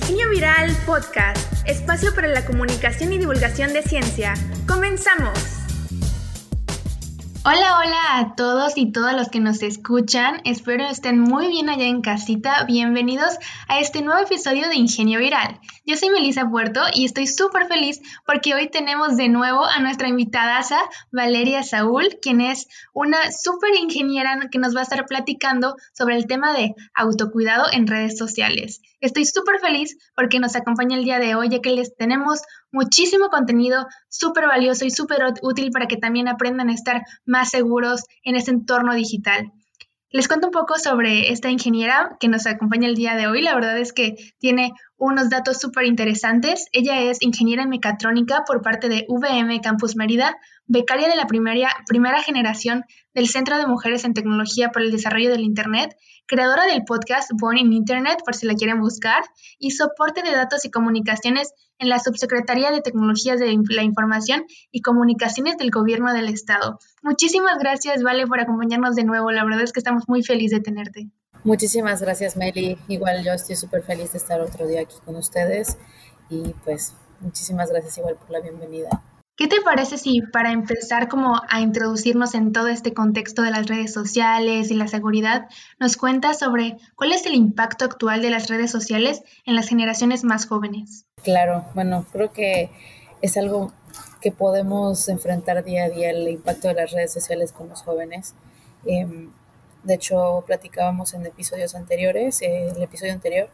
Ingenio 0.00 0.30
Viral 0.30 0.74
Podcast, 0.86 1.68
espacio 1.68 2.14
para 2.14 2.26
la 2.26 2.46
comunicación 2.46 3.12
y 3.12 3.18
divulgación 3.18 3.74
de 3.74 3.82
ciencia. 3.82 4.32
¡Comenzamos! 4.66 5.38
Hola, 7.44 7.78
hola 7.78 8.18
a 8.18 8.34
todos 8.34 8.78
y 8.78 8.92
todas 8.92 9.14
los 9.14 9.28
que 9.28 9.40
nos 9.40 9.62
escuchan. 9.62 10.40
Espero 10.44 10.84
estén 10.84 11.20
muy 11.20 11.48
bien 11.48 11.68
allá 11.68 11.84
en 11.84 12.00
casita. 12.00 12.64
Bienvenidos 12.64 13.36
a 13.68 13.78
este 13.78 14.00
nuevo 14.00 14.22
episodio 14.22 14.68
de 14.68 14.76
Ingenio 14.76 15.20
Viral. 15.20 15.60
Yo 15.84 15.96
soy 15.96 16.08
Melissa 16.08 16.48
Puerto 16.48 16.80
y 16.94 17.04
estoy 17.04 17.26
súper 17.26 17.66
feliz 17.66 18.00
porque 18.26 18.54
hoy 18.54 18.70
tenemos 18.70 19.18
de 19.18 19.28
nuevo 19.28 19.64
a 19.66 19.80
nuestra 19.80 20.08
invitada 20.08 20.64
Valeria 21.12 21.62
Saúl, 21.62 22.18
quien 22.22 22.40
es 22.40 22.68
una 22.94 23.30
súper 23.32 23.74
ingeniera 23.76 24.48
que 24.50 24.58
nos 24.58 24.74
va 24.74 24.80
a 24.80 24.84
estar 24.84 25.04
platicando 25.04 25.76
sobre 25.92 26.16
el 26.16 26.26
tema 26.26 26.54
de 26.54 26.74
autocuidado 26.94 27.66
en 27.70 27.86
redes 27.86 28.16
sociales. 28.16 28.80
Estoy 29.00 29.24
súper 29.24 29.60
feliz 29.60 29.96
porque 30.14 30.40
nos 30.40 30.56
acompaña 30.56 30.96
el 30.96 31.04
día 31.04 31.18
de 31.18 31.34
hoy 31.34 31.48
ya 31.48 31.60
que 31.60 31.70
les 31.70 31.96
tenemos 31.96 32.42
muchísimo 32.70 33.28
contenido 33.28 33.86
súper 34.08 34.46
valioso 34.46 34.84
y 34.84 34.90
súper 34.90 35.22
útil 35.42 35.70
para 35.70 35.86
que 35.86 35.96
también 35.96 36.28
aprendan 36.28 36.68
a 36.68 36.74
estar 36.74 37.02
más 37.24 37.50
seguros 37.50 38.04
en 38.24 38.36
este 38.36 38.50
entorno 38.50 38.94
digital. 38.94 39.52
Les 40.12 40.26
cuento 40.26 40.48
un 40.48 40.52
poco 40.52 40.76
sobre 40.76 41.30
esta 41.30 41.50
ingeniera 41.50 42.16
que 42.18 42.26
nos 42.26 42.44
acompaña 42.46 42.88
el 42.88 42.96
día 42.96 43.14
de 43.14 43.28
hoy. 43.28 43.42
La 43.42 43.54
verdad 43.54 43.78
es 43.78 43.92
que 43.92 44.16
tiene 44.40 44.72
unos 44.96 45.30
datos 45.30 45.60
súper 45.60 45.86
interesantes. 45.86 46.66
Ella 46.72 47.00
es 47.00 47.22
ingeniera 47.22 47.62
en 47.62 47.68
mecatrónica 47.68 48.42
por 48.44 48.60
parte 48.60 48.88
de 48.88 49.06
VM 49.08 49.60
Campus 49.60 49.94
Mérida, 49.94 50.36
becaria 50.70 51.08
de 51.08 51.16
la 51.16 51.26
primera, 51.26 51.68
primera 51.88 52.22
generación 52.22 52.84
del 53.12 53.28
Centro 53.28 53.58
de 53.58 53.66
Mujeres 53.66 54.04
en 54.04 54.14
Tecnología 54.14 54.70
para 54.70 54.84
el 54.84 54.92
Desarrollo 54.92 55.30
del 55.30 55.40
Internet, 55.40 55.96
creadora 56.26 56.64
del 56.66 56.84
podcast 56.84 57.32
Born 57.34 57.58
in 57.58 57.72
Internet, 57.72 58.20
por 58.24 58.36
si 58.36 58.46
la 58.46 58.54
quieren 58.54 58.80
buscar, 58.80 59.24
y 59.58 59.72
soporte 59.72 60.22
de 60.22 60.30
datos 60.30 60.64
y 60.64 60.70
comunicaciones 60.70 61.52
en 61.80 61.88
la 61.88 61.98
Subsecretaría 61.98 62.70
de 62.70 62.82
Tecnologías 62.82 63.40
de 63.40 63.52
la 63.68 63.82
Información 63.82 64.44
y 64.70 64.80
Comunicaciones 64.80 65.56
del 65.56 65.72
Gobierno 65.72 66.12
del 66.12 66.28
Estado. 66.28 66.78
Muchísimas 67.02 67.58
gracias, 67.58 68.04
Vale, 68.04 68.28
por 68.28 68.38
acompañarnos 68.38 68.94
de 68.94 69.02
nuevo. 69.02 69.32
La 69.32 69.44
verdad 69.44 69.62
es 69.62 69.72
que 69.72 69.80
estamos 69.80 70.04
muy 70.06 70.22
felices 70.22 70.58
de 70.58 70.62
tenerte. 70.62 71.10
Muchísimas 71.42 72.00
gracias, 72.00 72.36
Meli. 72.36 72.78
Igual 72.86 73.24
yo 73.24 73.32
estoy 73.32 73.56
súper 73.56 73.82
feliz 73.82 74.12
de 74.12 74.18
estar 74.18 74.40
otro 74.40 74.68
día 74.68 74.82
aquí 74.82 74.96
con 75.04 75.16
ustedes 75.16 75.78
y 76.28 76.54
pues 76.64 76.94
muchísimas 77.18 77.70
gracias 77.70 77.98
igual 77.98 78.14
por 78.14 78.30
la 78.30 78.40
bienvenida. 78.40 79.02
¿Qué 79.40 79.48
te 79.48 79.62
parece 79.62 79.96
si 79.96 80.20
para 80.20 80.52
empezar 80.52 81.08
como 81.08 81.40
a 81.48 81.62
introducirnos 81.62 82.34
en 82.34 82.52
todo 82.52 82.68
este 82.68 82.92
contexto 82.92 83.40
de 83.40 83.50
las 83.50 83.68
redes 83.68 83.90
sociales 83.90 84.70
y 84.70 84.74
la 84.74 84.86
seguridad, 84.86 85.48
nos 85.78 85.96
cuentas 85.96 86.38
sobre 86.38 86.76
cuál 86.94 87.12
es 87.12 87.24
el 87.24 87.32
impacto 87.32 87.86
actual 87.86 88.20
de 88.20 88.28
las 88.28 88.48
redes 88.50 88.70
sociales 88.70 89.22
en 89.46 89.54
las 89.54 89.66
generaciones 89.66 90.24
más 90.24 90.44
jóvenes? 90.44 91.06
Claro, 91.22 91.64
bueno, 91.74 92.04
creo 92.12 92.34
que 92.34 92.68
es 93.22 93.38
algo 93.38 93.72
que 94.20 94.30
podemos 94.30 95.08
enfrentar 95.08 95.64
día 95.64 95.84
a 95.84 95.88
día 95.88 96.10
el 96.10 96.28
impacto 96.28 96.68
de 96.68 96.74
las 96.74 96.90
redes 96.90 97.10
sociales 97.10 97.52
con 97.52 97.70
los 97.70 97.80
jóvenes. 97.80 98.34
Em, 98.84 99.30
de 99.84 99.94
hecho, 99.94 100.44
platicábamos 100.46 101.14
en 101.14 101.24
episodios 101.24 101.74
anteriores, 101.74 102.42
eh, 102.42 102.68
el 102.76 102.82
episodio 102.82 103.14
anterior, 103.14 103.48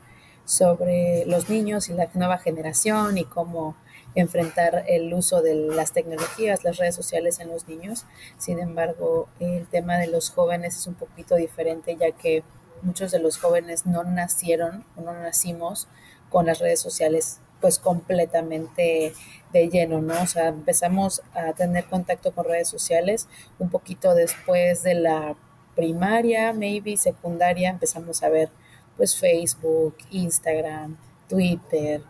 sobre 0.46 1.24
los 1.26 1.48
niños 1.48 1.88
y 1.90 1.92
la 1.92 2.08
nueva 2.14 2.38
generación 2.38 3.18
y 3.18 3.24
cómo 3.24 3.76
enfrentar 4.16 4.84
el 4.88 5.12
uso 5.14 5.42
de 5.42 5.54
las 5.54 5.92
tecnologías, 5.92 6.64
las 6.64 6.78
redes 6.78 6.94
sociales 6.94 7.38
en 7.38 7.48
los 7.48 7.68
niños. 7.68 8.06
Sin 8.38 8.58
embargo, 8.58 9.28
el 9.38 9.66
tema 9.66 9.98
de 9.98 10.08
los 10.08 10.30
jóvenes 10.30 10.76
es 10.76 10.86
un 10.86 10.94
poquito 10.94 11.36
diferente, 11.36 11.96
ya 11.96 12.10
que 12.12 12.42
muchos 12.82 13.12
de 13.12 13.18
los 13.18 13.38
jóvenes 13.38 13.86
no 13.86 14.04
nacieron 14.04 14.84
no 14.96 15.12
nacimos 15.12 15.88
con 16.30 16.46
las 16.46 16.58
redes 16.58 16.80
sociales 16.80 17.40
pues 17.60 17.78
completamente 17.78 19.14
de 19.52 19.68
lleno, 19.68 20.02
¿no? 20.02 20.22
O 20.22 20.26
sea, 20.26 20.48
empezamos 20.48 21.22
a 21.32 21.52
tener 21.54 21.86
contacto 21.86 22.32
con 22.32 22.44
redes 22.44 22.68
sociales 22.68 23.28
un 23.58 23.70
poquito 23.70 24.14
después 24.14 24.82
de 24.82 24.94
la 24.94 25.36
primaria, 25.74 26.52
maybe 26.52 26.96
secundaria, 26.96 27.70
empezamos 27.70 28.22
a 28.22 28.28
ver 28.28 28.50
pues 28.96 29.16
Facebook, 29.18 29.96
Instagram, 30.10 30.96
Twitter, 31.28 32.02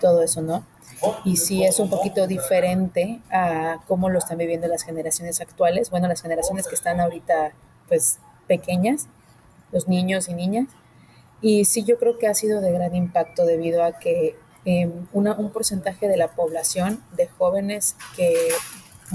todo 0.00 0.22
eso, 0.22 0.42
¿no? 0.42 0.64
Y 1.24 1.36
sí 1.36 1.64
es 1.64 1.78
un 1.78 1.90
poquito 1.90 2.26
diferente 2.26 3.20
a 3.30 3.80
cómo 3.86 4.10
lo 4.10 4.18
están 4.18 4.38
viviendo 4.38 4.66
las 4.68 4.82
generaciones 4.82 5.40
actuales, 5.40 5.90
bueno, 5.90 6.08
las 6.08 6.22
generaciones 6.22 6.66
que 6.66 6.74
están 6.74 7.00
ahorita 7.00 7.52
pues 7.88 8.18
pequeñas, 8.46 9.08
los 9.72 9.88
niños 9.88 10.28
y 10.28 10.34
niñas. 10.34 10.68
Y 11.40 11.64
sí 11.64 11.84
yo 11.84 11.98
creo 11.98 12.18
que 12.18 12.26
ha 12.26 12.34
sido 12.34 12.60
de 12.60 12.72
gran 12.72 12.94
impacto 12.94 13.44
debido 13.44 13.84
a 13.84 13.98
que 13.98 14.36
em, 14.64 15.06
un 15.12 15.50
porcentaje 15.50 16.08
de 16.08 16.16
la 16.16 16.28
población 16.28 17.02
de 17.16 17.26
jóvenes 17.28 17.96
que 18.16 18.34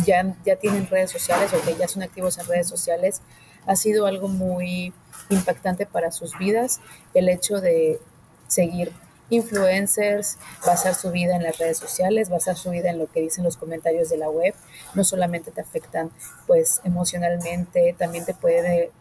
ya, 0.06 0.36
ya 0.46 0.56
tienen 0.58 0.88
redes 0.88 1.12
sociales 1.12 1.52
o 1.54 1.62
que 1.66 1.76
ya 1.76 1.88
son 1.88 2.04
activos 2.04 2.38
en 2.38 2.46
redes 2.46 2.68
sociales 2.68 3.22
ha 3.66 3.76
sido 3.76 4.06
algo 4.06 4.28
muy 4.28 4.94
impactante 5.30 5.86
para 5.86 6.12
sus 6.12 6.38
vidas 6.38 6.80
el 7.14 7.30
hecho 7.30 7.62
de 7.62 8.00
seguir 8.48 8.92
influencers, 9.30 10.38
basar 10.66 10.96
su 10.96 11.12
vida 11.12 11.36
en 11.36 11.44
las 11.44 11.58
redes 11.58 11.78
sociales, 11.78 12.30
basar 12.30 12.56
su 12.56 12.72
vida 12.72 12.90
en 12.90 13.00
lo 13.00 13.08
que 13.08 13.22
dicen 13.22 13.44
los 13.44 13.58
comentarios 13.58 14.10
de 14.10 14.18
la 14.18 14.30
web, 14.30 14.54
no 14.96 15.04
solamente 15.04 15.52
te 15.52 15.62
afectan 15.62 16.12
pues 16.48 16.82
emocionalmente, 16.84 17.96
también 17.98 18.26
te 18.26 18.34
puede 18.34 18.92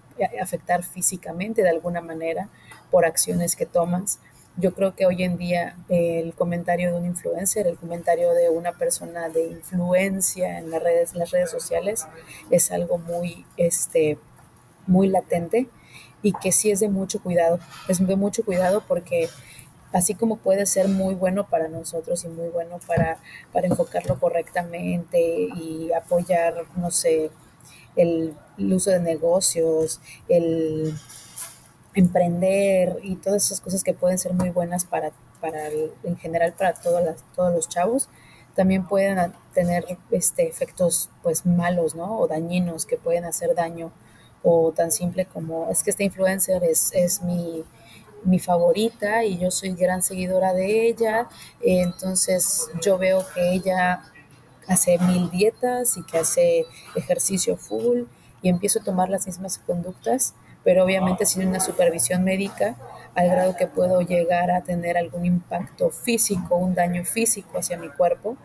afectar 0.41 0.83
físicamente 0.83 1.63
de 1.63 1.71
alguna 1.71 2.01
manera 2.01 2.49
por 2.91 3.05
acciones 3.05 3.57
que 3.57 3.67
tomas. 3.67 4.19
Yo 4.57 4.75
creo 4.75 4.95
que 4.97 5.07
hoy 5.07 5.23
en 5.23 5.39
día 5.39 5.77
el 5.89 6.35
comentario 6.35 6.91
de 6.91 6.99
un 6.99 7.07
influencer, 7.07 7.67
el 7.69 7.77
comentario 7.77 8.33
de 8.33 8.51
una 8.51 8.73
persona 8.73 9.29
de 9.29 9.47
influencia 9.47 10.59
en 10.59 10.71
las 10.71 10.83
redes, 10.83 11.13
en 11.13 11.21
las 11.21 11.31
redes 11.31 11.51
sociales 11.51 12.07
es 12.51 12.73
algo 12.73 12.99
muy, 12.99 13.47
este, 13.57 14.19
muy 14.87 15.09
latente 15.09 15.69
y 16.23 16.33
que 16.33 16.51
sí 16.51 16.73
es 16.73 16.81
de 16.81 16.89
mucho 16.89 17.23
cuidado. 17.23 17.61
Es 17.87 18.05
de 18.05 18.17
mucho 18.17 18.45
cuidado 18.45 18.83
porque 18.89 19.29
así 19.93 20.15
como 20.15 20.37
puede 20.37 20.67
ser 20.67 20.89
muy 20.89 21.15
bueno 21.15 21.49
para 21.49 21.69
nosotros 21.69 22.25
y 22.25 22.29
muy 22.29 22.49
bueno 22.49 22.79
para, 22.87 23.19
para 23.53 23.67
enfocarlo 23.67 24.19
correctamente 24.19 25.21
y 25.21 25.91
apoyar, 25.93 26.65
no 26.77 26.91
sé, 26.91 27.31
el, 27.97 28.35
uso 28.59 28.91
de 28.91 29.01
negocios, 29.01 30.01
el 30.29 30.95
emprender 31.95 32.99
y 33.03 33.17
todas 33.17 33.47
esas 33.47 33.61
cosas 33.61 33.83
que 33.83 33.95
pueden 33.95 34.19
ser 34.19 34.33
muy 34.35 34.51
buenas 34.51 34.85
para, 34.85 35.11
para 35.41 35.69
en 35.69 36.17
general 36.19 36.53
para 36.53 36.75
todos 36.75 37.55
los 37.55 37.69
chavos, 37.69 38.09
también 38.55 38.87
pueden 38.87 39.33
tener 39.55 39.85
este, 40.11 40.49
efectos 40.49 41.11
pues 41.23 41.47
malos, 41.47 41.95
¿no? 41.95 42.19
O 42.19 42.27
dañinos 42.27 42.87
que 42.87 42.97
pueden 42.97 43.25
hacer 43.25 43.55
daño 43.55 43.93
o 44.43 44.73
tan 44.73 44.93
simple 44.93 45.27
como 45.27 45.69
es 45.71 45.83
que 45.83 45.91
este 45.91 46.05
influencer 46.05 46.65
es, 46.65 46.93
es 46.93 47.23
mi 47.23 47.65
mi 48.25 48.39
favorita 48.39 49.25
y 49.25 49.39
yo 49.39 49.51
soy 49.51 49.75
gran 49.75 50.03
seguidora 50.03 50.53
de 50.53 50.89
ella. 50.89 51.29
Entonces 51.61 52.69
yo 52.83 52.99
veo 52.99 53.25
que 53.35 53.53
ella 53.53 54.03
hace 54.67 54.99
mil 54.99 55.31
dietas 55.31 55.97
y 55.97 56.03
que 56.05 56.19
hace 56.19 56.67
ejercicio 56.95 57.57
full 57.57 58.03
y 58.43 58.49
empiezo 58.49 58.81
a 58.81 58.85
tomar 58.85 59.09
las 59.09 59.27
mismas 59.27 59.59
conductas, 59.59 60.35
pero 60.63 60.85
obviamente 60.85 61.27
sin 61.27 61.49
una 61.49 61.61
supervisión 61.61 62.23
médica 62.23 62.77
al 63.15 63.29
grado 63.29 63.57
que 63.57 63.67
puedo 63.67 64.01
llegar 64.03 64.51
a 64.51 64.63
tener 64.63 64.97
algún 64.97 65.25
impacto 65.25 65.91
físico, 65.91 66.57
un 66.57 66.75
daño 66.75 67.05
físico 67.05 67.59
hacia 67.59 67.79
mi 67.79 67.89
cuerpo. 67.89 68.37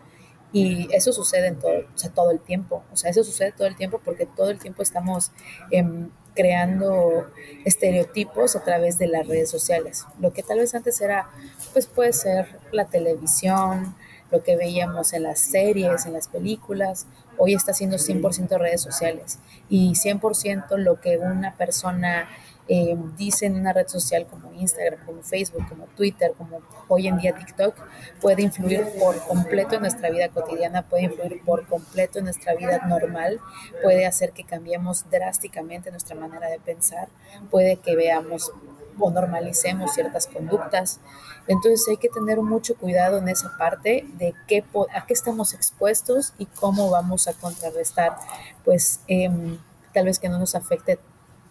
Y 0.52 0.88
eso 0.94 1.12
sucede 1.12 1.48
en 1.48 1.58
todo, 1.58 1.72
o 1.80 1.98
sea, 1.98 2.10
todo 2.10 2.30
el 2.30 2.38
tiempo. 2.38 2.84
O 2.92 2.96
sea, 2.96 3.10
eso 3.10 3.24
sucede 3.24 3.50
todo 3.50 3.66
el 3.66 3.74
tiempo 3.74 4.00
porque 4.04 4.24
todo 4.24 4.50
el 4.50 4.60
tiempo 4.60 4.82
estamos 4.82 5.32
en 5.72 6.12
creando 6.34 7.30
estereotipos 7.64 8.56
a 8.56 8.64
través 8.64 8.98
de 8.98 9.06
las 9.06 9.26
redes 9.26 9.50
sociales. 9.50 10.04
Lo 10.20 10.32
que 10.32 10.42
tal 10.42 10.58
vez 10.58 10.74
antes 10.74 11.00
era, 11.00 11.28
pues 11.72 11.86
puede 11.86 12.12
ser 12.12 12.58
la 12.72 12.86
televisión, 12.86 13.94
lo 14.30 14.42
que 14.42 14.56
veíamos 14.56 15.12
en 15.12 15.22
las 15.22 15.38
series, 15.38 16.06
en 16.06 16.12
las 16.12 16.28
películas, 16.28 17.06
hoy 17.38 17.54
está 17.54 17.72
siendo 17.72 17.96
100% 17.96 18.58
redes 18.58 18.80
sociales 18.80 19.38
y 19.68 19.92
100% 19.92 20.76
lo 20.76 21.00
que 21.00 21.18
una 21.18 21.54
persona 21.54 22.28
eh, 22.66 22.96
dice 23.16 23.46
en 23.46 23.56
una 23.56 23.72
red 23.72 23.88
social 23.88 24.26
como 24.26 24.52
Instagram, 24.52 25.04
como 25.04 25.22
Facebook, 25.22 25.68
como 25.68 25.84
Twitter, 25.96 26.32
como 26.38 26.60
hoy 26.88 27.08
en 27.08 27.18
día 27.18 27.34
TikTok, 27.34 27.76
puede 28.20 28.42
influir 28.42 28.86
por 28.98 29.18
completo 29.26 29.74
en 29.74 29.82
nuestra 29.82 30.10
vida 30.10 30.28
cotidiana, 30.28 30.82
puede 30.82 31.04
influir 31.04 31.42
por 31.44 31.66
completo 31.66 32.18
en 32.18 32.24
nuestra 32.24 32.54
vida 32.54 32.86
normal, 32.86 33.40
puede 33.82 34.06
hacer 34.06 34.32
que 34.32 34.44
cambiemos 34.44 35.04
drásticamente 35.10 35.90
nuestra 35.90 36.16
manera 36.16 36.48
de 36.48 36.58
pensar, 36.58 37.08
puede 37.50 37.76
que 37.76 37.96
veamos 37.96 38.50
o 38.98 39.10
normalicemos 39.10 39.92
ciertas 39.92 40.26
conductas. 40.26 41.00
Entonces 41.46 41.86
hay 41.88 41.96
que 41.96 42.08
tener 42.08 42.40
mucho 42.40 42.76
cuidado 42.76 43.18
en 43.18 43.28
esa 43.28 43.56
parte 43.58 44.06
de 44.14 44.34
qué, 44.46 44.64
a 44.94 45.06
qué 45.06 45.12
estamos 45.12 45.52
expuestos 45.52 46.32
y 46.38 46.46
cómo 46.46 46.90
vamos 46.90 47.28
a 47.28 47.34
contrarrestar, 47.34 48.16
pues 48.64 49.00
em, 49.06 49.58
tal 49.92 50.06
vez 50.06 50.18
que 50.18 50.28
no 50.28 50.38
nos 50.38 50.54
afecte 50.54 50.98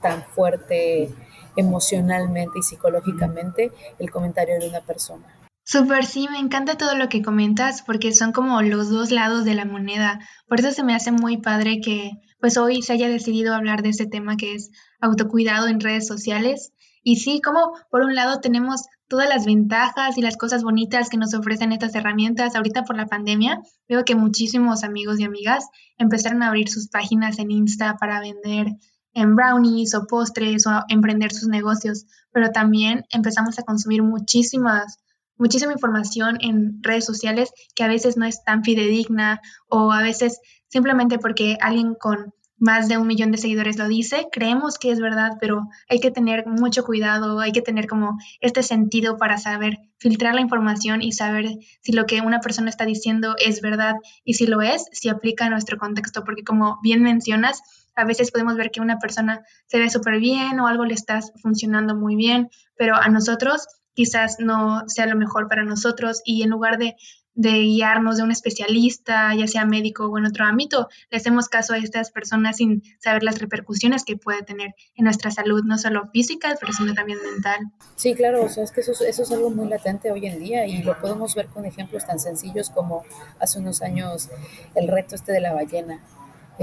tan 0.03 0.23
fuerte 0.23 1.09
emocionalmente 1.55 2.59
y 2.59 2.61
psicológicamente 2.61 3.71
el 3.97 4.11
comentario 4.11 4.59
de 4.59 4.69
una 4.69 4.81
persona. 4.81 5.25
Súper, 5.65 6.05
sí, 6.05 6.27
me 6.29 6.39
encanta 6.39 6.77
todo 6.77 6.93
lo 6.95 7.07
que 7.07 7.21
comentas 7.21 7.83
porque 7.83 8.11
son 8.11 8.33
como 8.33 8.61
los 8.61 8.89
dos 8.89 9.11
lados 9.11 9.45
de 9.45 9.55
la 9.55 9.63
moneda. 9.63 10.19
Por 10.47 10.59
eso 10.59 10.71
se 10.71 10.83
me 10.83 10.93
hace 10.93 11.11
muy 11.11 11.37
padre 11.37 11.79
que 11.79 12.11
pues 12.41 12.57
hoy 12.57 12.81
se 12.81 12.91
haya 12.91 13.07
decidido 13.07 13.55
hablar 13.55 13.81
de 13.81 13.89
ese 13.89 14.05
tema 14.05 14.35
que 14.35 14.55
es 14.55 14.71
autocuidado 14.99 15.67
en 15.67 15.79
redes 15.79 16.05
sociales. 16.05 16.73
Y 17.01 17.17
sí, 17.17 17.39
como 17.41 17.71
por 17.89 18.01
un 18.01 18.13
lado 18.13 18.41
tenemos 18.41 18.81
todas 19.07 19.29
las 19.29 19.45
ventajas 19.45 20.17
y 20.17 20.21
las 20.21 20.35
cosas 20.35 20.63
bonitas 20.63 21.07
que 21.07 21.17
nos 21.17 21.33
ofrecen 21.33 21.71
estas 21.71 21.95
herramientas. 21.95 22.55
Ahorita 22.55 22.83
por 22.83 22.97
la 22.97 23.05
pandemia 23.05 23.61
veo 23.87 24.03
que 24.03 24.15
muchísimos 24.15 24.83
amigos 24.83 25.21
y 25.21 25.23
amigas 25.23 25.69
empezaron 25.97 26.43
a 26.43 26.47
abrir 26.47 26.67
sus 26.67 26.89
páginas 26.89 27.39
en 27.39 27.51
Insta 27.51 27.95
para 27.97 28.19
vender 28.19 28.67
en 29.13 29.35
brownies 29.35 29.95
o 29.95 30.05
postres 30.07 30.65
o 30.67 30.83
emprender 30.89 31.31
sus 31.31 31.47
negocios, 31.47 32.05
pero 32.31 32.51
también 32.51 33.05
empezamos 33.09 33.59
a 33.59 33.63
consumir 33.63 34.03
muchísimas 34.03 34.99
muchísima 35.35 35.73
información 35.73 36.37
en 36.41 36.81
redes 36.83 37.05
sociales 37.05 37.51
que 37.75 37.83
a 37.83 37.87
veces 37.87 38.17
no 38.17 38.25
es 38.25 38.43
tan 38.43 38.63
fidedigna 38.63 39.41
o 39.67 39.91
a 39.91 40.01
veces 40.01 40.39
simplemente 40.67 41.17
porque 41.17 41.57
alguien 41.59 41.95
con 41.95 42.33
más 42.63 42.87
de 42.87 42.97
un 42.97 43.07
millón 43.07 43.31
de 43.31 43.37
seguidores 43.37 43.77
lo 43.77 43.89
dice, 43.89 44.27
creemos 44.31 44.77
que 44.77 44.89
es 44.91 45.01
verdad, 45.01 45.31
pero 45.41 45.67
hay 45.89 45.99
que 45.99 46.11
tener 46.11 46.47
mucho 46.47 46.85
cuidado, 46.85 47.39
hay 47.41 47.51
que 47.51 47.61
tener 47.61 47.87
como 47.87 48.17
este 48.39 48.63
sentido 48.63 49.17
para 49.17 49.37
saber 49.37 49.79
filtrar 49.97 50.33
la 50.33 50.39
información 50.39 51.01
y 51.01 51.11
saber 51.11 51.49
si 51.81 51.91
lo 51.91 52.05
que 52.05 52.21
una 52.21 52.39
persona 52.39 52.69
está 52.69 52.85
diciendo 52.85 53.35
es 53.37 53.59
verdad 53.59 53.95
y 54.23 54.35
si 54.35 54.47
lo 54.47 54.61
es, 54.61 54.85
si 54.93 55.09
aplica 55.09 55.47
a 55.47 55.49
nuestro 55.49 55.77
contexto, 55.77 56.23
porque 56.23 56.45
como 56.45 56.79
bien 56.81 57.01
mencionas, 57.01 57.61
a 57.95 58.05
veces 58.05 58.31
podemos 58.31 58.55
ver 58.55 58.71
que 58.71 58.81
una 58.81 58.99
persona 58.99 59.43
se 59.67 59.79
ve 59.79 59.89
súper 59.89 60.19
bien 60.19 60.59
o 60.59 60.67
algo 60.67 60.85
le 60.85 60.93
está 60.93 61.19
funcionando 61.41 61.95
muy 61.95 62.15
bien, 62.15 62.49
pero 62.75 62.95
a 62.95 63.07
nosotros 63.09 63.67
quizás 63.93 64.37
no 64.39 64.83
sea 64.87 65.05
lo 65.05 65.15
mejor 65.15 65.47
para 65.47 65.63
nosotros 65.63 66.21
y 66.25 66.43
en 66.43 66.49
lugar 66.49 66.77
de, 66.77 66.95
guiarnos 67.35 68.17
de 68.17 68.23
un 68.23 68.31
especialista, 68.31 69.33
ya 69.33 69.47
sea 69.47 69.65
médico 69.65 70.05
o 70.05 70.17
en 70.19 70.25
otro 70.25 70.45
ámbito, 70.45 70.87
le 71.09 71.17
hacemos 71.17 71.49
caso 71.49 71.73
a 71.73 71.77
estas 71.77 72.11
personas 72.11 72.57
sin 72.57 72.83
saber 72.99 73.23
las 73.23 73.39
repercusiones 73.39 74.03
que 74.03 74.17
puede 74.17 74.43
tener 74.43 74.75
en 74.95 75.05
nuestra 75.05 75.31
salud, 75.31 75.63
no 75.63 75.79
solo 75.79 76.09
física, 76.11 76.55
pero 76.59 76.73
sino 76.73 76.93
también 76.93 77.17
mental. 77.33 77.59
Sí, 77.95 78.13
claro, 78.13 78.43
o 78.43 78.49
sea, 78.49 78.63
es 78.63 78.71
que 78.71 78.81
eso, 78.81 78.91
eso 78.91 79.23
es 79.23 79.31
algo 79.31 79.49
muy 79.49 79.67
latente 79.67 80.11
hoy 80.11 80.27
en 80.27 80.39
día 80.39 80.67
y 80.67 80.83
lo 80.83 80.99
podemos 80.99 81.33
ver 81.33 81.47
con 81.47 81.65
ejemplos 81.65 82.05
tan 82.05 82.19
sencillos 82.19 82.69
como 82.69 83.03
hace 83.39 83.57
unos 83.57 83.81
años 83.81 84.29
el 84.75 84.87
reto 84.87 85.15
este 85.15 85.31
de 85.31 85.41
la 85.41 85.53
ballena, 85.53 86.03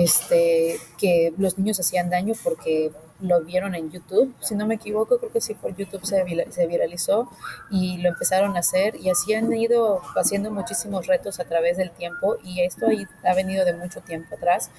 este, 0.02 0.79
que 0.99 1.32
los 1.37 1.58
niños 1.58 1.79
hacían 1.81 2.11
daño 2.11 2.35
porque 2.43 2.91
lo 3.20 3.43
vieron 3.43 3.75
en 3.75 3.91
YouTube, 3.91 4.35
si 4.41 4.55
no 4.55 4.67
me 4.67 4.76
equivoco, 4.76 5.19
creo 5.19 5.31
que 5.31 5.41
sí 5.41 5.55
por 5.55 5.76
YouTube 5.76 6.05
se, 6.05 6.25
se 6.50 6.67
viralizó 6.67 7.29
y 7.70 7.99
lo 7.99 8.08
empezaron 8.08 8.56
a 8.56 8.61
hacer 8.61 8.97
y 8.97 9.11
así 9.11 9.35
han 9.35 9.52
ido 9.52 10.00
haciendo 10.17 10.50
muchísimos 10.50 11.06
retos 11.06 11.38
a 11.38 11.44
través 11.44 11.76
del 11.76 11.91
tiempo 11.91 12.37
y 12.43 12.62
esto 12.62 12.87
ahí 12.87 13.06
ha 13.25 13.35
venido 13.35 13.64
de 13.64 13.75
mucho 13.75 14.00
tiempo 14.00 14.35
atrás. 14.35 14.70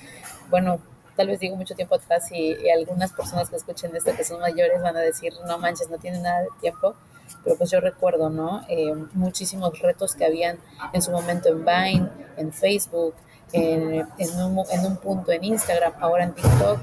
Bueno, 0.50 0.79
tal 1.15 1.27
vez 1.27 1.39
digo 1.39 1.56
mucho 1.56 1.75
tiempo 1.75 1.95
atrás 1.95 2.31
y, 2.31 2.69
algunas 2.69 3.12
personas 3.12 3.50
que 3.50 3.57
escuchen 3.57 3.95
esto 3.95 4.15
que 4.15 4.23
son 4.23 4.39
mayores 4.39 4.81
van 4.81 4.97
a 4.97 5.01
decir, 5.01 5.33
no 5.45 5.59
manches, 5.59 5.89
no 5.89 5.97
tiene 5.97 6.19
nada 6.19 6.41
de 6.41 6.50
tiempo, 6.59 6.95
pero 7.44 7.56
pues 7.57 7.69
yo 7.69 7.79
recuerdo, 7.79 8.29
¿no? 8.29 8.63
Eh, 8.69 8.94
muchísimos 9.13 9.77
retos 9.79 10.15
que 10.15 10.25
habían 10.25 10.57
en 10.94 11.01
su 11.01 11.12
momento 11.12 11.50
en 11.50 11.63
Vine, 11.63 12.09
en 12.38 12.51
Facebook, 12.51 13.13
en, 13.53 14.07
en, 14.18 14.42
un, 14.42 14.65
en 14.71 14.86
un 14.86 14.98
punto 14.98 15.31
en 15.31 15.44
Instagram, 15.44 15.94
ahora 16.00 16.24
en 16.24 16.33
TikTok, 16.33 16.80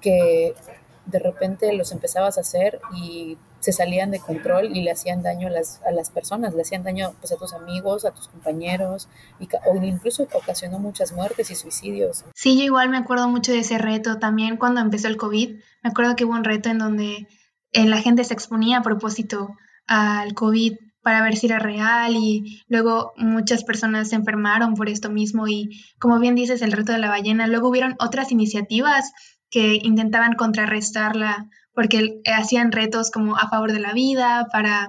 que 0.00 0.54
de 1.06 1.18
repente 1.18 1.72
los 1.74 1.92
empezabas 1.92 2.38
a 2.38 2.42
hacer 2.42 2.80
y 2.96 3.36
se 3.60 3.72
salían 3.72 4.10
de 4.10 4.20
control 4.20 4.76
y 4.76 4.82
le 4.82 4.90
hacían 4.90 5.22
daño 5.22 5.48
a 5.48 5.50
las, 5.50 5.80
a 5.86 5.90
las 5.90 6.10
personas, 6.10 6.54
le 6.54 6.62
hacían 6.62 6.82
daño 6.82 7.14
pues, 7.20 7.32
a 7.32 7.36
tus 7.36 7.54
amigos, 7.54 8.04
a 8.04 8.10
tus 8.10 8.28
compañeros, 8.28 9.08
y, 9.40 9.48
o 9.66 9.74
incluso 9.82 10.28
ocasionó 10.34 10.78
muchas 10.78 11.12
muertes 11.12 11.50
y 11.50 11.54
suicidios. 11.54 12.24
Sí, 12.34 12.58
yo 12.58 12.64
igual 12.64 12.90
me 12.90 12.98
acuerdo 12.98 13.26
mucho 13.28 13.52
de 13.52 13.60
ese 13.60 13.78
reto 13.78 14.18
también 14.18 14.58
cuando 14.58 14.82
empezó 14.82 15.08
el 15.08 15.16
COVID. 15.16 15.56
Me 15.82 15.90
acuerdo 15.90 16.14
que 16.14 16.26
hubo 16.26 16.34
un 16.34 16.44
reto 16.44 16.68
en 16.68 16.78
donde 16.78 17.26
eh, 17.72 17.86
la 17.86 18.02
gente 18.02 18.22
se 18.24 18.34
exponía 18.34 18.78
a 18.78 18.82
propósito 18.82 19.56
al 19.86 20.34
COVID 20.34 20.76
para 21.04 21.22
ver 21.22 21.36
si 21.36 21.46
era 21.46 21.58
real 21.58 22.16
y 22.16 22.64
luego 22.66 23.12
muchas 23.16 23.62
personas 23.62 24.08
se 24.08 24.16
enfermaron 24.16 24.74
por 24.74 24.88
esto 24.88 25.10
mismo 25.10 25.46
y 25.46 25.84
como 26.00 26.18
bien 26.18 26.34
dices 26.34 26.62
el 26.62 26.72
reto 26.72 26.92
de 26.92 26.98
la 26.98 27.10
ballena, 27.10 27.46
luego 27.46 27.68
hubieron 27.68 27.94
otras 28.00 28.32
iniciativas 28.32 29.12
que 29.50 29.78
intentaban 29.82 30.32
contrarrestarla 30.32 31.48
porque 31.74 32.22
hacían 32.26 32.72
retos 32.72 33.10
como 33.10 33.36
a 33.36 33.48
favor 33.48 33.72
de 33.72 33.80
la 33.80 33.92
vida 33.92 34.48
para 34.50 34.88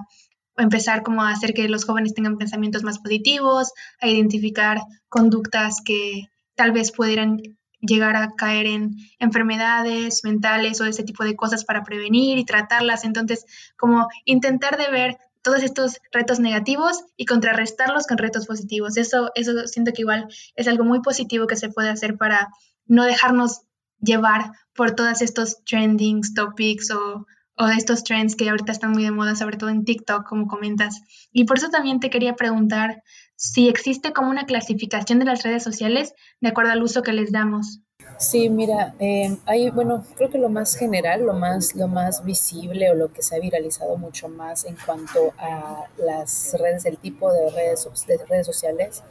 empezar 0.56 1.02
como 1.02 1.22
a 1.22 1.30
hacer 1.30 1.52
que 1.52 1.68
los 1.68 1.84
jóvenes 1.84 2.14
tengan 2.14 2.38
pensamientos 2.38 2.82
más 2.82 2.98
positivos, 2.98 3.72
a 4.00 4.08
identificar 4.08 4.80
conductas 5.08 5.82
que 5.84 6.28
tal 6.54 6.72
vez 6.72 6.92
pudieran 6.92 7.42
llegar 7.80 8.16
a 8.16 8.30
caer 8.36 8.66
en 8.66 8.96
enfermedades 9.18 10.24
mentales 10.24 10.80
o 10.80 10.86
ese 10.86 11.02
tipo 11.02 11.24
de 11.24 11.36
cosas 11.36 11.64
para 11.64 11.84
prevenir 11.84 12.38
y 12.38 12.46
tratarlas. 12.46 13.04
Entonces, 13.04 13.44
como 13.76 14.08
intentar 14.24 14.78
de 14.78 14.90
ver 14.90 15.18
todos 15.46 15.62
estos 15.62 16.00
retos 16.10 16.40
negativos 16.40 17.04
y 17.16 17.24
contrarrestarlos 17.24 18.08
con 18.08 18.18
retos 18.18 18.48
positivos. 18.48 18.96
Eso, 18.96 19.30
eso 19.36 19.68
siento 19.68 19.92
que 19.92 20.02
igual 20.02 20.26
es 20.56 20.66
algo 20.66 20.82
muy 20.82 21.02
positivo 21.02 21.46
que 21.46 21.54
se 21.54 21.68
puede 21.68 21.88
hacer 21.88 22.16
para 22.16 22.48
no 22.84 23.04
dejarnos 23.04 23.60
llevar 24.00 24.50
por 24.74 24.96
todos 24.96 25.22
estos 25.22 25.62
trending 25.62 26.22
topics 26.34 26.90
o, 26.90 27.26
o 27.56 27.66
estos 27.68 28.02
trends 28.02 28.34
que 28.34 28.50
ahorita 28.50 28.72
están 28.72 28.90
muy 28.90 29.04
de 29.04 29.12
moda, 29.12 29.36
sobre 29.36 29.56
todo 29.56 29.70
en 29.70 29.84
TikTok, 29.84 30.26
como 30.28 30.48
comentas. 30.48 31.00
Y 31.30 31.44
por 31.44 31.58
eso 31.58 31.68
también 31.68 32.00
te 32.00 32.10
quería 32.10 32.34
preguntar 32.34 33.04
si 33.36 33.68
existe 33.68 34.12
como 34.12 34.30
una 34.30 34.46
clasificación 34.46 35.20
de 35.20 35.26
las 35.26 35.44
redes 35.44 35.62
sociales 35.62 36.12
de 36.40 36.48
acuerdo 36.48 36.72
al 36.72 36.82
uso 36.82 37.04
que 37.04 37.12
les 37.12 37.30
damos. 37.30 37.82
Sí, 38.18 38.48
mira, 38.48 38.94
eh, 38.98 39.36
hay, 39.44 39.68
bueno, 39.70 40.04
creo 40.16 40.30
que 40.30 40.38
lo 40.38 40.48
más 40.48 40.74
general, 40.74 41.26
lo 41.26 41.34
más, 41.34 41.74
lo 41.74 41.86
más 41.86 42.24
visible 42.24 42.90
o 42.90 42.94
lo 42.94 43.12
que 43.12 43.22
se 43.22 43.36
ha 43.36 43.38
viralizado 43.38 43.98
mucho 43.98 44.28
más 44.28 44.64
en 44.64 44.76
cuanto 44.86 45.34
a 45.38 45.84
las 45.98 46.56
redes, 46.58 46.86
el 46.86 46.96
tipo 46.96 47.30
de 47.30 47.50
redes, 47.50 47.86
de 48.06 48.16
redes 48.26 48.46
sociales, 48.46 49.02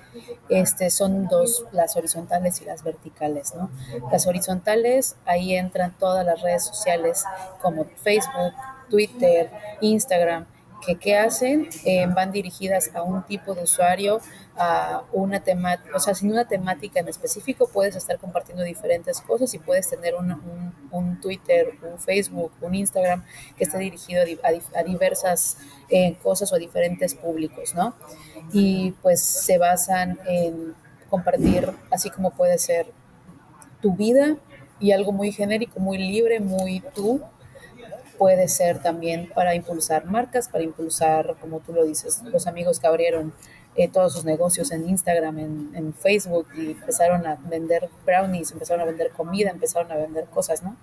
este, 0.50 0.90
son 0.90 1.28
dos, 1.28 1.66
las 1.72 1.96
horizontales 1.96 2.62
y 2.62 2.66
las 2.66 2.84
verticales, 2.84 3.54
¿no? 3.54 3.70
Las 4.12 4.26
horizontales, 4.26 5.16
ahí 5.26 5.56
entran 5.56 5.96
todas 6.00 6.26
las 6.26 6.42
redes 6.42 6.64
sociales 6.64 7.24
como 7.62 7.86
Facebook, 7.98 8.54
Twitter, 8.90 9.52
Instagram, 9.82 10.48
que 10.86 10.96
qué 10.96 11.18
hacen, 11.18 11.68
eh, 11.86 12.06
van 12.08 12.32
dirigidas 12.32 12.92
a 12.94 13.02
un 13.02 13.24
tipo 13.24 13.54
de 13.54 13.64
usuario, 13.64 14.22
a 14.58 15.04
una 15.12 15.42
temática, 15.42 15.96
o 15.96 16.00
sea, 16.00 16.14
sin 16.14 16.32
una 16.32 16.48
temática 16.48 17.00
en 17.00 17.08
específico, 17.08 17.68
puedes 17.72 17.96
estar 17.96 18.18
compartiendo 18.20 18.64
diferentes 18.64 19.20
cosas 19.22 19.54
y 19.54 19.60
puedes 19.60 19.90
tener 19.90 20.16
un, 20.16 20.74
un, 20.92 21.20
Twitter, 21.20 21.74
un 21.82 22.00
Facebook, 22.00 22.52
un 22.62 22.76
Instagram 22.76 23.24
que 23.58 23.66
esté 23.66 23.78
dirigido 23.80 24.24
a, 24.44 24.84
diversas 24.84 25.58
eh, 25.90 26.16
cosas 26.24 26.52
o 26.52 26.56
a 26.56 26.60
diferentes 26.60 27.16
públicos, 27.16 27.74
¿no? 27.76 27.96
Y 28.54 28.92
pues 29.02 29.22
se 29.22 29.58
basan 29.58 30.20
en 30.26 30.76
compartir, 31.10 31.72
así 31.92 32.10
como 32.10 32.32
puede 32.32 32.58
ser 32.58 32.88
tu 33.82 33.94
vida 33.94 34.38
y 34.80 34.92
algo 34.92 35.12
muy 35.12 35.32
genérico, 35.32 35.80
muy 35.80 35.98
libre, 35.98 36.40
muy 36.40 36.82
tú, 36.94 37.22
puede 38.18 38.48
ser 38.48 38.82
también 38.82 39.30
para 39.34 39.56
impulsar 39.56 40.06
marcas, 40.06 40.50
para 40.50 40.64
impulsar, 40.64 41.36
como 41.40 41.60
tú 41.60 41.74
lo 41.74 41.84
dices, 41.86 42.22
los 42.24 42.48
amigos 42.48 42.80
que 42.80 42.88
abrieron 42.88 43.34
eh, 43.78 43.90
todos 43.90 44.14
sus 44.14 44.24
negocios 44.24 44.72
en 44.72 44.88
Instagram, 44.88 45.38
en, 45.38 45.94
Facebook 45.94 46.48
y 46.56 46.72
empezaron 46.72 47.26
a 47.28 47.36
vender 47.36 47.90
brownies, 48.06 48.52
empezaron 48.52 48.82
a 48.82 48.86
vender 48.86 49.12
comida, 49.12 49.50
empezaron 49.50 49.92
a 49.92 49.96
vender 49.96 50.26
cosas, 50.26 50.64
¿no? 50.64 50.78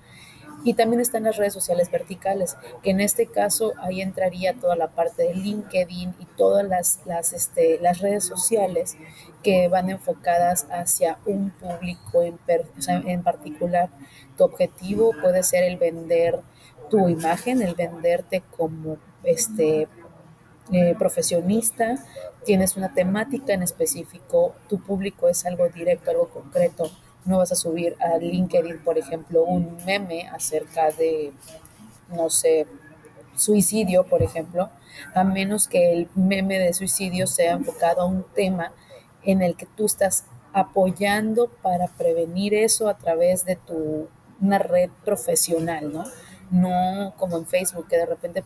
Y 0.64 0.74
también 0.74 1.00
están 1.00 1.24
las 1.24 1.36
redes 1.36 1.54
sociales 1.54 1.90
verticales, 1.90 2.56
que 2.82 2.90
en 2.90 3.00
este 3.00 3.26
caso 3.26 3.72
ahí 3.80 4.00
entraría 4.02 4.54
toda 4.54 4.76
la 4.76 4.88
parte 4.88 5.22
de 5.22 5.34
LinkedIn 5.34 6.14
y 6.18 6.26
todas 6.36 6.66
las, 6.66 7.00
las, 7.06 7.32
este, 7.32 7.78
las 7.80 8.00
redes 8.00 8.24
sociales 8.24 8.96
que 9.42 9.68
van 9.68 9.88
enfocadas 9.88 10.66
hacia 10.70 11.18
un 11.24 11.50
público 11.50 12.22
en, 12.22 12.38
en 13.08 13.22
particular. 13.22 13.88
Tu 14.36 14.44
objetivo 14.44 15.12
puede 15.20 15.42
ser 15.42 15.64
el 15.64 15.78
vender 15.78 16.40
tu 16.92 17.08
imagen, 17.08 17.62
el 17.62 17.75
venderte 17.75 18.42
como 18.54 18.99
este 19.25 19.88
eh, 20.70 20.94
profesionista, 20.99 21.96
tienes 22.44 22.76
una 22.76 22.92
temática 22.92 23.54
en 23.54 23.62
específico, 23.62 24.54
tu 24.68 24.78
público 24.78 25.30
es 25.30 25.46
algo 25.46 25.66
directo, 25.70 26.11
algo 26.11 26.28
concreto. 26.28 26.90
No 27.25 27.38
vas 27.38 27.50
a 27.50 27.54
subir 27.54 27.96
a 27.99 28.18
LinkedIn, 28.18 28.80
por 28.84 28.99
ejemplo, 28.99 29.42
un 29.42 29.78
meme 29.87 30.28
acerca 30.28 30.90
de, 30.90 31.32
no 32.11 32.28
sé, 32.28 32.66
suicidio, 33.37 34.04
por 34.04 34.22
ejemplo, 34.22 34.68
a 35.14 35.25
menos 35.25 35.68
que 35.68 35.94
el 35.94 36.11
meme 36.14 36.58
de 36.58 36.75
suicidio 36.75 37.26
sea 37.26 37.52
enfocado 37.52 38.02
a 38.02 38.04
un 38.04 38.22
tema 38.34 38.75
en 39.22 39.40
el 39.40 39.56
que 39.56 39.64
tú 39.64 39.87
estás 39.87 40.26
apoyando 40.52 41.49
para 41.62 41.87
prevenir 41.87 42.52
eso 42.52 42.90
a 42.90 42.99
través 42.99 43.46
de 43.46 43.56
tu 43.56 44.08
una 44.42 44.58
red 44.58 44.90
profesional, 45.04 45.90
¿no? 45.90 46.04
No 46.52 47.14
como 47.16 47.38
en 47.38 47.47
Facebook, 47.47 47.88
que 47.88 47.97
de 47.97 48.06
repente 48.06 48.44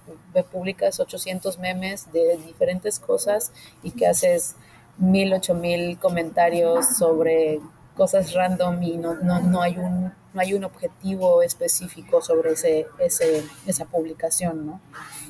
publicas 0.50 0.98
800 1.00 1.58
memes 1.58 2.10
de 2.12 2.38
diferentes 2.38 2.98
cosas 2.98 3.52
y 3.82 3.90
que 3.90 4.06
haces 4.06 4.56
mil, 4.96 5.34
ocho 5.34 5.54
mil 5.54 5.98
comentarios 5.98 6.96
sobre 6.96 7.60
cosas 7.96 8.32
random 8.32 8.82
y 8.82 8.96
no, 8.96 9.14
no, 9.14 9.40
no, 9.40 9.60
hay 9.60 9.76
un, 9.76 10.12
no 10.36 10.42
hay 10.42 10.52
un 10.52 10.64
objetivo 10.64 11.42
específico 11.42 12.20
sobre 12.20 12.52
ese, 12.52 12.86
esa 13.66 13.84
publicación, 13.86 14.66
¿no? 14.66 14.80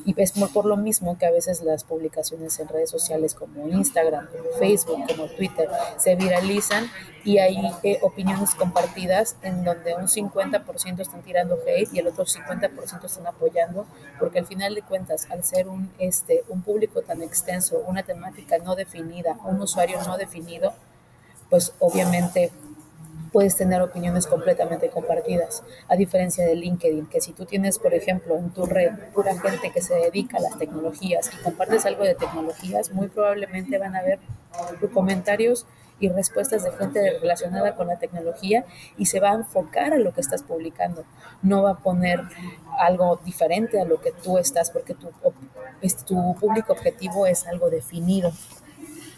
Y 0.04 0.20
es 0.20 0.32
por 0.32 0.66
lo 0.66 0.76
mismo 0.76 1.16
que 1.16 1.26
a 1.26 1.30
veces 1.30 1.62
las 1.62 1.84
publicaciones 1.84 2.58
en 2.58 2.66
redes 2.66 2.90
sociales 2.90 3.34
como 3.34 3.68
Instagram, 3.68 4.26
Facebook, 4.58 5.06
como 5.06 5.28
Twitter, 5.28 5.68
se 5.96 6.16
viralizan 6.16 6.90
y 7.25 7.38
hay 7.38 7.56
eh, 7.84 7.98
opiniones 8.02 8.56
compartidas 8.56 9.36
en 9.42 9.62
donde 9.62 9.94
un 9.94 10.08
50% 10.08 11.00
están 11.00 11.22
tirando 11.22 11.56
hate 11.64 11.88
y 11.92 12.00
el 12.00 12.08
otro 12.08 12.25
50% 12.25 13.04
están 13.04 13.26
apoyando, 13.28 13.86
porque 14.18 14.40
al 14.40 14.46
final 14.46 14.75
de 14.75 14.82
cuentas, 14.82 15.28
al 15.30 15.44
ser 15.44 15.68
un, 15.68 15.92
este, 15.98 16.42
un 16.48 16.62
público 16.62 17.02
tan 17.02 17.22
extenso, 17.22 17.78
una 17.86 18.02
temática 18.02 18.58
no 18.58 18.75
definida, 18.75 19.38
un 19.44 19.60
usuario 19.60 20.00
no 20.04 20.18
definido, 20.18 20.75
pues 21.48 21.72
obviamente 21.78 22.50
puedes 23.37 23.55
tener 23.55 23.83
opiniones 23.83 24.26
completamente 24.26 24.88
compartidas, 24.88 25.62
a 25.88 25.97
diferencia 25.97 26.47
de 26.47 26.57
LinkedIn, 26.57 27.05
que 27.05 27.21
si 27.21 27.35
tú 27.35 27.45
tienes, 27.45 27.78
por 27.78 27.93
ejemplo, 27.93 28.38
en 28.38 28.49
tu 28.49 28.64
red 28.64 28.93
pura 29.12 29.38
gente 29.38 29.71
que 29.73 29.83
se 29.83 29.95
dedica 29.95 30.38
a 30.38 30.40
las 30.40 30.57
tecnologías 30.57 31.31
y 31.35 31.43
compartes 31.45 31.85
algo 31.85 32.02
de 32.02 32.14
tecnologías, 32.14 32.93
muy 32.93 33.09
probablemente 33.09 33.76
van 33.76 33.95
a 33.95 34.00
ver 34.00 34.21
comentarios 34.90 35.66
y 36.00 36.09
respuestas 36.09 36.64
de 36.64 36.73
gente 36.73 37.19
relacionada 37.21 37.75
con 37.75 37.88
la 37.88 37.99
tecnología 37.99 38.64
y 38.97 39.05
se 39.05 39.21
va 39.21 39.33
a 39.33 39.35
enfocar 39.35 39.93
a 39.93 39.99
lo 39.99 40.14
que 40.14 40.23
estás 40.23 40.43
publicando. 40.43 41.05
No 41.43 41.62
va 41.62 41.73
a 41.73 41.78
poner 41.81 42.23
algo 42.78 43.21
diferente 43.23 43.78
a 43.78 43.85
lo 43.85 44.00
que 44.00 44.12
tú 44.12 44.38
estás 44.38 44.71
porque 44.71 44.95
tu, 44.95 45.11
tu 46.07 46.35
público 46.37 46.73
objetivo 46.73 47.26
es 47.26 47.47
algo 47.47 47.69
definido. 47.69 48.33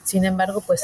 Sin 0.02 0.24
embargo, 0.24 0.60
pues 0.66 0.82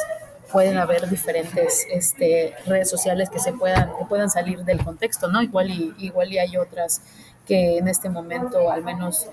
pueden 0.55 0.79
haber 0.79 1.11
diferentes 1.11 1.85
este, 1.91 2.55
redes 2.65 2.89
sociales 2.89 3.29
que 3.29 3.41
se 3.41 3.53
puedan, 3.53 3.89
que 3.99 4.05
puedan 4.05 4.31
salir 4.31 4.63
del 4.65 4.85
contexto, 4.85 5.27
¿no? 5.27 5.43
Igual 5.43 5.69
y, 5.69 5.93
igual 5.99 6.33
y 6.33 6.39
hay 6.39 6.57
otras 6.57 7.03
que 7.45 7.79
en 7.79 7.89
este 7.89 8.09
momento 8.09 8.71
al 8.71 8.85
menos 8.85 9.27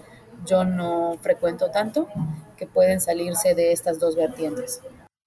yo 0.47 0.65
no 0.65 1.19
frecuento 1.21 1.69
tanto, 1.69 2.07
que 2.57 2.65
pueden 2.65 2.99
salirse 2.99 3.53
de 3.53 3.71
estas 3.71 3.99
dos 3.99 4.15
vertientes. 4.15 4.81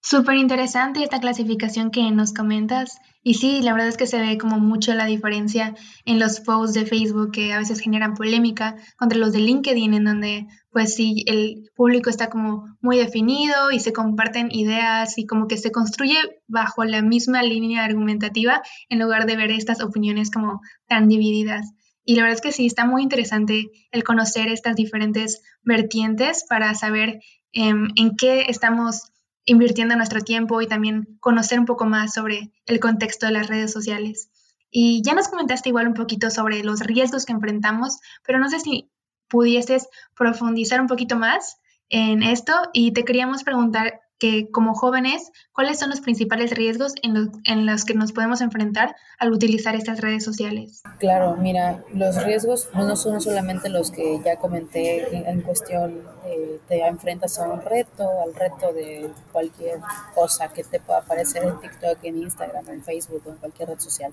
Súper 0.06 0.37
interesante 0.37 1.02
esta 1.02 1.18
clasificación 1.18 1.90
que 1.90 2.11
nos 2.11 2.34
comentas. 2.34 2.99
Y 3.23 3.34
sí, 3.34 3.62
la 3.62 3.73
verdad 3.73 3.88
es 3.88 3.96
que 3.96 4.06
se 4.06 4.20
ve 4.20 4.37
como 4.37 4.58
mucho 4.61 4.92
la 4.92 5.06
diferencia 5.06 5.75
en 6.04 6.18
los 6.18 6.40
posts 6.40 6.75
de 6.75 6.84
Facebook 6.84 7.30
que 7.30 7.54
a 7.54 7.58
veces 7.58 7.80
generan 7.80 8.12
polémica 8.12 8.76
contra 8.99 9.18
los 9.18 9.32
de 9.32 9.38
LinkedIn, 9.38 9.94
en 9.94 10.04
donde 10.04 10.46
pues 10.70 10.94
sí, 10.94 11.25
el 11.26 11.70
público 11.75 12.11
está 12.11 12.28
como 12.28 12.76
muy 12.82 12.99
definido 12.99 13.70
y 13.70 13.80
se 13.80 13.94
comparten 13.94 14.50
ideas 14.50 15.16
y 15.16 15.25
como 15.25 15.49
que 15.49 15.56
se 15.56 15.73
construye 15.73 16.18
bajo 16.49 16.84
la 16.84 17.00
misma 17.00 17.42
línea 17.42 17.82
argumentativa 17.82 18.61
en 18.90 18.99
lugar 18.99 19.25
de 19.25 19.37
ver 19.37 19.52
estas 19.52 19.80
opiniones 19.80 20.30
como 20.30 20.61
tan 20.87 21.08
divididas. 21.08 21.73
Y 22.04 22.16
la 22.16 22.25
verdad 22.25 22.37
es 22.37 22.42
que 22.42 22.52
sí, 22.52 22.66
está 22.66 22.84
muy 22.84 23.02
interesante 23.02 23.70
el 23.90 24.04
conocer 24.04 24.49
estas 24.49 24.76
diferentes 24.76 25.40
vertientes 25.62 26.44
para 26.46 26.75
saber 26.75 27.23
em, 27.52 27.88
en 27.96 28.16
qué 28.16 28.44
estamos 28.49 29.13
invirtiendo 29.44 29.96
nuestro 29.96 30.20
tiempo 30.20 30.60
y 30.60 30.66
también 30.66 31.18
conocer 31.20 31.58
un 31.58 31.66
poco 31.66 31.84
más 31.84 32.14
sobre 32.14 32.52
el 32.66 32.80
contexto 32.80 33.26
de 33.26 33.32
las 33.32 33.48
redes 33.48 33.72
sociales. 33.72 34.30
Y 34.70 35.02
ya 35.02 35.14
nos 35.14 35.28
comentaste 35.28 35.68
igual 35.68 35.88
un 35.88 35.94
poquito 35.94 36.30
sobre 36.30 36.64
los 36.64 36.80
riesgos 36.80 37.26
que 37.26 37.32
enfrentamos, 37.32 37.98
pero 38.26 38.38
no 38.38 38.48
sé 38.48 38.60
si 38.60 38.90
pudieses 39.28 39.88
profundizar 40.16 40.80
un 40.80 40.86
poquito 40.86 41.16
más 41.16 41.58
en 41.88 42.22
esto 42.22 42.52
y 42.72 42.92
te 42.92 43.04
queríamos 43.04 43.44
preguntar 43.44 44.00
que 44.25 44.50
como 44.50 44.73
jóvenes, 44.73 45.31
¿cuáles 45.52 45.78
son 45.78 45.90
los 45.90 46.00
principales 46.00 46.52
riesgos 46.52 46.95
en, 47.02 47.31
en, 47.45 47.66
los 47.66 47.85
que 47.85 47.93
nos 47.93 48.12
podemos 48.12 48.40
enfrentar 48.40 48.97
al 49.19 49.33
utilizar 49.33 49.75
estas 49.75 50.00
redes 50.00 50.25
sociales? 50.25 50.83
Claro, 50.99 51.37
mira, 51.37 51.85
los 51.93 52.25
riesgos 52.25 52.71
no 52.73 52.97
son 52.97 53.21
solamente 53.21 53.69
los 53.69 53.90
que 53.90 54.23
ya 54.25 54.37
comenté 54.37 55.28
en 55.28 55.43
cuestión, 55.43 56.00
eh, 56.25 56.59
te 56.69 56.87
enfrentas 56.87 57.38
a 57.38 57.47
un 57.50 57.61
reto, 57.61 58.09
al 58.23 58.35
reto 58.35 58.73
de 58.73 59.11
cualquier 59.31 59.81
cosa 60.14 60.49
que 60.49 60.64
te 60.64 60.81
pueda 60.81 61.00
aparecer 61.00 61.45
en 61.45 61.61
TikTok, 61.61 61.99
en 62.02 62.23
Instagram, 62.23 62.66
en 62.71 62.83
Facebook 62.83 63.23
o 63.26 63.31
en 63.31 63.37
cualquier 63.37 63.69
red 63.69 63.78
social, 63.78 64.11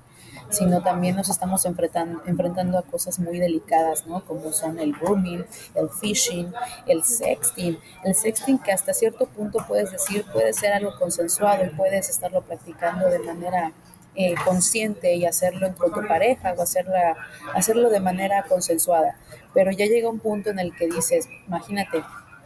sino 0.49 0.81
también 0.81 1.15
nos 1.15 1.29
estamos 1.29 1.65
enfrentando, 1.65 2.21
enfrentando 2.25 2.77
a 2.77 2.81
cosas 2.81 3.17
muy 3.17 3.39
delicadas, 3.39 4.05
¿no? 4.07 4.25
Como 4.25 4.51
son 4.51 4.77
el 4.77 4.91
grooming, 4.91 5.45
el 5.75 5.89
phishing, 5.89 6.53
el 6.85 7.01
sexting, 7.05 7.79
el 8.03 8.13
sexting 8.13 8.59
que 8.59 8.73
hasta 8.73 8.93
cierto 8.93 9.25
punto 9.27 9.59
puedes 9.65 9.89
decir, 9.89 10.00
puede 10.31 10.53
ser 10.53 10.73
algo 10.73 10.95
consensuado 10.97 11.65
y 11.65 11.69
puedes 11.69 12.09
estarlo 12.09 12.41
practicando 12.41 13.09
de 13.09 13.19
manera 13.19 13.71
eh, 14.15 14.35
consciente 14.45 15.15
y 15.15 15.25
hacerlo 15.25 15.73
con 15.77 15.93
tu 15.93 16.05
pareja 16.07 16.53
o 16.57 16.61
hacerla, 16.61 17.15
hacerlo 17.53 17.89
de 17.89 17.99
manera 17.99 18.43
consensuada. 18.43 19.15
Pero 19.53 19.71
ya 19.71 19.85
llega 19.85 20.09
un 20.09 20.19
punto 20.19 20.49
en 20.49 20.59
el 20.59 20.75
que 20.75 20.87
dices, 20.87 21.27
imagínate, 21.47 22.03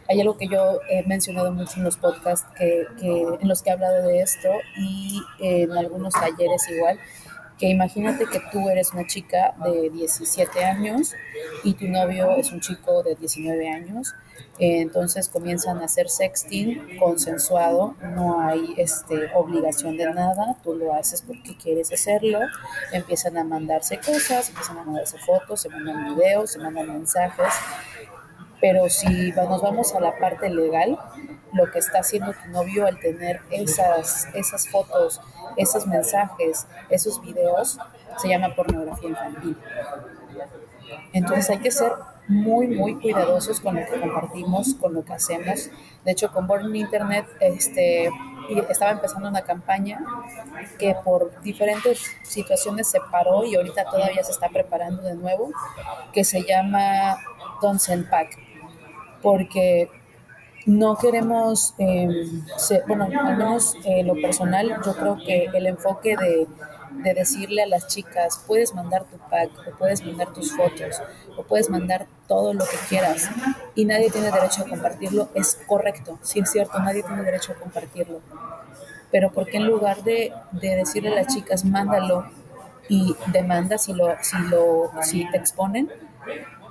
hay 0.08 0.20
algo 0.20 0.36
que 0.36 0.46
yo 0.46 0.80
he 0.88 1.02
mencionado 1.04 1.50
mucho 1.50 1.78
en 1.78 1.84
los 1.84 1.96
podcasts 1.96 2.46
que, 2.56 2.86
que 3.00 3.24
en 3.40 3.48
los 3.48 3.62
que 3.62 3.70
he 3.70 3.72
hablado 3.72 4.06
de 4.06 4.20
esto 4.20 4.48
y 4.78 5.20
en 5.40 5.72
algunos 5.72 6.14
talleres 6.14 6.68
igual, 6.70 7.00
que 7.58 7.68
imagínate 7.68 8.26
que 8.26 8.40
tú 8.52 8.68
eres 8.68 8.92
una 8.92 9.06
chica 9.06 9.54
de 9.64 9.90
17 9.90 10.64
años 10.64 11.12
y 11.64 11.74
tu 11.74 11.86
novio 11.88 12.36
es 12.36 12.52
un 12.52 12.60
chico 12.60 13.02
de 13.02 13.14
19 13.14 13.68
años, 13.70 14.14
entonces 14.58 15.28
comienzan 15.28 15.80
a 15.80 15.84
hacer 15.84 16.08
sexting 16.08 16.98
consensuado, 16.98 17.94
no 18.14 18.40
hay 18.40 18.74
este, 18.76 19.30
obligación 19.34 19.96
de 19.96 20.12
nada, 20.12 20.56
tú 20.62 20.74
lo 20.74 20.94
haces 20.94 21.22
porque 21.22 21.56
quieres 21.56 21.92
hacerlo, 21.92 22.40
empiezan 22.92 23.36
a 23.36 23.44
mandarse 23.44 23.98
cosas, 23.98 24.48
empiezan 24.48 24.78
a 24.78 24.84
mandarse 24.84 25.18
fotos, 25.18 25.60
se 25.60 25.68
mandan 25.68 26.14
videos, 26.14 26.52
se 26.52 26.58
mandan 26.58 26.88
mensajes, 26.88 27.52
pero 28.60 28.88
si 28.88 29.32
nos 29.32 29.62
vamos 29.62 29.94
a 29.94 30.00
la 30.00 30.18
parte 30.18 30.48
legal, 30.48 30.98
lo 31.52 31.70
que 31.70 31.78
está 31.78 32.00
haciendo 32.00 32.32
tu 32.32 32.50
novio 32.50 32.86
al 32.86 32.98
tener 32.98 33.40
esas, 33.50 34.28
esas 34.34 34.68
fotos, 34.68 35.20
esos 35.56 35.86
mensajes, 35.86 36.66
esos 36.90 37.20
videos, 37.20 37.78
se 38.18 38.28
llama 38.28 38.54
pornografía 38.54 39.10
infantil. 39.10 39.56
Entonces 41.12 41.50
hay 41.50 41.58
que 41.58 41.70
ser 41.70 41.92
muy, 42.28 42.66
muy 42.66 42.96
cuidadosos 42.96 43.60
con 43.60 43.76
lo 43.76 43.86
que 43.86 44.00
compartimos, 44.00 44.74
con 44.74 44.94
lo 44.94 45.04
que 45.04 45.12
hacemos. 45.12 45.70
De 46.04 46.12
hecho, 46.12 46.32
con 46.32 46.46
Born 46.46 46.74
Internet 46.74 47.26
este, 47.40 48.10
estaba 48.68 48.92
empezando 48.92 49.28
una 49.28 49.42
campaña 49.42 50.00
que 50.78 50.94
por 51.04 51.40
diferentes 51.42 52.04
situaciones 52.22 52.88
se 52.88 53.00
paró 53.10 53.44
y 53.44 53.56
ahorita 53.56 53.84
todavía 53.84 54.22
se 54.24 54.32
está 54.32 54.48
preparando 54.48 55.02
de 55.02 55.14
nuevo, 55.14 55.50
que 56.12 56.24
se 56.24 56.42
llama 56.42 57.16
Don't 57.60 57.80
Send 57.80 58.08
Pack, 58.10 58.38
porque 59.22 59.88
no 60.66 60.96
queremos, 60.96 61.74
eh, 61.78 62.28
bueno, 62.88 63.04
al 63.04 63.60
eh, 63.84 64.02
lo 64.02 64.14
personal, 64.14 64.80
yo 64.84 64.96
creo 64.96 65.16
que 65.24 65.44
el 65.54 65.66
enfoque 65.66 66.16
de, 66.16 66.48
de, 67.04 67.14
decirle 67.14 67.62
a 67.62 67.66
las 67.66 67.86
chicas, 67.86 68.42
puedes 68.48 68.74
mandar 68.74 69.04
tu 69.04 69.16
pack, 69.16 69.50
o 69.68 69.78
puedes 69.78 70.04
mandar 70.04 70.32
tus 70.32 70.54
fotos, 70.56 71.00
o 71.36 71.44
puedes 71.44 71.70
mandar 71.70 72.06
todo 72.26 72.52
lo 72.52 72.64
que 72.64 72.76
quieras, 72.88 73.30
y 73.76 73.84
nadie 73.84 74.10
tiene 74.10 74.32
derecho 74.32 74.62
a 74.62 74.68
compartirlo, 74.68 75.28
es 75.34 75.56
correcto, 75.68 76.18
sí 76.22 76.40
es 76.40 76.50
cierto, 76.50 76.80
nadie 76.80 77.04
tiene 77.04 77.22
derecho 77.22 77.52
a 77.52 77.54
compartirlo. 77.54 78.20
Pero 79.12 79.30
¿por 79.30 79.46
qué 79.46 79.58
en 79.58 79.66
lugar 79.66 80.02
de, 80.02 80.32
de 80.50 80.74
decirle 80.74 81.10
a 81.12 81.14
las 81.14 81.32
chicas, 81.32 81.64
mándalo 81.64 82.26
y 82.88 83.14
demanda 83.28 83.78
si, 83.78 83.92
lo, 83.92 84.08
si, 84.20 84.36
lo, 84.50 84.90
si 85.02 85.30
te 85.30 85.36
exponen? 85.36 85.88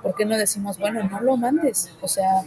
¿Por 0.04 0.16
qué 0.16 0.26
no 0.26 0.38
decimos, 0.38 0.78
bueno, 0.78 1.02
no 1.04 1.22
lo 1.22 1.38
mandes? 1.38 1.92
O 2.02 2.08
sea, 2.10 2.44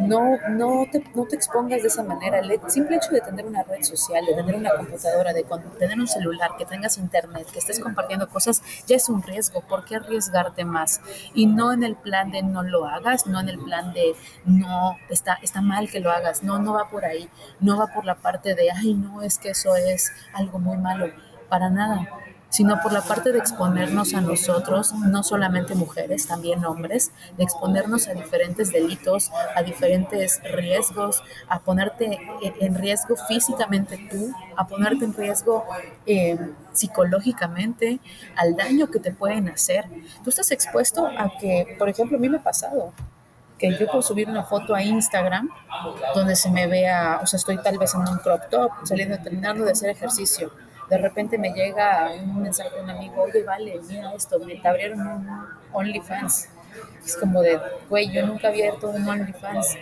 no, 0.00 0.36
no, 0.50 0.86
te, 0.90 1.02
no 1.14 1.24
te 1.24 1.36
expongas 1.36 1.82
de 1.82 1.88
esa 1.88 2.02
manera. 2.02 2.38
El 2.38 2.60
simple 2.68 2.96
hecho 2.96 3.10
de 3.10 3.20
tener 3.20 3.46
una 3.46 3.62
red 3.62 3.82
social, 3.82 4.24
de 4.24 4.34
tener 4.34 4.54
una 4.54 4.70
computadora, 4.76 5.32
de 5.32 5.44
tener 5.78 5.98
un 5.98 6.08
celular, 6.08 6.50
que 6.58 6.64
tengas 6.64 6.98
internet, 6.98 7.46
que 7.52 7.58
estés 7.58 7.80
compartiendo 7.80 8.28
cosas, 8.28 8.62
ya 8.86 8.96
es 8.96 9.08
un 9.08 9.22
riesgo. 9.22 9.60
¿Por 9.62 9.84
qué 9.84 9.96
arriesgarte 9.96 10.64
más? 10.64 11.00
Y 11.34 11.46
no 11.46 11.72
en 11.72 11.82
el 11.82 11.96
plan 11.96 12.30
de 12.30 12.42
no 12.42 12.62
lo 12.62 12.86
hagas, 12.86 13.26
no 13.26 13.40
en 13.40 13.48
el 13.48 13.58
plan 13.58 13.92
de 13.92 14.14
no, 14.44 14.96
está, 15.08 15.38
está 15.42 15.60
mal 15.60 15.90
que 15.90 16.00
lo 16.00 16.10
hagas. 16.10 16.42
No, 16.42 16.58
no 16.58 16.74
va 16.74 16.88
por 16.88 17.04
ahí. 17.04 17.28
No 17.60 17.76
va 17.76 17.88
por 17.88 18.04
la 18.04 18.16
parte 18.16 18.54
de, 18.54 18.70
ay, 18.70 18.94
no, 18.94 19.22
es 19.22 19.38
que 19.38 19.50
eso 19.50 19.76
es 19.76 20.12
algo 20.34 20.58
muy 20.58 20.76
malo. 20.76 21.10
Para 21.48 21.70
nada 21.70 22.08
sino 22.56 22.80
por 22.80 22.90
la 22.90 23.02
parte 23.02 23.32
de 23.32 23.38
exponernos 23.38 24.14
a 24.14 24.22
nosotros, 24.22 24.94
no 24.94 25.22
solamente 25.22 25.74
mujeres, 25.74 26.26
también 26.26 26.64
hombres, 26.64 27.12
de 27.36 27.44
exponernos 27.44 28.08
a 28.08 28.14
diferentes 28.14 28.72
delitos, 28.72 29.30
a 29.54 29.62
diferentes 29.62 30.40
riesgos, 30.42 31.22
a 31.50 31.60
ponerte 31.60 32.18
en 32.40 32.74
riesgo 32.74 33.14
físicamente 33.28 34.08
tú, 34.10 34.32
a 34.56 34.66
ponerte 34.66 35.04
en 35.04 35.12
riesgo 35.12 35.66
eh, 36.06 36.38
psicológicamente, 36.72 38.00
al 38.36 38.56
daño 38.56 38.90
que 38.90 39.00
te 39.00 39.12
pueden 39.12 39.50
hacer. 39.50 39.84
Tú 40.24 40.30
estás 40.30 40.50
expuesto 40.50 41.06
a 41.06 41.36
que, 41.38 41.76
por 41.78 41.90
ejemplo, 41.90 42.16
a 42.16 42.20
mí 42.20 42.30
me 42.30 42.38
ha 42.38 42.42
pasado, 42.42 42.94
que 43.58 43.70
yo 43.76 43.86
puedo 43.86 44.00
subir 44.00 44.30
una 44.30 44.44
foto 44.44 44.74
a 44.74 44.82
Instagram 44.82 45.50
donde 46.14 46.34
se 46.34 46.50
me 46.50 46.66
vea, 46.66 47.20
o 47.22 47.26
sea, 47.26 47.36
estoy 47.36 47.58
tal 47.58 47.76
vez 47.76 47.92
en 47.92 48.00
un 48.00 48.16
crop 48.16 48.48
top, 48.48 48.70
saliendo, 48.84 49.18
terminando 49.18 49.62
de 49.66 49.72
hacer 49.72 49.90
ejercicio. 49.90 50.50
De 50.88 50.98
repente 50.98 51.36
me 51.38 51.52
llega 51.52 52.12
un 52.12 52.42
mensaje 52.42 52.74
de 52.74 52.82
un 52.82 52.90
amigo, 52.90 53.22
oye, 53.22 53.42
vale, 53.42 53.80
mira 53.88 54.14
esto, 54.14 54.38
me 54.38 54.60
abrieron 54.62 55.00
un 55.00 55.28
OnlyFans. 55.72 56.48
Es 57.04 57.16
como 57.16 57.40
de, 57.42 57.58
güey, 57.88 58.12
yo 58.12 58.26
nunca 58.26 58.48
había 58.48 58.68
abierto 58.68 58.90
un 58.90 59.08
OnlyFans. 59.08 59.76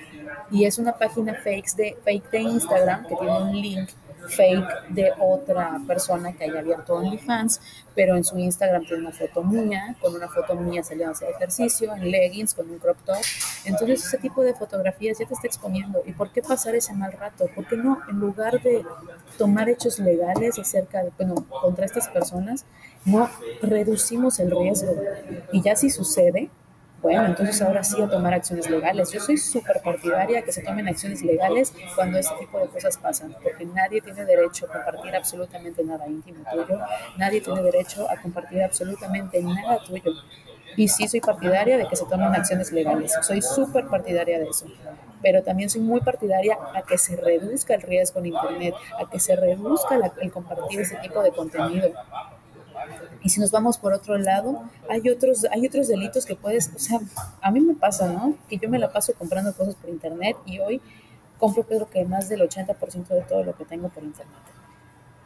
Y 0.50 0.64
es 0.64 0.78
una 0.78 0.92
página 0.92 1.34
fake 1.34 1.74
de, 1.76 1.96
fake 2.04 2.30
de 2.30 2.40
Instagram 2.40 3.06
que 3.06 3.16
tiene 3.16 3.42
un 3.42 3.52
link 3.52 3.90
fake 4.28 4.88
de 4.90 5.12
otra 5.18 5.80
persona 5.86 6.32
que 6.32 6.44
haya 6.44 6.60
abierto 6.60 6.94
OnlyFans, 6.94 7.60
pero 7.94 8.16
en 8.16 8.24
su 8.24 8.38
Instagram 8.38 8.84
tiene 8.84 9.02
una 9.02 9.12
foto 9.12 9.42
mía, 9.42 9.96
con 10.00 10.14
una 10.14 10.28
foto 10.28 10.54
mía 10.54 10.82
saliendo 10.82 11.10
a 11.10 11.12
hacer 11.12 11.30
ejercicio, 11.30 11.94
en 11.94 12.10
leggings, 12.10 12.54
con 12.54 12.70
un 12.70 12.78
crop 12.78 12.96
top. 13.04 13.22
Entonces 13.64 14.04
ese 14.06 14.18
tipo 14.18 14.42
de 14.42 14.54
fotografías 14.54 15.18
ya 15.18 15.26
te 15.26 15.34
está 15.34 15.46
exponiendo. 15.46 16.02
¿Y 16.04 16.12
por 16.12 16.30
qué 16.32 16.42
pasar 16.42 16.74
ese 16.74 16.92
mal 16.94 17.12
rato? 17.12 17.46
¿Por 17.54 17.66
qué 17.66 17.76
no, 17.76 18.00
en 18.08 18.18
lugar 18.18 18.60
de 18.62 18.84
tomar 19.38 19.68
hechos 19.68 19.98
legales 19.98 20.58
acerca 20.58 21.02
de, 21.02 21.12
bueno, 21.16 21.34
contra 21.48 21.86
estas 21.86 22.08
personas, 22.08 22.64
no 23.04 23.30
reducimos 23.62 24.40
el 24.40 24.50
riesgo? 24.50 24.94
Y 25.52 25.62
ya 25.62 25.76
si 25.76 25.90
sucede, 25.90 26.50
bueno, 27.04 27.26
entonces 27.26 27.60
ahora 27.60 27.84
sí 27.84 28.00
a 28.00 28.08
tomar 28.08 28.32
acciones 28.32 28.70
legales. 28.70 29.12
Yo 29.12 29.20
soy 29.20 29.36
súper 29.36 29.82
partidaria 29.82 30.40
que 30.40 30.50
se 30.50 30.62
tomen 30.62 30.88
acciones 30.88 31.22
legales 31.22 31.74
cuando 31.94 32.16
este 32.18 32.34
tipo 32.36 32.58
de 32.58 32.66
cosas 32.68 32.96
pasan, 32.96 33.36
porque 33.42 33.66
nadie 33.66 34.00
tiene 34.00 34.24
derecho 34.24 34.64
a 34.64 34.72
compartir 34.72 35.14
absolutamente 35.14 35.84
nada 35.84 36.08
íntimo 36.08 36.42
tuyo, 36.50 36.80
nadie 37.18 37.42
tiene 37.42 37.62
derecho 37.62 38.10
a 38.10 38.16
compartir 38.16 38.62
absolutamente 38.62 39.42
nada 39.42 39.78
tuyo. 39.86 40.12
Y 40.78 40.88
sí 40.88 41.06
soy 41.06 41.20
partidaria 41.20 41.76
de 41.76 41.86
que 41.86 41.94
se 41.94 42.06
tomen 42.06 42.34
acciones 42.34 42.72
legales, 42.72 43.12
soy 43.20 43.42
súper 43.42 43.86
partidaria 43.86 44.38
de 44.38 44.46
eso, 44.46 44.64
pero 45.20 45.42
también 45.42 45.68
soy 45.68 45.82
muy 45.82 46.00
partidaria 46.00 46.56
a 46.74 46.80
que 46.80 46.96
se 46.96 47.16
reduzca 47.16 47.74
el 47.74 47.82
riesgo 47.82 48.20
en 48.20 48.26
Internet, 48.26 48.74
a 48.98 49.10
que 49.10 49.20
se 49.20 49.36
reduzca 49.36 50.00
el 50.22 50.32
compartir 50.32 50.80
ese 50.80 50.96
tipo 50.96 51.22
de 51.22 51.32
contenido. 51.32 51.92
Y 53.24 53.30
si 53.30 53.40
nos 53.40 53.50
vamos 53.50 53.78
por 53.78 53.94
otro 53.94 54.18
lado, 54.18 54.64
hay 54.88 55.08
otros, 55.08 55.46
hay 55.50 55.66
otros 55.66 55.88
delitos 55.88 56.26
que 56.26 56.36
puedes, 56.36 56.70
o 56.76 56.78
sea, 56.78 57.00
a 57.40 57.50
mí 57.50 57.58
me 57.60 57.74
pasa, 57.74 58.12
¿no? 58.12 58.36
Que 58.50 58.58
yo 58.58 58.68
me 58.68 58.78
la 58.78 58.92
paso 58.92 59.14
comprando 59.14 59.54
cosas 59.54 59.74
por 59.76 59.88
internet 59.88 60.36
y 60.44 60.58
hoy 60.60 60.82
compro 61.38 61.62
creo 61.64 61.88
que 61.88 62.04
más 62.04 62.28
del 62.28 62.42
80% 62.42 63.08
de 63.08 63.22
todo 63.22 63.42
lo 63.42 63.56
que 63.56 63.64
tengo 63.64 63.88
por 63.88 64.04
internet. 64.04 64.42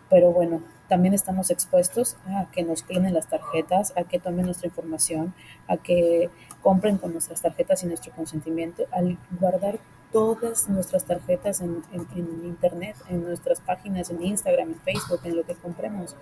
Pero 0.08 0.32
bueno, 0.32 0.62
también 0.88 1.12
estamos 1.12 1.50
expuestos 1.50 2.16
a 2.24 2.48
que 2.52 2.62
nos 2.62 2.84
clonen 2.84 3.14
las 3.14 3.28
tarjetas, 3.28 3.92
a 3.96 4.04
que 4.04 4.20
tomen 4.20 4.46
nuestra 4.46 4.68
información, 4.68 5.34
a 5.66 5.76
que 5.76 6.30
compren 6.62 6.98
con 6.98 7.12
nuestras 7.12 7.42
tarjetas 7.42 7.82
y 7.82 7.86
nuestro 7.86 8.12
consentimiento. 8.12 8.84
Al 8.92 9.18
guardar 9.40 9.80
todas 10.12 10.68
nuestras 10.68 11.04
tarjetas 11.04 11.60
en, 11.60 11.82
en 11.92 12.44
internet, 12.44 12.96
en 13.08 13.24
nuestras 13.24 13.60
páginas, 13.60 14.08
en 14.10 14.22
Instagram, 14.22 14.68
en 14.68 14.80
Facebook, 14.80 15.20
en 15.24 15.36
lo 15.36 15.44
que 15.44 15.56
compremos, 15.56 16.16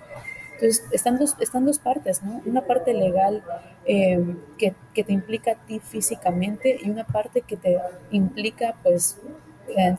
entonces, 0.57 0.85
están 0.91 1.19
dos, 1.19 1.37
están 1.41 1.67
dos 1.67 1.79
partes, 1.79 2.23
¿no? 2.23 2.41
Una 2.47 2.63
parte 2.63 2.95
legal 2.95 3.45
eh, 3.85 4.37
que, 4.57 4.75
que, 4.95 5.05
te 5.05 5.13
implica 5.13 5.53
a 5.53 5.67
ti 5.67 5.81
físicamente 5.81 6.79
y 6.83 6.89
una 6.89 7.05
parte 7.05 7.43
que 7.43 7.57
te 7.57 7.79
implica, 8.11 8.75
pues, 8.83 9.21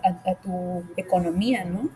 a, 0.03 0.31
a 0.31 0.35
tu 0.35 0.83
economía, 0.95 1.63
¿no? 1.63 1.89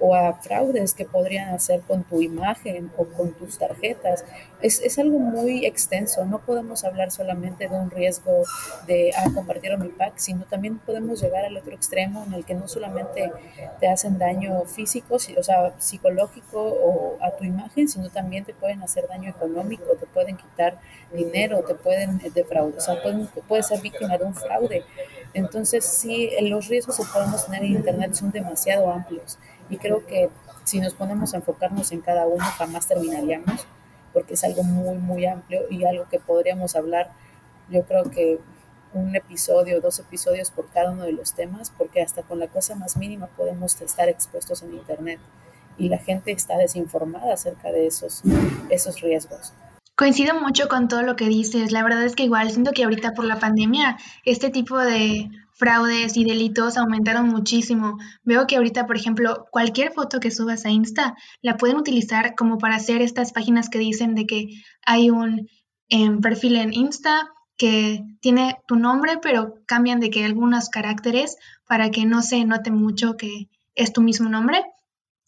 O 0.00 0.14
a 0.14 0.32
fraudes 0.34 0.94
que 0.94 1.04
podrían 1.04 1.54
hacer 1.54 1.82
con 1.82 2.04
tu 2.04 2.22
imagen 2.22 2.90
o 2.96 3.04
con 3.04 3.32
tus 3.32 3.58
tarjetas. 3.58 4.24
Es, 4.62 4.80
es 4.80 4.98
algo 4.98 5.18
muy 5.18 5.66
extenso, 5.66 6.24
no 6.24 6.38
podemos 6.38 6.84
hablar 6.84 7.10
solamente 7.10 7.68
de 7.68 7.76
un 7.76 7.90
riesgo 7.90 8.44
de, 8.86 9.12
ah, 9.16 9.30
compartieron 9.34 9.80
mi 9.80 9.88
pack, 9.88 10.14
sino 10.16 10.44
también 10.44 10.78
podemos 10.78 11.20
llegar 11.22 11.44
al 11.44 11.56
otro 11.56 11.72
extremo 11.74 12.24
en 12.26 12.32
el 12.34 12.44
que 12.44 12.54
no 12.54 12.66
solamente 12.66 13.30
te 13.78 13.88
hacen 13.88 14.18
daño 14.18 14.64
físico, 14.64 15.16
o 15.16 15.42
sea, 15.42 15.74
psicológico 15.78 16.62
o 16.62 17.18
a 17.22 17.30
tu 17.36 17.44
imagen, 17.44 17.88
sino 17.88 18.08
también 18.10 18.44
te 18.44 18.54
pueden 18.54 18.82
hacer 18.82 19.06
daño 19.06 19.30
económico, 19.30 19.84
te 19.98 20.06
pueden 20.06 20.36
quitar 20.36 20.78
dinero, 21.12 21.62
te 21.62 21.74
pueden 21.74 22.18
defraudar, 22.34 22.78
o 22.78 22.80
sea, 22.80 23.02
pueden, 23.02 23.28
puedes 23.48 23.66
ser 23.66 23.80
víctima 23.80 24.16
de 24.16 24.24
un 24.24 24.34
fraude. 24.34 24.84
Entonces, 25.32 25.84
sí, 25.84 26.30
los 26.42 26.68
riesgos 26.68 26.96
que 26.96 27.04
podemos 27.12 27.44
tener 27.46 27.62
en 27.62 27.72
Internet 27.72 28.14
son 28.14 28.30
demasiado 28.30 28.90
amplios 28.90 29.38
y 29.70 29.78
creo 29.78 30.06
que 30.06 30.28
si 30.64 30.80
nos 30.80 30.94
ponemos 30.94 31.32
a 31.32 31.38
enfocarnos 31.38 31.92
en 31.92 32.00
cada 32.00 32.26
uno, 32.26 32.44
jamás 32.44 32.86
terminaríamos, 32.86 33.66
porque 34.12 34.34
es 34.34 34.44
algo 34.44 34.62
muy, 34.62 34.98
muy 34.98 35.26
amplio 35.26 35.62
y 35.70 35.84
algo 35.84 36.06
que 36.10 36.18
podríamos 36.18 36.76
hablar, 36.76 37.12
yo 37.70 37.84
creo 37.84 38.10
que 38.10 38.40
un 38.92 39.14
episodio, 39.14 39.80
dos 39.80 40.00
episodios 40.00 40.50
por 40.50 40.68
cada 40.70 40.90
uno 40.90 41.04
de 41.04 41.12
los 41.12 41.34
temas, 41.34 41.72
porque 41.76 42.02
hasta 42.02 42.22
con 42.22 42.40
la 42.40 42.48
cosa 42.48 42.74
más 42.74 42.96
mínima 42.96 43.28
podemos 43.28 43.80
estar 43.80 44.08
expuestos 44.08 44.62
en 44.62 44.74
Internet 44.74 45.20
y 45.78 45.88
la 45.88 45.98
gente 45.98 46.32
está 46.32 46.58
desinformada 46.58 47.32
acerca 47.32 47.70
de 47.70 47.86
esos, 47.86 48.22
esos 48.68 49.00
riesgos. 49.00 49.54
Coincido 49.96 50.40
mucho 50.40 50.68
con 50.68 50.88
todo 50.88 51.02
lo 51.02 51.14
que 51.14 51.28
dices. 51.28 51.72
La 51.72 51.82
verdad 51.82 52.04
es 52.04 52.16
que 52.16 52.24
igual 52.24 52.50
siento 52.50 52.72
que 52.72 52.84
ahorita 52.84 53.12
por 53.12 53.24
la 53.24 53.38
pandemia 53.38 53.98
este 54.24 54.50
tipo 54.50 54.78
de 54.78 55.28
fraudes 55.60 56.16
y 56.16 56.24
delitos 56.24 56.76
aumentaron 56.76 57.28
muchísimo. 57.28 57.98
Veo 58.24 58.46
que 58.46 58.56
ahorita, 58.56 58.86
por 58.86 58.96
ejemplo, 58.96 59.46
cualquier 59.52 59.92
foto 59.92 60.18
que 60.18 60.30
subas 60.30 60.64
a 60.64 60.70
Insta 60.70 61.14
la 61.42 61.58
pueden 61.58 61.76
utilizar 61.76 62.34
como 62.34 62.58
para 62.58 62.76
hacer 62.76 63.02
estas 63.02 63.32
páginas 63.32 63.68
que 63.68 63.78
dicen 63.78 64.14
de 64.14 64.26
que 64.26 64.48
hay 64.84 65.10
un 65.10 65.48
em, 65.88 66.20
perfil 66.20 66.56
en 66.56 66.72
Insta 66.72 67.28
que 67.58 68.02
tiene 68.20 68.56
tu 68.66 68.76
nombre, 68.76 69.18
pero 69.22 69.54
cambian 69.66 70.00
de 70.00 70.08
que 70.08 70.24
algunos 70.24 70.70
caracteres 70.70 71.36
para 71.68 71.90
que 71.90 72.06
no 72.06 72.22
se 72.22 72.44
note 72.46 72.70
mucho 72.70 73.18
que 73.18 73.50
es 73.74 73.92
tu 73.92 74.00
mismo 74.00 74.30
nombre 74.30 74.64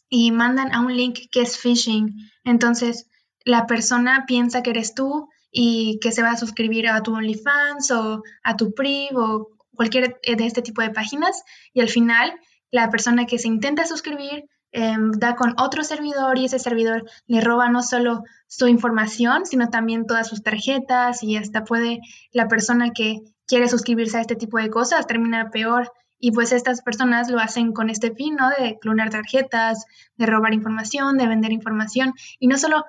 y 0.09 0.31
mandan 0.33 0.75
a 0.75 0.81
un 0.81 0.97
link 0.97 1.19
que 1.31 1.43
es 1.43 1.59
phishing. 1.59 2.17
Entonces, 2.45 3.07
la 3.45 3.67
persona 3.67 4.25
piensa 4.27 4.63
que 4.63 4.71
eres 4.71 4.95
tú 4.95 5.29
y 5.51 5.99
que 6.01 6.11
se 6.11 6.23
va 6.23 6.31
a 6.31 6.37
suscribir 6.39 6.89
a 6.89 7.03
tu 7.03 7.15
OnlyFans 7.15 7.91
o 7.91 8.23
a 8.43 8.57
tu 8.57 8.75
PRIV 8.75 9.17
o 9.19 9.49
cualquier 9.75 10.19
eh, 10.23 10.37
de 10.37 10.47
este 10.47 10.63
tipo 10.63 10.83
de 10.83 10.91
páginas 10.91 11.43
y 11.73 11.81
al 11.81 11.89
final 11.89 12.33
la 12.71 12.91
persona 12.91 13.27
que 13.27 13.39
se 13.39 13.49
intenta 13.49 13.87
suscribir 13.87 14.45
em, 14.73 15.13
da 15.13 15.37
con 15.37 15.55
otro 15.59 15.85
servidor 15.85 16.39
y 16.39 16.47
ese 16.47 16.59
servidor 16.59 17.05
le 17.27 17.41
roba 17.41 17.69
no 17.69 17.83
solo 17.83 18.23
su 18.47 18.67
información, 18.67 19.45
sino 19.45 19.69
también 19.69 20.07
todas 20.07 20.29
sus 20.29 20.43
tarjetas 20.43 21.23
y 21.23 21.37
hasta 21.37 21.65
puede 21.65 22.01
la 22.33 22.49
persona 22.49 22.91
que 22.91 23.21
quiere 23.47 23.69
suscribirse 23.69 24.17
a 24.17 24.23
este 24.23 24.37
tipo 24.37 24.59
de 24.59 24.71
cosas 24.71 25.07
termina 25.07 25.51
peor. 25.51 25.93
Y 26.25 26.31
pues 26.31 26.53
estas 26.53 26.83
personas 26.83 27.29
lo 27.29 27.41
hacen 27.41 27.73
con 27.73 27.91
este 27.91 28.15
fin, 28.15 28.37
¿no? 28.37 28.49
De 28.51 28.79
clonar 28.81 29.11
tarjetas, 29.11 29.85
de 30.17 30.27
robar 30.27 30.55
información, 30.55 31.19
de 31.19 31.27
vender 31.27 31.51
información. 31.51 32.15
Y 32.39 32.47
no 32.47 32.57
solo 32.59 32.85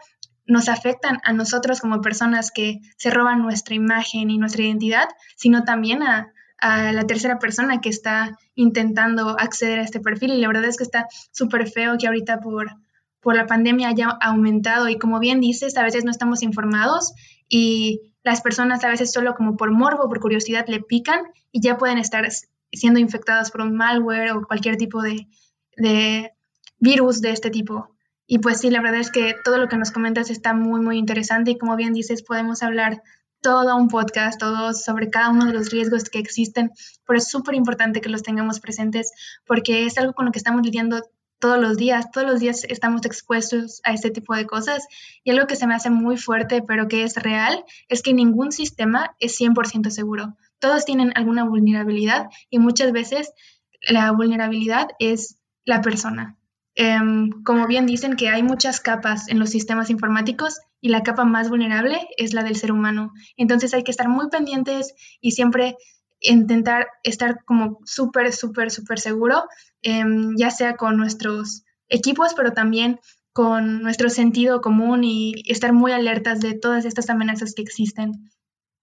nos 0.45 0.69
afectan 0.69 1.19
a 1.23 1.33
nosotros 1.33 1.81
como 1.81 2.01
personas 2.01 2.51
que 2.51 2.79
se 2.97 3.09
roban 3.09 3.41
nuestra 3.41 3.75
imagen 3.75 4.29
y 4.29 4.37
nuestra 4.37 4.63
identidad, 4.63 5.07
sino 5.35 5.63
también 5.63 6.03
a, 6.03 6.32
la 6.63 7.05
tercera 7.05 7.39
persona 7.39 7.81
que 7.81 7.89
está 7.89 8.37
intentando 8.55 9.37
acceder 9.39 9.79
a 9.79 9.83
este 9.83 9.99
perfil. 9.99 10.33
Y 10.33 10.41
la 10.41 10.47
verdad 10.47 10.65
es 10.65 10.77
que 10.77 10.83
está 10.83 11.07
súper 11.31 11.69
feo 11.69 11.97
que 11.99 12.07
ahorita 12.07 12.39
por, 12.39 12.71
por 13.19 13.35
la 13.35 13.47
pandemia 13.47 13.89
haya 13.89 14.07
aumentado. 14.21 14.87
Y 14.87 14.97
como 14.97 15.19
bien 15.19 15.41
dices, 15.41 15.75
a 15.77 15.83
veces 15.83 16.05
no 16.05 16.11
estamos 16.11 16.41
informados 16.41 17.13
y 17.49 18.13
las 18.23 18.41
personas 18.41 18.83
a 18.83 18.89
veces 18.89 19.11
solo 19.11 19.35
como 19.35 19.57
por 19.57 19.71
morbo, 19.71 20.07
por 20.07 20.19
curiosidad, 20.19 20.65
le 20.67 20.79
pican 20.79 21.21
y 21.51 21.61
ya 21.61 21.77
pueden 21.77 21.97
estar 21.97 22.27
siendo 22.71 22.99
infectadas 22.99 23.51
por 23.51 23.61
un 23.61 23.75
malware 23.75 24.31
o 24.31 24.47
cualquier 24.47 24.77
tipo 24.77 25.01
de, 25.01 25.27
de 25.75 26.31
virus 26.79 27.21
de 27.21 27.31
este 27.31 27.49
tipo. 27.49 27.89
Y 28.25 28.39
pues 28.39 28.61
sí, 28.61 28.69
la 28.69 28.81
verdad 28.81 29.01
es 29.01 29.11
que 29.11 29.35
todo 29.43 29.57
lo 29.57 29.67
que 29.67 29.77
nos 29.77 29.91
comentas 29.91 30.29
está 30.29 30.53
muy, 30.53 30.79
muy 30.79 30.97
interesante 30.97 31.51
y 31.51 31.57
como 31.57 31.75
bien 31.75 31.93
dices, 31.93 32.23
podemos 32.23 32.63
hablar 32.63 33.03
todo 33.43 33.75
un 33.75 33.89
podcast, 33.89 34.39
todo 34.39 34.73
sobre 34.73 35.11
cada 35.11 35.29
uno 35.29 35.45
de 35.45 35.53
los 35.53 35.69
riesgos 35.69 36.05
que 36.05 36.17
existen, 36.17 36.71
pero 37.05 37.19
es 37.19 37.29
súper 37.29 37.53
importante 37.53 38.01
que 38.01 38.09
los 38.09 38.23
tengamos 38.23 38.59
presentes 38.59 39.11
porque 39.45 39.85
es 39.85 39.97
algo 39.99 40.13
con 40.13 40.25
lo 40.25 40.31
que 40.31 40.39
estamos 40.39 40.63
lidiando 40.63 41.03
todos 41.39 41.59
los 41.59 41.75
días, 41.75 42.09
todos 42.09 42.25
los 42.25 42.39
días 42.39 42.63
estamos 42.63 43.05
expuestos 43.05 43.81
a 43.83 43.91
este 43.91 44.11
tipo 44.11 44.33
de 44.33 44.47
cosas 44.47 44.87
y 45.25 45.31
algo 45.31 45.45
que 45.45 45.57
se 45.57 45.67
me 45.67 45.75
hace 45.75 45.89
muy 45.89 46.15
fuerte 46.15 46.63
pero 46.65 46.87
que 46.87 47.03
es 47.03 47.17
real 47.17 47.65
es 47.89 48.01
que 48.01 48.13
ningún 48.13 48.53
sistema 48.53 49.13
es 49.19 49.39
100% 49.39 49.89
seguro. 49.89 50.37
Todos 50.59 50.85
tienen 50.85 51.11
alguna 51.15 51.43
vulnerabilidad 51.43 52.29
y 52.49 52.59
muchas 52.59 52.93
veces 52.93 53.33
la 53.81 54.09
vulnerabilidad 54.13 54.87
es 54.99 55.37
la 55.65 55.81
persona. 55.81 56.37
Em, 56.75 57.43
como 57.43 57.67
bien 57.67 57.85
dicen 57.85 58.15
que 58.15 58.29
hay 58.29 58.41
muchas 58.41 58.79
capas 58.79 59.27
en 59.27 59.37
los 59.37 59.49
sistemas 59.49 59.89
informáticos 59.89 60.61
y 60.83 60.89
la 60.89 61.01
capa 61.01 61.23
más 61.23 61.49
vulnerable 61.49 61.97
es 62.17 62.33
la 62.33 62.43
del 62.43 62.57
ser 62.57 62.73
humano. 62.73 63.13
Entonces 63.37 63.73
hay 63.73 63.85
que 63.85 63.91
estar 63.91 64.09
muy 64.09 64.27
pendientes 64.27 64.93
y 65.21 65.31
siempre 65.31 65.77
intentar 66.19 66.87
estar 67.03 67.45
como 67.45 67.79
súper, 67.85 68.33
súper, 68.33 68.69
súper 68.69 68.99
seguro, 68.99 69.45
em, 69.81 70.35
ya 70.35 70.51
sea 70.51 70.75
con 70.75 70.97
nuestros 70.97 71.63
equipos, 71.87 72.33
pero 72.33 72.51
también 72.51 72.99
con 73.31 73.81
nuestro 73.81 74.09
sentido 74.09 74.59
común 74.59 75.05
y 75.05 75.35
estar 75.47 75.71
muy 75.71 75.93
alertas 75.93 76.41
de 76.41 76.53
todas 76.53 76.83
estas 76.83 77.09
amenazas 77.09 77.53
que 77.55 77.61
existen. 77.61 78.29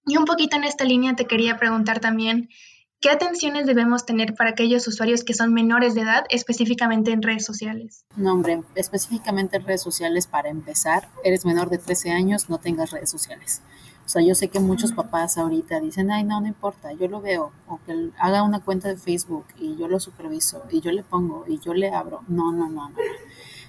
Y 0.07 0.17
un 0.17 0.25
poquito 0.25 0.57
en 0.57 0.65
esta 0.65 0.85
línea 0.85 1.17
te 1.17 1.27
quería 1.27 1.59
preguntar 1.59 2.01
también, 2.01 2.49
¿Qué 3.01 3.09
atenciones 3.09 3.65
debemos 3.65 4.05
tener 4.05 4.35
para 4.35 4.51
aquellos 4.51 4.87
usuarios 4.87 5.25
que 5.25 5.33
son 5.33 5.55
menores 5.55 5.95
de 5.95 6.03
edad, 6.03 6.27
específicamente 6.29 7.13
en 7.13 7.23
redes 7.23 7.47
sociales? 7.47 8.05
No, 8.15 8.35
hombre, 8.35 8.63
específicamente 8.75 9.57
en 9.57 9.65
redes 9.65 9.81
sociales, 9.81 10.27
para 10.27 10.51
empezar, 10.51 11.09
eres 11.25 11.47
menor 11.47 11.71
de 11.71 11.79
13 11.79 12.11
años, 12.11 12.51
no 12.51 12.59
tengas 12.59 12.91
redes 12.91 13.09
sociales. 13.09 13.63
O 14.05 14.09
sea, 14.11 14.21
yo 14.21 14.35
sé 14.35 14.49
que 14.49 14.61
muchos 14.61 14.93
papás 14.93 15.39
ahorita 15.39 15.81
dicen, 15.81 16.11
ay, 16.11 16.25
no, 16.25 16.43
no 16.43 16.47
importa, 16.47 16.93
yo 16.93 17.09
lo 17.09 17.23
veo, 17.23 17.53
o 17.69 17.81
que 17.87 18.11
haga 18.19 18.43
una 18.43 18.61
cuenta 18.61 18.89
de 18.89 18.99
Facebook 18.99 19.47
y 19.59 19.79
yo 19.79 19.89
lo 19.89 19.99
superviso, 19.99 20.65
y 20.71 20.83
yo 20.83 20.93
le 20.93 21.03
pongo, 21.03 21.47
y 21.49 21.59
yo 21.59 21.73
le 21.73 21.95
abro. 21.95 22.21
No, 22.29 22.53
no, 22.53 22.69
no, 22.69 22.91
no. 22.91 22.97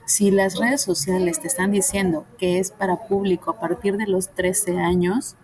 Si 0.06 0.30
las 0.30 0.60
redes 0.60 0.82
sociales 0.82 1.40
te 1.40 1.48
están 1.48 1.72
diciendo 1.72 2.26
que 2.38 2.60
es 2.60 2.72
para 2.72 3.08
público 3.08 3.52
a 3.52 3.62
partir 3.62 3.96
de 3.96 4.08
los 4.08 4.28
13 4.36 4.80
años, 4.80 5.38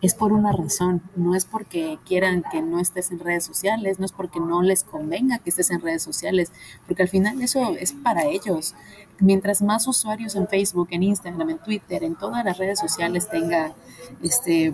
es 0.00 0.14
por 0.14 0.32
una 0.32 0.52
razón, 0.52 1.02
no 1.16 1.34
es 1.34 1.44
porque 1.44 1.98
quieran 2.06 2.44
que 2.52 2.62
no 2.62 2.78
estés 2.78 3.10
en 3.10 3.18
redes 3.18 3.44
sociales, 3.44 3.98
no 3.98 4.04
es 4.04 4.12
porque 4.12 4.38
no 4.38 4.62
les 4.62 4.84
convenga 4.84 5.38
que 5.38 5.50
estés 5.50 5.70
en 5.70 5.80
redes 5.80 6.02
sociales, 6.02 6.52
porque 6.86 7.02
al 7.02 7.08
final 7.08 7.42
eso 7.42 7.74
es 7.78 7.92
para 7.92 8.26
ellos. 8.26 8.74
Mientras 9.18 9.60
más 9.60 9.88
usuarios 9.88 10.36
en 10.36 10.46
Facebook, 10.46 10.88
en 10.92 11.02
Instagram, 11.02 11.50
en 11.50 11.58
Twitter, 11.58 12.04
en 12.04 12.14
todas 12.14 12.44
las 12.44 12.58
redes 12.58 12.78
sociales 12.78 13.28
tenga, 13.28 13.74
este, 14.22 14.72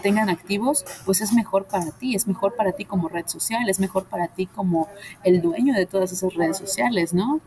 tengan 0.00 0.28
activos, 0.28 0.84
pues 1.04 1.20
es 1.20 1.32
mejor 1.32 1.64
para 1.64 1.90
ti, 1.90 2.14
es 2.14 2.28
mejor 2.28 2.54
para 2.54 2.70
ti 2.70 2.84
como 2.84 3.08
red 3.08 3.26
social, 3.26 3.68
es 3.68 3.80
mejor 3.80 4.04
para 4.04 4.28
ti 4.28 4.46
como 4.46 4.86
el 5.24 5.42
dueño 5.42 5.74
de 5.74 5.86
todas 5.86 6.12
esas 6.12 6.32
redes 6.34 6.58
sociales, 6.58 7.12
¿no? 7.12 7.40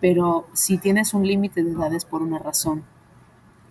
Pero 0.00 0.46
si 0.52 0.78
tienes 0.78 1.12
un 1.12 1.26
límite 1.26 1.64
de 1.64 1.72
edades 1.72 2.04
por 2.04 2.22
una 2.22 2.38
razón, 2.38 2.84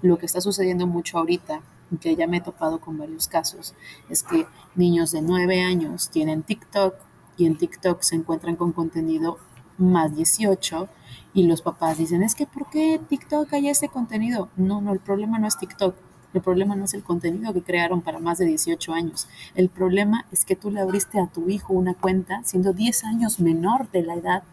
lo 0.01 0.17
que 0.17 0.25
está 0.25 0.41
sucediendo 0.41 0.85
mucho 0.87 1.17
ahorita 1.17 1.61
que 1.97 2.15
ya 2.15 2.27
me 2.27 2.37
he 2.37 2.41
topado 2.41 2.79
con 2.79 2.97
varios 2.97 3.27
casos, 3.27 3.75
es 4.09 4.23
que 4.23 4.45
niños 4.75 5.11
de 5.11 5.21
9 5.21 5.61
años 5.61 6.09
tienen 6.09 6.43
TikTok 6.43 6.95
y 7.37 7.45
en 7.45 7.57
TikTok 7.57 8.01
se 8.01 8.15
encuentran 8.15 8.55
con 8.55 8.73
contenido 8.73 9.37
más 9.77 10.15
18 10.15 10.89
y 11.33 11.47
los 11.47 11.61
papás 11.61 11.97
dicen, 11.97 12.21
es 12.21 12.35
que 12.35 12.45
¿por 12.45 12.69
qué 12.69 12.99
TikTok 13.07 13.53
hay 13.53 13.69
este 13.69 13.89
contenido? 13.89 14.49
No, 14.57 14.81
no, 14.81 14.93
el 14.93 14.99
problema 14.99 15.39
no 15.39 15.47
es 15.47 15.57
TikTok. 15.57 15.95
El 16.33 16.41
problema 16.41 16.75
no 16.75 16.85
es 16.85 16.93
el 16.93 17.03
contenido 17.03 17.53
que 17.53 17.63
crearon 17.63 18.01
para 18.01 18.19
más 18.19 18.37
de 18.37 18.45
18 18.45 18.93
años. 18.93 19.27
El 19.55 19.69
problema 19.69 20.25
es 20.31 20.45
que 20.45 20.55
tú 20.55 20.69
le 20.69 20.79
abriste 20.79 21.19
a 21.19 21.27
tu 21.27 21.49
hijo 21.49 21.73
una 21.73 21.95
cuenta 21.95 22.41
siendo 22.43 22.73
10 22.73 23.03
años 23.05 23.39
menor 23.39 23.89
de 23.89 24.03
la 24.03 24.13
edad 24.13 24.43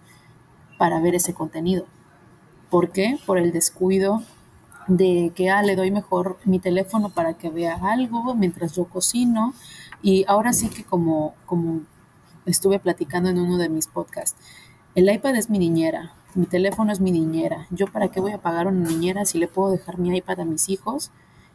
para 0.79 1.01
ver 1.01 1.15
ese 1.15 1.35
contenido. 1.35 1.87
¿Por 2.71 2.93
qué? 2.93 3.19
Por 3.27 3.39
el 3.39 3.53
descuido 3.53 4.23
de 4.87 5.33
que 5.35 5.51
ah, 5.51 5.63
le 5.63 5.77
doy 5.77 5.91
mejor 5.91 6.39
mi 6.45 6.59
teléfono 6.59 7.11
para 7.11 7.35
que 7.35 7.51
vea 7.51 7.79
algo 7.83 8.35
mientras 8.35 8.75
yo 8.75 8.85
cocino. 8.85 9.55
Y 10.03 10.25
ahora 10.29 10.53
sí 10.53 10.69
que 10.69 10.85
como, 10.85 11.35
como 11.47 11.81
estuve 12.45 12.79
platicando 12.79 13.29
en 13.31 13.39
uno 13.39 13.59
de 13.59 13.69
mis 13.69 13.87
podcasts, 13.87 14.39
el 14.95 15.13
iPad 15.13 15.37
es 15.37 15.51
mi 15.51 15.59
niñera, 15.59 16.15
mi 16.35 16.47
teléfono 16.47 16.93
es 16.93 17.01
mi 17.01 17.13
niñera. 17.13 17.67
¿Yo 17.71 17.87
para 17.87 18.09
qué 18.09 18.21
voy 18.21 18.33
a 18.33 18.39
pagar 18.39 18.67
una 18.67 18.89
niñera 18.89 19.25
si 19.25 19.39
le 19.39 19.49
puedo 19.49 19.71
dejar 19.71 19.99
mi 19.99 20.17
iPad 20.17 20.41
a 20.41 20.45
mis 20.45 20.69
hijos? 20.69 21.11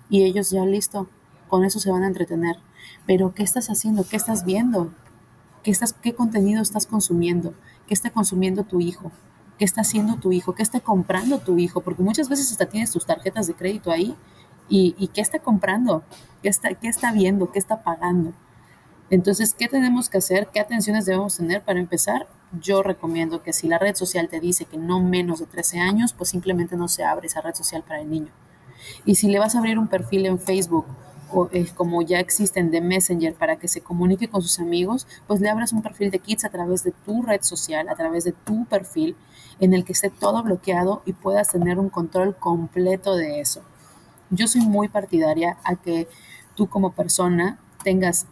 Y 0.09 0.23
ellos 0.23 0.49
ya 0.51 0.65
listo, 0.65 1.07
con 1.47 1.63
eso 1.63 1.79
se 1.79 1.91
van 1.91 2.03
a 2.03 2.07
entretener. 2.07 2.57
Pero 3.05 3.33
¿qué 3.33 3.43
estás 3.43 3.69
haciendo? 3.69 4.05
¿Qué 4.07 4.15
estás 4.15 4.45
viendo? 4.45 4.93
¿Qué, 5.63 5.71
estás, 5.71 5.93
qué 5.93 6.13
contenido 6.13 6.61
estás 6.61 6.85
consumiendo? 6.85 7.53
¿Qué 7.87 7.93
está 7.93 8.09
consumiendo 8.09 8.63
tu 8.63 8.81
hijo? 8.81 9.11
Qué 9.61 9.65
está 9.65 9.81
haciendo 9.81 10.15
tu 10.15 10.31
hijo, 10.31 10.55
qué 10.55 10.63
está 10.63 10.79
comprando 10.79 11.37
tu 11.37 11.59
hijo, 11.59 11.81
porque 11.81 12.01
muchas 12.01 12.29
veces 12.29 12.51
hasta 12.51 12.65
tienes 12.65 12.89
tus 12.89 13.05
tarjetas 13.05 13.45
de 13.45 13.53
crédito 13.53 13.91
ahí 13.91 14.15
y, 14.67 15.07
qué 15.13 15.21
está 15.21 15.37
comprando, 15.37 16.03
¿Qué 16.41 16.49
está, 16.49 16.73
qué 16.73 16.87
está 16.87 17.11
viendo, 17.11 17.51
qué 17.51 17.59
está 17.59 17.83
pagando. 17.83 18.33
Entonces, 19.11 19.53
¿qué 19.53 19.67
tenemos 19.67 20.09
que 20.09 20.17
hacer? 20.17 20.47
¿Qué 20.51 20.59
atenciones 20.59 21.05
debemos 21.05 21.37
tener 21.37 21.61
para 21.61 21.79
empezar? 21.79 22.27
Yo 22.59 22.81
recomiendo 22.81 23.43
que 23.43 23.53
si 23.53 23.67
la 23.67 23.77
red 23.77 23.93
social 23.93 24.29
te 24.29 24.39
dice 24.39 24.65
que 24.65 24.77
no 24.77 24.99
menos 24.99 25.37
de 25.37 25.45
13 25.45 25.79
años, 25.79 26.13
pues 26.13 26.31
simplemente 26.31 26.75
no 26.75 26.87
se 26.87 27.03
abre 27.03 27.27
esa 27.27 27.41
red 27.41 27.53
social 27.53 27.83
para 27.83 28.01
el 28.01 28.09
niño. 28.09 28.31
Y 29.05 29.13
si 29.13 29.27
le 29.27 29.37
vas 29.37 29.53
a 29.53 29.59
abrir 29.59 29.77
un 29.77 29.87
perfil 29.87 30.25
en 30.25 30.39
Facebook 30.39 30.87
eh, 31.51 31.67
como 31.75 32.01
ya 32.01 32.19
existen 32.19 32.71
de 32.71 32.81
Messenger 32.81 33.33
para 33.35 33.57
que 33.57 33.67
se 33.67 33.81
comunique 33.81 34.27
con 34.27 34.41
sus 34.41 34.59
amigos, 34.59 35.07
pues 35.27 35.39
le 35.39 35.49
abras 35.49 35.71
un 35.71 35.81
perfil 35.81 36.11
de 36.11 36.19
Kids 36.19 36.45
a 36.45 36.49
través 36.49 36.83
de 36.83 36.91
tu 37.05 37.21
red 37.21 37.41
social, 37.41 37.87
a 37.89 37.95
través 37.95 38.25
de 38.25 38.33
tu 38.33 38.65
perfil, 38.65 39.15
en 39.59 39.73
el 39.73 39.83
que 39.83 39.93
esté 39.93 40.09
todo 40.09 40.43
bloqueado 40.43 41.01
y 41.05 41.13
puedas 41.13 41.49
tener 41.49 41.79
un 41.79 41.89
control 41.89 42.35
completo 42.35 43.15
de 43.15 43.39
eso. 43.39 43.61
Yo 44.29 44.47
soy 44.47 44.61
muy 44.61 44.87
partidaria 44.87 45.57
a 45.63 45.75
que 45.75 46.07
tú 46.55 46.67
como 46.67 46.93
persona 46.93 47.59
tengas 47.83 48.25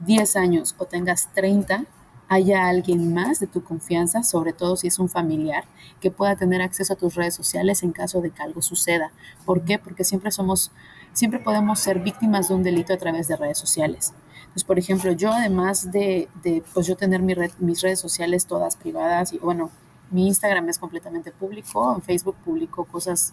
10 0.00 0.36
años 0.36 0.74
o 0.78 0.84
tengas 0.84 1.32
30, 1.34 1.84
haya 2.28 2.68
alguien 2.68 3.12
más 3.12 3.40
de 3.40 3.46
tu 3.46 3.62
confianza, 3.62 4.22
sobre 4.22 4.52
todo 4.52 4.76
si 4.76 4.88
es 4.88 4.98
un 4.98 5.08
familiar, 5.08 5.64
que 6.00 6.10
pueda 6.10 6.36
tener 6.36 6.62
acceso 6.62 6.94
a 6.94 6.96
tus 6.96 7.14
redes 7.14 7.34
sociales 7.34 7.82
en 7.82 7.92
caso 7.92 8.20
de 8.20 8.30
que 8.30 8.42
algo 8.42 8.62
suceda. 8.62 9.12
¿Por 9.44 9.64
qué? 9.64 9.78
Porque 9.78 10.04
siempre 10.04 10.30
somos 10.30 10.72
siempre 11.12 11.38
podemos 11.38 11.78
ser 11.78 11.98
víctimas 12.00 12.48
de 12.48 12.54
un 12.54 12.62
delito 12.62 12.92
a 12.94 12.96
través 12.96 13.28
de 13.28 13.36
redes 13.36 13.58
sociales. 13.58 14.14
Entonces, 14.40 14.64
por 14.64 14.78
ejemplo, 14.78 15.12
yo 15.12 15.32
además 15.32 15.92
de, 15.92 16.28
de 16.42 16.62
pues 16.72 16.86
yo 16.86 16.96
tener 16.96 17.22
mi 17.22 17.34
mis 17.58 17.82
redes 17.82 18.00
sociales 18.00 18.46
todas 18.46 18.76
privadas 18.76 19.32
y 19.32 19.38
bueno, 19.38 19.70
mi 20.12 20.26
Instagram 20.28 20.68
es 20.68 20.78
completamente 20.78 21.32
público, 21.32 21.94
en 21.94 22.02
Facebook 22.02 22.36
publico 22.44 22.84
cosas 22.84 23.32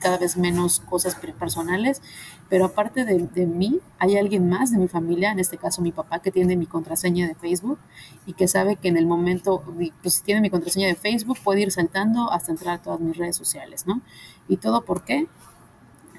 cada 0.00 0.16
vez 0.16 0.36
menos 0.36 0.78
cosas 0.78 1.16
personales, 1.16 2.00
pero 2.48 2.66
aparte 2.66 3.04
de, 3.04 3.18
de, 3.18 3.46
mí, 3.46 3.80
hay 3.98 4.16
alguien 4.16 4.48
más 4.48 4.70
de 4.70 4.78
mi 4.78 4.86
familia, 4.86 5.32
en 5.32 5.40
este 5.40 5.58
caso 5.58 5.82
mi 5.82 5.90
papá, 5.90 6.20
que 6.20 6.30
tiene 6.30 6.54
mi 6.54 6.66
contraseña 6.66 7.26
de 7.26 7.34
Facebook 7.34 7.80
y 8.24 8.34
que 8.34 8.46
sabe 8.46 8.76
que 8.76 8.86
en 8.86 8.96
el 8.96 9.06
momento, 9.06 9.64
pues 10.00 10.14
si 10.14 10.22
tiene 10.22 10.40
mi 10.40 10.50
contraseña 10.50 10.86
de 10.86 10.94
Facebook, 10.94 11.38
puede 11.42 11.62
ir 11.62 11.72
saltando 11.72 12.30
hasta 12.30 12.52
entrar 12.52 12.76
a 12.76 12.82
todas 12.82 13.00
mis 13.00 13.16
redes 13.16 13.34
sociales, 13.34 13.84
¿no? 13.88 14.02
¿Y 14.46 14.58
todo 14.58 14.84
por 14.84 15.02
qué? 15.02 15.26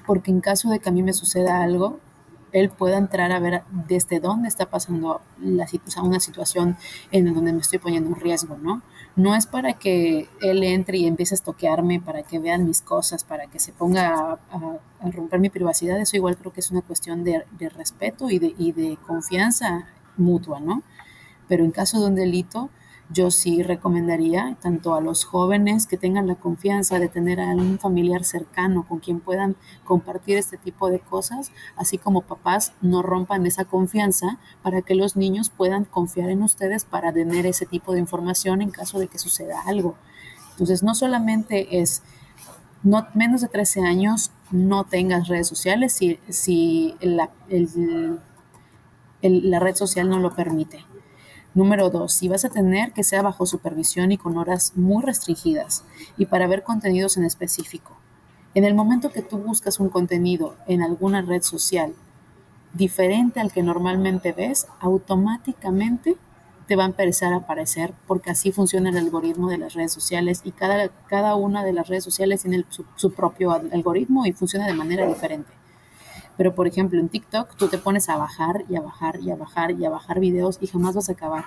porque 0.06 0.30
en 0.30 0.40
caso 0.40 0.70
de 0.70 0.78
que 0.78 0.88
a 0.88 0.92
mí 0.92 1.02
me 1.02 1.12
suceda 1.12 1.62
algo, 1.62 1.98
él 2.52 2.70
pueda 2.70 2.98
entrar 2.98 3.32
a 3.32 3.40
ver 3.40 3.62
desde 3.70 4.20
dónde 4.20 4.48
está 4.48 4.70
pasando 4.70 5.22
la, 5.40 5.66
una 6.02 6.20
situación 6.20 6.76
en 7.10 7.34
donde 7.34 7.52
me 7.52 7.60
estoy 7.60 7.78
poniendo 7.78 8.10
en 8.10 8.16
riesgo, 8.16 8.56
¿no? 8.56 8.82
No 9.16 9.34
es 9.36 9.46
para 9.46 9.74
que 9.74 10.28
él 10.40 10.64
entre 10.64 10.98
y 10.98 11.06
empiece 11.06 11.34
a 11.34 11.36
estoquearme, 11.36 12.00
para 12.00 12.24
que 12.24 12.40
vean 12.40 12.64
mis 12.64 12.80
cosas, 12.80 13.22
para 13.22 13.46
que 13.46 13.60
se 13.60 13.72
ponga 13.72 14.38
a, 14.50 14.78
romper 15.12 15.38
mi 15.38 15.50
privacidad, 15.50 16.00
eso 16.00 16.16
igual 16.16 16.36
creo 16.36 16.52
que 16.52 16.60
es 16.60 16.70
una 16.70 16.82
cuestión 16.82 17.22
de, 17.22 17.44
de 17.52 17.68
respeto 17.68 18.30
y 18.30 18.38
de, 18.38 18.54
y 18.58 18.72
de 18.72 18.96
confianza 19.06 19.86
mutua, 20.16 20.60
¿no? 20.60 20.82
Pero 21.46 21.64
en 21.64 21.70
caso 21.70 22.00
de 22.00 22.06
un 22.06 22.14
delito, 22.14 22.70
yo 23.14 23.30
sí 23.30 23.62
recomendaría 23.62 24.56
tanto 24.60 24.94
a 24.94 25.00
los 25.00 25.24
jóvenes 25.24 25.86
que 25.86 25.96
tengan 25.96 26.26
la 26.26 26.34
confianza 26.34 26.98
de 26.98 27.08
tener 27.08 27.40
a 27.40 27.46
un 27.54 27.78
familiar 27.78 28.24
cercano 28.24 28.84
con 28.86 28.98
quien 28.98 29.20
puedan 29.20 29.54
compartir 29.84 30.36
este 30.36 30.58
tipo 30.58 30.90
de 30.90 30.98
cosas, 30.98 31.52
así 31.76 31.96
como 31.96 32.22
papás 32.22 32.72
no 32.82 33.02
rompan 33.02 33.46
esa 33.46 33.64
confianza 33.64 34.38
para 34.62 34.82
que 34.82 34.96
los 34.96 35.16
niños 35.16 35.48
puedan 35.48 35.84
confiar 35.84 36.28
en 36.28 36.42
ustedes 36.42 36.84
para 36.84 37.12
tener 37.12 37.46
ese 37.46 37.66
tipo 37.66 37.92
de 37.92 38.00
información 38.00 38.60
en 38.60 38.70
caso 38.70 38.98
de 38.98 39.06
que 39.06 39.18
suceda 39.18 39.62
algo. 39.64 39.94
Entonces, 40.50 40.82
no 40.82 40.94
solamente 40.94 41.80
es 41.80 42.02
no, 42.82 43.06
menos 43.14 43.40
de 43.40 43.48
13 43.48 43.82
años 43.82 44.32
no 44.50 44.84
tengas 44.84 45.28
redes 45.28 45.46
sociales 45.48 45.92
si, 45.92 46.18
si 46.28 46.96
la, 47.00 47.30
la 49.22 49.60
red 49.60 49.74
social 49.76 50.08
no 50.08 50.18
lo 50.18 50.34
permite 50.34 50.84
Número 51.54 51.88
dos, 51.88 52.12
si 52.12 52.26
vas 52.26 52.44
a 52.44 52.48
tener 52.48 52.92
que 52.92 53.04
sea 53.04 53.22
bajo 53.22 53.46
supervisión 53.46 54.10
y 54.10 54.18
con 54.18 54.36
horas 54.36 54.72
muy 54.74 55.04
restringidas 55.04 55.84
y 56.18 56.26
para 56.26 56.48
ver 56.48 56.64
contenidos 56.64 57.16
en 57.16 57.24
específico. 57.24 57.96
En 58.54 58.64
el 58.64 58.74
momento 58.74 59.12
que 59.12 59.22
tú 59.22 59.38
buscas 59.38 59.78
un 59.78 59.88
contenido 59.88 60.56
en 60.66 60.82
alguna 60.82 61.22
red 61.22 61.42
social 61.42 61.94
diferente 62.72 63.38
al 63.38 63.52
que 63.52 63.62
normalmente 63.62 64.32
ves, 64.32 64.66
automáticamente 64.80 66.16
te 66.66 66.74
va 66.74 66.84
a 66.84 66.86
empezar 66.86 67.32
a 67.32 67.36
aparecer 67.36 67.94
porque 68.08 68.30
así 68.30 68.50
funciona 68.50 68.90
el 68.90 68.96
algoritmo 68.96 69.48
de 69.48 69.58
las 69.58 69.74
redes 69.74 69.92
sociales 69.92 70.40
y 70.44 70.50
cada, 70.50 70.88
cada 71.06 71.36
una 71.36 71.64
de 71.64 71.72
las 71.72 71.86
redes 71.86 72.02
sociales 72.02 72.42
tiene 72.42 72.64
su, 72.68 72.84
su 72.96 73.12
propio 73.12 73.52
algoritmo 73.52 74.26
y 74.26 74.32
funciona 74.32 74.66
de 74.66 74.74
manera 74.74 75.06
diferente. 75.06 75.52
Pero 76.36 76.54
por 76.54 76.66
ejemplo 76.66 76.98
en 76.98 77.08
TikTok 77.08 77.56
tú 77.56 77.68
te 77.68 77.78
pones 77.78 78.08
a 78.08 78.16
bajar 78.16 78.64
y 78.68 78.76
a 78.76 78.80
bajar 78.80 79.20
y 79.20 79.30
a 79.30 79.36
bajar 79.36 79.70
y 79.72 79.84
a 79.84 79.90
bajar 79.90 80.20
videos 80.20 80.58
y 80.60 80.66
jamás 80.66 80.94
vas 80.94 81.08
a 81.08 81.12
acabar. 81.12 81.44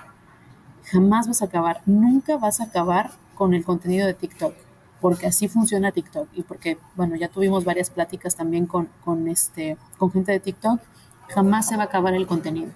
Jamás 0.84 1.28
vas 1.28 1.42
a 1.42 1.46
acabar. 1.46 1.82
Nunca 1.86 2.38
vas 2.38 2.60
a 2.60 2.64
acabar 2.64 3.10
con 3.34 3.54
el 3.54 3.64
contenido 3.64 4.06
de 4.06 4.14
TikTok, 4.14 4.54
porque 5.00 5.26
así 5.26 5.46
funciona 5.48 5.92
TikTok 5.92 6.28
y 6.34 6.42
porque, 6.42 6.78
bueno, 6.96 7.14
ya 7.14 7.28
tuvimos 7.28 7.64
varias 7.64 7.88
pláticas 7.88 8.34
también 8.34 8.66
con, 8.66 8.88
con, 9.04 9.28
este, 9.28 9.76
con 9.96 10.10
gente 10.10 10.32
de 10.32 10.40
TikTok, 10.40 10.80
jamás 11.28 11.68
se 11.68 11.76
va 11.76 11.84
a 11.84 11.86
acabar 11.86 12.14
el 12.14 12.26
contenido. 12.26 12.72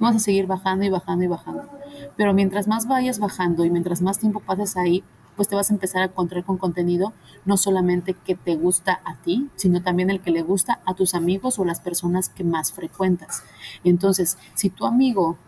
Vas 0.00 0.16
a 0.16 0.20
seguir 0.20 0.46
bajando 0.46 0.84
y 0.86 0.90
bajando 0.90 1.24
y 1.24 1.28
bajando. 1.28 1.68
Pero 2.16 2.32
mientras 2.32 2.68
más 2.68 2.86
vayas 2.86 3.18
bajando 3.18 3.64
y 3.64 3.70
mientras 3.70 4.00
más 4.00 4.18
tiempo 4.18 4.40
pases 4.40 4.76
ahí, 4.76 5.04
pues 5.38 5.46
te 5.46 5.54
vas 5.54 5.70
a 5.70 5.74
empezar 5.74 6.02
a 6.02 6.06
encontrar 6.06 6.42
con 6.42 6.58
contenido 6.58 7.12
no 7.44 7.56
solamente 7.56 8.12
que 8.12 8.34
te 8.34 8.56
gusta 8.56 9.00
a 9.04 9.14
ti, 9.22 9.48
sino 9.54 9.80
también 9.84 10.10
el 10.10 10.20
que 10.20 10.32
le 10.32 10.42
gusta 10.42 10.80
a 10.84 10.94
tus 10.94 11.14
amigos 11.14 11.60
o 11.60 11.64
las 11.64 11.78
personas 11.78 12.28
que 12.28 12.42
más 12.42 12.72
frecuentas. 12.72 13.44
Entonces, 13.84 14.36
si 14.54 14.68
tu 14.68 14.84
amigo 14.84 15.38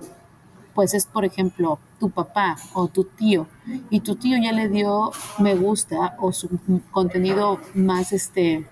pues 0.76 0.94
es 0.94 1.06
por 1.06 1.24
ejemplo 1.24 1.80
tu 1.98 2.10
papá 2.10 2.56
o 2.72 2.86
tu 2.86 3.02
tío 3.02 3.48
y 3.90 4.00
tu 4.00 4.14
tío 4.14 4.38
ya 4.40 4.52
le 4.52 4.68
dio 4.68 5.10
me 5.40 5.56
gusta 5.56 6.14
o 6.20 6.32
su 6.32 6.48
contenido 6.92 7.58
más 7.74 8.12
este 8.12 8.68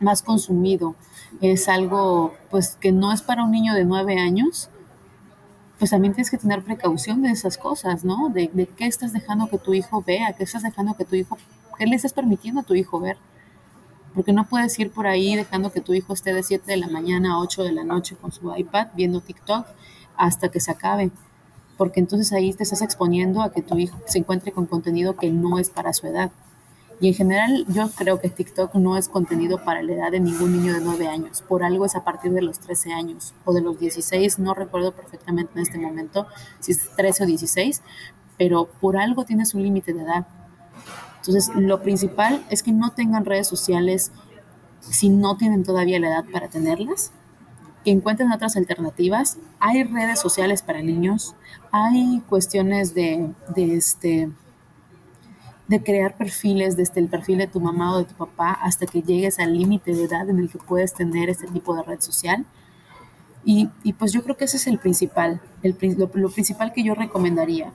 más 0.00 0.22
consumido 0.22 0.94
es 1.42 1.68
algo 1.68 2.32
pues 2.50 2.78
que 2.80 2.92
no 2.92 3.12
es 3.12 3.20
para 3.20 3.44
un 3.44 3.50
niño 3.50 3.74
de 3.74 3.84
nueve 3.84 4.18
años 4.18 4.70
pues 5.78 5.92
también 5.92 6.12
tienes 6.12 6.30
que 6.30 6.38
tener 6.38 6.62
precaución 6.62 7.22
de 7.22 7.30
esas 7.30 7.56
cosas, 7.56 8.04
¿no? 8.04 8.30
De, 8.30 8.48
qué 8.76 8.86
estás 8.86 9.12
dejando 9.12 9.48
que 9.48 9.58
tu 9.58 9.74
hijo 9.74 10.02
vea, 10.02 10.32
qué 10.32 10.42
estás 10.42 10.62
dejando 10.62 10.94
que 10.96 11.04
tu 11.04 11.14
hijo, 11.14 11.38
qué 11.78 11.86
le 11.86 11.94
estás 11.94 12.12
permitiendo 12.12 12.60
a 12.60 12.64
tu 12.64 12.74
hijo 12.74 12.98
ver. 12.98 13.16
Porque 14.14 14.32
no 14.32 14.48
puedes 14.48 14.76
ir 14.78 14.90
por 14.90 15.06
ahí 15.06 15.36
dejando 15.36 15.70
que 15.70 15.80
tu 15.80 15.94
hijo 15.94 16.14
esté 16.14 16.34
de 16.34 16.42
7 16.42 16.64
de 16.66 16.78
la 16.78 16.88
mañana 16.88 17.34
a 17.34 17.38
8 17.38 17.62
de 17.62 17.72
la 17.72 17.84
noche 17.84 18.16
con 18.16 18.32
su 18.32 18.52
iPad 18.56 18.88
viendo 18.96 19.20
TikTok 19.20 19.66
hasta 20.16 20.48
que 20.48 20.58
se 20.58 20.72
acabe. 20.72 21.12
Porque 21.76 22.00
entonces 22.00 22.32
ahí 22.32 22.52
te 22.52 22.64
estás 22.64 22.82
exponiendo 22.82 23.40
a 23.42 23.52
que 23.52 23.62
tu 23.62 23.78
hijo 23.78 23.96
se 24.06 24.18
encuentre 24.18 24.50
con 24.50 24.66
contenido 24.66 25.14
que 25.16 25.30
no 25.30 25.60
es 25.60 25.70
para 25.70 25.92
su 25.92 26.08
edad. 26.08 26.32
Y 27.00 27.08
en 27.08 27.14
general 27.14 27.64
yo 27.68 27.88
creo 27.90 28.20
que 28.20 28.28
TikTok 28.28 28.74
no 28.74 28.96
es 28.96 29.08
contenido 29.08 29.62
para 29.64 29.82
la 29.82 29.92
edad 29.92 30.10
de 30.10 30.20
ningún 30.20 30.56
niño 30.56 30.74
de 30.74 30.80
9 30.80 31.06
años. 31.06 31.42
Por 31.42 31.62
algo 31.62 31.84
es 31.84 31.94
a 31.94 32.04
partir 32.04 32.32
de 32.32 32.42
los 32.42 32.58
13 32.58 32.92
años 32.92 33.34
o 33.44 33.52
de 33.52 33.60
los 33.60 33.78
16, 33.78 34.38
no 34.40 34.54
recuerdo 34.54 34.92
perfectamente 34.92 35.52
en 35.54 35.60
este 35.60 35.78
momento 35.78 36.26
si 36.58 36.72
es 36.72 36.90
13 36.96 37.24
o 37.24 37.26
16, 37.26 37.82
pero 38.36 38.66
por 38.80 38.96
algo 38.96 39.24
tiene 39.24 39.46
su 39.46 39.58
límite 39.58 39.92
de 39.92 40.02
edad. 40.02 40.26
Entonces, 41.18 41.54
lo 41.54 41.82
principal 41.82 42.44
es 42.50 42.62
que 42.62 42.72
no 42.72 42.90
tengan 42.90 43.24
redes 43.24 43.46
sociales 43.46 44.12
si 44.80 45.08
no 45.08 45.36
tienen 45.36 45.64
todavía 45.64 46.00
la 46.00 46.08
edad 46.08 46.24
para 46.32 46.48
tenerlas, 46.48 47.12
que 47.84 47.90
encuentren 47.90 48.32
otras 48.32 48.56
alternativas. 48.56 49.38
Hay 49.60 49.84
redes 49.84 50.20
sociales 50.20 50.62
para 50.62 50.80
niños, 50.80 51.34
hay 51.70 52.22
cuestiones 52.28 52.94
de, 52.94 53.32
de 53.54 53.76
este 53.76 54.30
de 55.68 55.82
crear 55.82 56.16
perfiles 56.16 56.76
desde 56.76 57.00
el 57.00 57.08
perfil 57.08 57.38
de 57.38 57.46
tu 57.46 57.60
mamá 57.60 57.94
o 57.94 57.98
de 57.98 58.04
tu 58.04 58.14
papá 58.14 58.52
hasta 58.62 58.86
que 58.86 59.02
llegues 59.02 59.38
al 59.38 59.56
límite 59.56 59.94
de 59.94 60.04
edad 60.04 60.28
en 60.28 60.38
el 60.38 60.48
que 60.48 60.58
puedes 60.58 60.94
tener 60.94 61.28
este 61.28 61.46
tipo 61.46 61.76
de 61.76 61.82
red 61.82 62.00
social. 62.00 62.46
Y, 63.44 63.68
y 63.84 63.92
pues 63.92 64.12
yo 64.12 64.22
creo 64.22 64.36
que 64.36 64.46
ese 64.46 64.56
es 64.56 64.66
el 64.66 64.78
principal, 64.78 65.40
el, 65.62 65.76
lo, 65.96 66.08
principal 66.30 66.72
que 66.72 66.82
yo 66.82 66.94
recomendaría. 66.94 67.70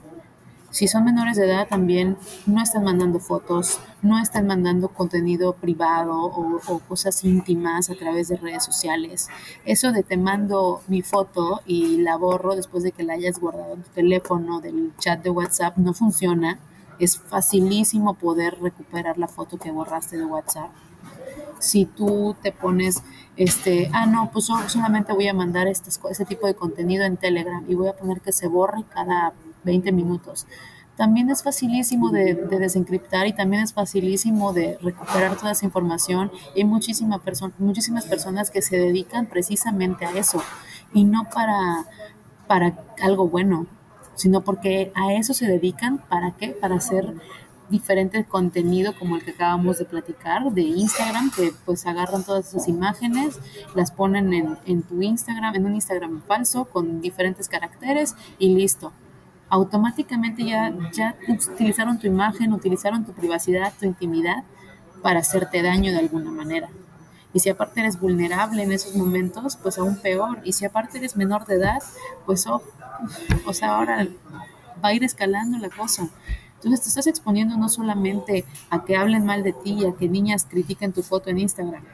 Si 0.70 0.88
son 0.88 1.04
menores 1.04 1.36
de 1.36 1.46
edad 1.46 1.68
también 1.68 2.16
no 2.46 2.60
están 2.60 2.82
mandando 2.82 3.20
fotos, 3.20 3.78
no 4.02 4.20
están 4.20 4.48
mandando 4.48 4.88
contenido 4.88 5.52
privado 5.52 6.16
o, 6.16 6.60
o 6.66 6.78
cosas 6.80 7.22
íntimas 7.22 7.90
a 7.90 7.94
través 7.94 8.26
de 8.26 8.36
redes 8.36 8.64
sociales. 8.64 9.28
Eso 9.64 9.92
de 9.92 10.02
te 10.02 10.16
mando 10.16 10.82
mi 10.88 11.02
foto 11.02 11.60
y 11.64 11.98
la 11.98 12.16
borro 12.16 12.56
después 12.56 12.82
de 12.82 12.90
que 12.90 13.04
la 13.04 13.12
hayas 13.12 13.38
guardado 13.38 13.74
en 13.74 13.82
tu 13.84 13.90
teléfono 13.90 14.60
del 14.60 14.92
chat 14.98 15.22
de 15.22 15.30
WhatsApp 15.30 15.76
no 15.76 15.94
funciona 15.94 16.58
es 16.98 17.18
facilísimo 17.18 18.14
poder 18.14 18.58
recuperar 18.60 19.18
la 19.18 19.28
foto 19.28 19.58
que 19.58 19.70
borraste 19.70 20.16
de 20.16 20.24
WhatsApp. 20.24 20.70
Si 21.58 21.86
tú 21.86 22.36
te 22.42 22.52
pones, 22.52 23.02
este, 23.36 23.90
ah, 23.92 24.06
no, 24.06 24.30
pues 24.32 24.46
solamente 24.46 25.12
voy 25.12 25.28
a 25.28 25.34
mandar 25.34 25.66
este, 25.66 25.90
tipo 26.26 26.46
de 26.46 26.54
contenido 26.54 27.04
en 27.04 27.16
Telegram 27.16 27.64
y 27.68 27.74
voy 27.74 27.88
a 27.88 27.96
poner 27.96 28.20
que 28.20 28.32
se 28.32 28.46
borre 28.48 28.84
cada 28.92 29.32
20 29.64 29.92
minutos. 29.92 30.46
También 30.96 31.28
es 31.30 31.42
facilísimo 31.42 32.10
de, 32.10 32.34
de 32.34 32.58
desencriptar 32.58 33.26
y 33.26 33.32
también 33.32 33.62
es 33.62 33.72
facilísimo 33.72 34.52
de 34.52 34.78
recuperar 34.80 35.36
toda 35.36 35.52
esa 35.52 35.64
información. 35.64 36.30
hay 36.54 36.64
muchísima 36.64 37.18
perso 37.18 37.50
muchísimas 37.58 38.04
personas 38.04 38.50
que 38.50 38.62
se 38.62 38.76
dedican 38.76 39.26
precisamente 39.26 40.06
a 40.06 40.12
eso 40.12 40.40
y 40.92 41.02
no 41.02 41.24
para, 41.34 41.84
para 42.46 42.78
algo 43.02 43.28
bueno 43.28 43.66
sino 44.14 44.42
porque 44.42 44.92
a 44.94 45.12
eso 45.12 45.34
se 45.34 45.46
dedican, 45.46 45.98
¿para 45.98 46.32
qué? 46.32 46.48
Para 46.48 46.76
hacer 46.76 47.14
diferente 47.68 48.24
contenido 48.24 48.94
como 48.98 49.16
el 49.16 49.24
que 49.24 49.32
acabamos 49.32 49.78
de 49.78 49.84
platicar 49.84 50.52
de 50.52 50.62
Instagram, 50.62 51.30
que 51.30 51.52
pues 51.64 51.86
agarran 51.86 52.24
todas 52.24 52.48
esas 52.48 52.68
imágenes, 52.68 53.38
las 53.74 53.90
ponen 53.90 54.32
en, 54.32 54.58
en 54.66 54.82
tu 54.82 55.02
Instagram, 55.02 55.54
en 55.54 55.66
un 55.66 55.74
Instagram 55.74 56.22
falso 56.22 56.66
con 56.66 57.00
diferentes 57.00 57.48
caracteres 57.48 58.14
y 58.38 58.54
listo. 58.54 58.92
Automáticamente 59.48 60.44
ya, 60.44 60.74
ya 60.92 61.16
utilizaron 61.28 61.98
tu 61.98 62.06
imagen, 62.06 62.52
utilizaron 62.52 63.04
tu 63.04 63.12
privacidad, 63.12 63.72
tu 63.78 63.86
intimidad 63.86 64.44
para 65.02 65.20
hacerte 65.20 65.62
daño 65.62 65.92
de 65.92 65.98
alguna 65.98 66.30
manera. 66.30 66.70
Y 67.34 67.40
si 67.40 67.50
aparte 67.50 67.80
eres 67.80 68.00
vulnerable 68.00 68.62
en 68.62 68.72
esos 68.72 68.94
momentos, 68.94 69.56
pues 69.56 69.76
aún 69.76 69.96
peor. 69.96 70.40
Y 70.44 70.52
si 70.52 70.64
aparte 70.64 70.98
eres 70.98 71.16
menor 71.16 71.44
de 71.44 71.56
edad, 71.56 71.82
pues 72.24 72.46
oh, 72.46 72.62
o 73.44 73.52
sea, 73.52 73.76
ahora 73.76 74.06
va 74.82 74.88
a 74.88 74.94
ir 74.94 75.04
escalando 75.04 75.58
la 75.58 75.68
cosa. 75.68 76.08
Entonces 76.54 76.82
te 76.82 76.88
estás 76.88 77.06
exponiendo 77.08 77.56
no 77.58 77.68
solamente 77.68 78.46
a 78.70 78.84
que 78.84 78.96
hablen 78.96 79.26
mal 79.26 79.42
de 79.42 79.52
ti 79.52 79.74
y 79.80 79.84
a 79.84 79.92
que 79.92 80.08
niñas 80.08 80.46
critiquen 80.48 80.92
tu 80.94 81.02
foto 81.02 81.28
en 81.28 81.38
Instagram, 81.40 81.84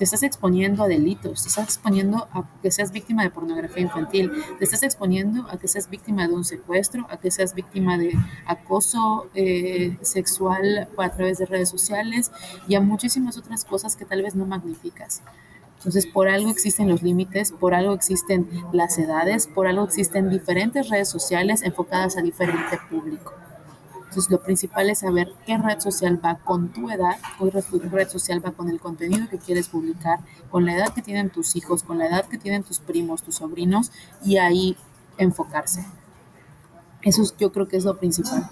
te 0.00 0.04
estás 0.04 0.22
exponiendo 0.22 0.82
a 0.82 0.88
delitos, 0.88 1.42
te 1.42 1.48
estás 1.48 1.64
exponiendo 1.64 2.26
a 2.32 2.48
que 2.62 2.70
seas 2.70 2.90
víctima 2.90 3.22
de 3.22 3.28
pornografía 3.28 3.82
infantil, 3.82 4.32
te 4.58 4.64
estás 4.64 4.82
exponiendo 4.82 5.46
a 5.50 5.58
que 5.58 5.68
seas 5.68 5.90
víctima 5.90 6.26
de 6.26 6.32
un 6.32 6.42
secuestro, 6.42 7.06
a 7.10 7.18
que 7.18 7.30
seas 7.30 7.54
víctima 7.54 7.98
de 7.98 8.14
acoso 8.46 9.28
eh, 9.34 9.98
sexual 10.00 10.88
a 10.96 11.10
través 11.10 11.36
de 11.36 11.44
redes 11.44 11.68
sociales 11.68 12.32
y 12.66 12.76
a 12.76 12.80
muchísimas 12.80 13.36
otras 13.36 13.66
cosas 13.66 13.94
que 13.94 14.06
tal 14.06 14.22
vez 14.22 14.34
no 14.34 14.46
magnificas. 14.46 15.20
Entonces, 15.76 16.06
por 16.06 16.30
algo 16.30 16.48
existen 16.48 16.88
los 16.88 17.02
límites, 17.02 17.52
por 17.52 17.74
algo 17.74 17.92
existen 17.92 18.48
las 18.72 18.96
edades, 18.96 19.48
por 19.48 19.66
algo 19.66 19.84
existen 19.84 20.30
diferentes 20.30 20.88
redes 20.88 21.10
sociales 21.10 21.60
enfocadas 21.60 22.16
a 22.16 22.22
diferente 22.22 22.78
público. 22.88 23.34
Entonces, 24.10 24.32
lo 24.32 24.42
principal 24.42 24.90
es 24.90 24.98
saber 24.98 25.32
qué 25.46 25.56
red 25.56 25.78
social 25.78 26.20
va 26.22 26.34
con 26.34 26.72
tu 26.72 26.90
edad, 26.90 27.16
qué 27.38 27.88
red 27.88 28.08
social 28.08 28.44
va 28.44 28.50
con 28.50 28.68
el 28.68 28.80
contenido 28.80 29.28
que 29.28 29.38
quieres 29.38 29.68
publicar, 29.68 30.18
con 30.50 30.66
la 30.66 30.74
edad 30.74 30.92
que 30.92 31.00
tienen 31.00 31.30
tus 31.30 31.54
hijos, 31.54 31.84
con 31.84 31.98
la 31.98 32.08
edad 32.08 32.26
que 32.26 32.36
tienen 32.36 32.64
tus 32.64 32.80
primos, 32.80 33.22
tus 33.22 33.36
sobrinos, 33.36 33.92
y 34.24 34.38
ahí 34.38 34.76
enfocarse. 35.16 35.86
Eso 37.02 37.22
yo 37.38 37.52
creo 37.52 37.68
que 37.68 37.76
es 37.76 37.84
lo 37.84 37.98
principal. 37.98 38.50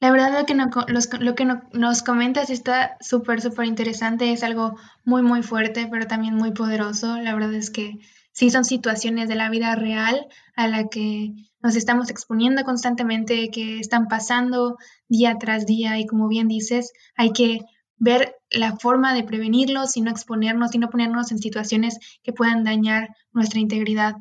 La 0.00 0.12
verdad 0.12 0.38
lo 0.38 0.44
que, 0.44 0.54
no, 0.54 0.68
los, 0.88 1.08
lo 1.18 1.34
que 1.34 1.46
no, 1.46 1.62
nos 1.72 2.02
comentas 2.02 2.50
está 2.50 2.98
súper, 3.00 3.40
súper 3.40 3.64
interesante, 3.64 4.32
es 4.32 4.42
algo 4.42 4.76
muy, 5.02 5.22
muy 5.22 5.42
fuerte, 5.42 5.88
pero 5.90 6.06
también 6.06 6.34
muy 6.34 6.52
poderoso. 6.52 7.16
La 7.16 7.32
verdad 7.32 7.54
es 7.54 7.70
que 7.70 8.00
sí 8.34 8.50
son 8.50 8.64
situaciones 8.66 9.28
de 9.28 9.36
la 9.36 9.48
vida 9.48 9.74
real 9.76 10.26
a 10.56 10.68
la 10.68 10.88
que 10.88 11.32
nos 11.62 11.76
estamos 11.76 12.10
exponiendo 12.10 12.62
constantemente, 12.64 13.50
que 13.50 13.78
están 13.78 14.08
pasando 14.08 14.76
día 15.08 15.38
tras 15.38 15.64
día 15.64 15.98
y 15.98 16.06
como 16.06 16.28
bien 16.28 16.48
dices, 16.48 16.92
hay 17.16 17.32
que 17.32 17.60
ver 17.96 18.34
la 18.50 18.76
forma 18.76 19.14
de 19.14 19.22
prevenirlos 19.22 19.96
y 19.96 20.02
no 20.02 20.10
exponernos 20.10 20.74
y 20.74 20.78
no 20.78 20.90
ponernos 20.90 21.32
en 21.32 21.38
situaciones 21.38 21.98
que 22.22 22.32
puedan 22.32 22.64
dañar 22.64 23.08
nuestra 23.32 23.60
integridad. 23.60 24.16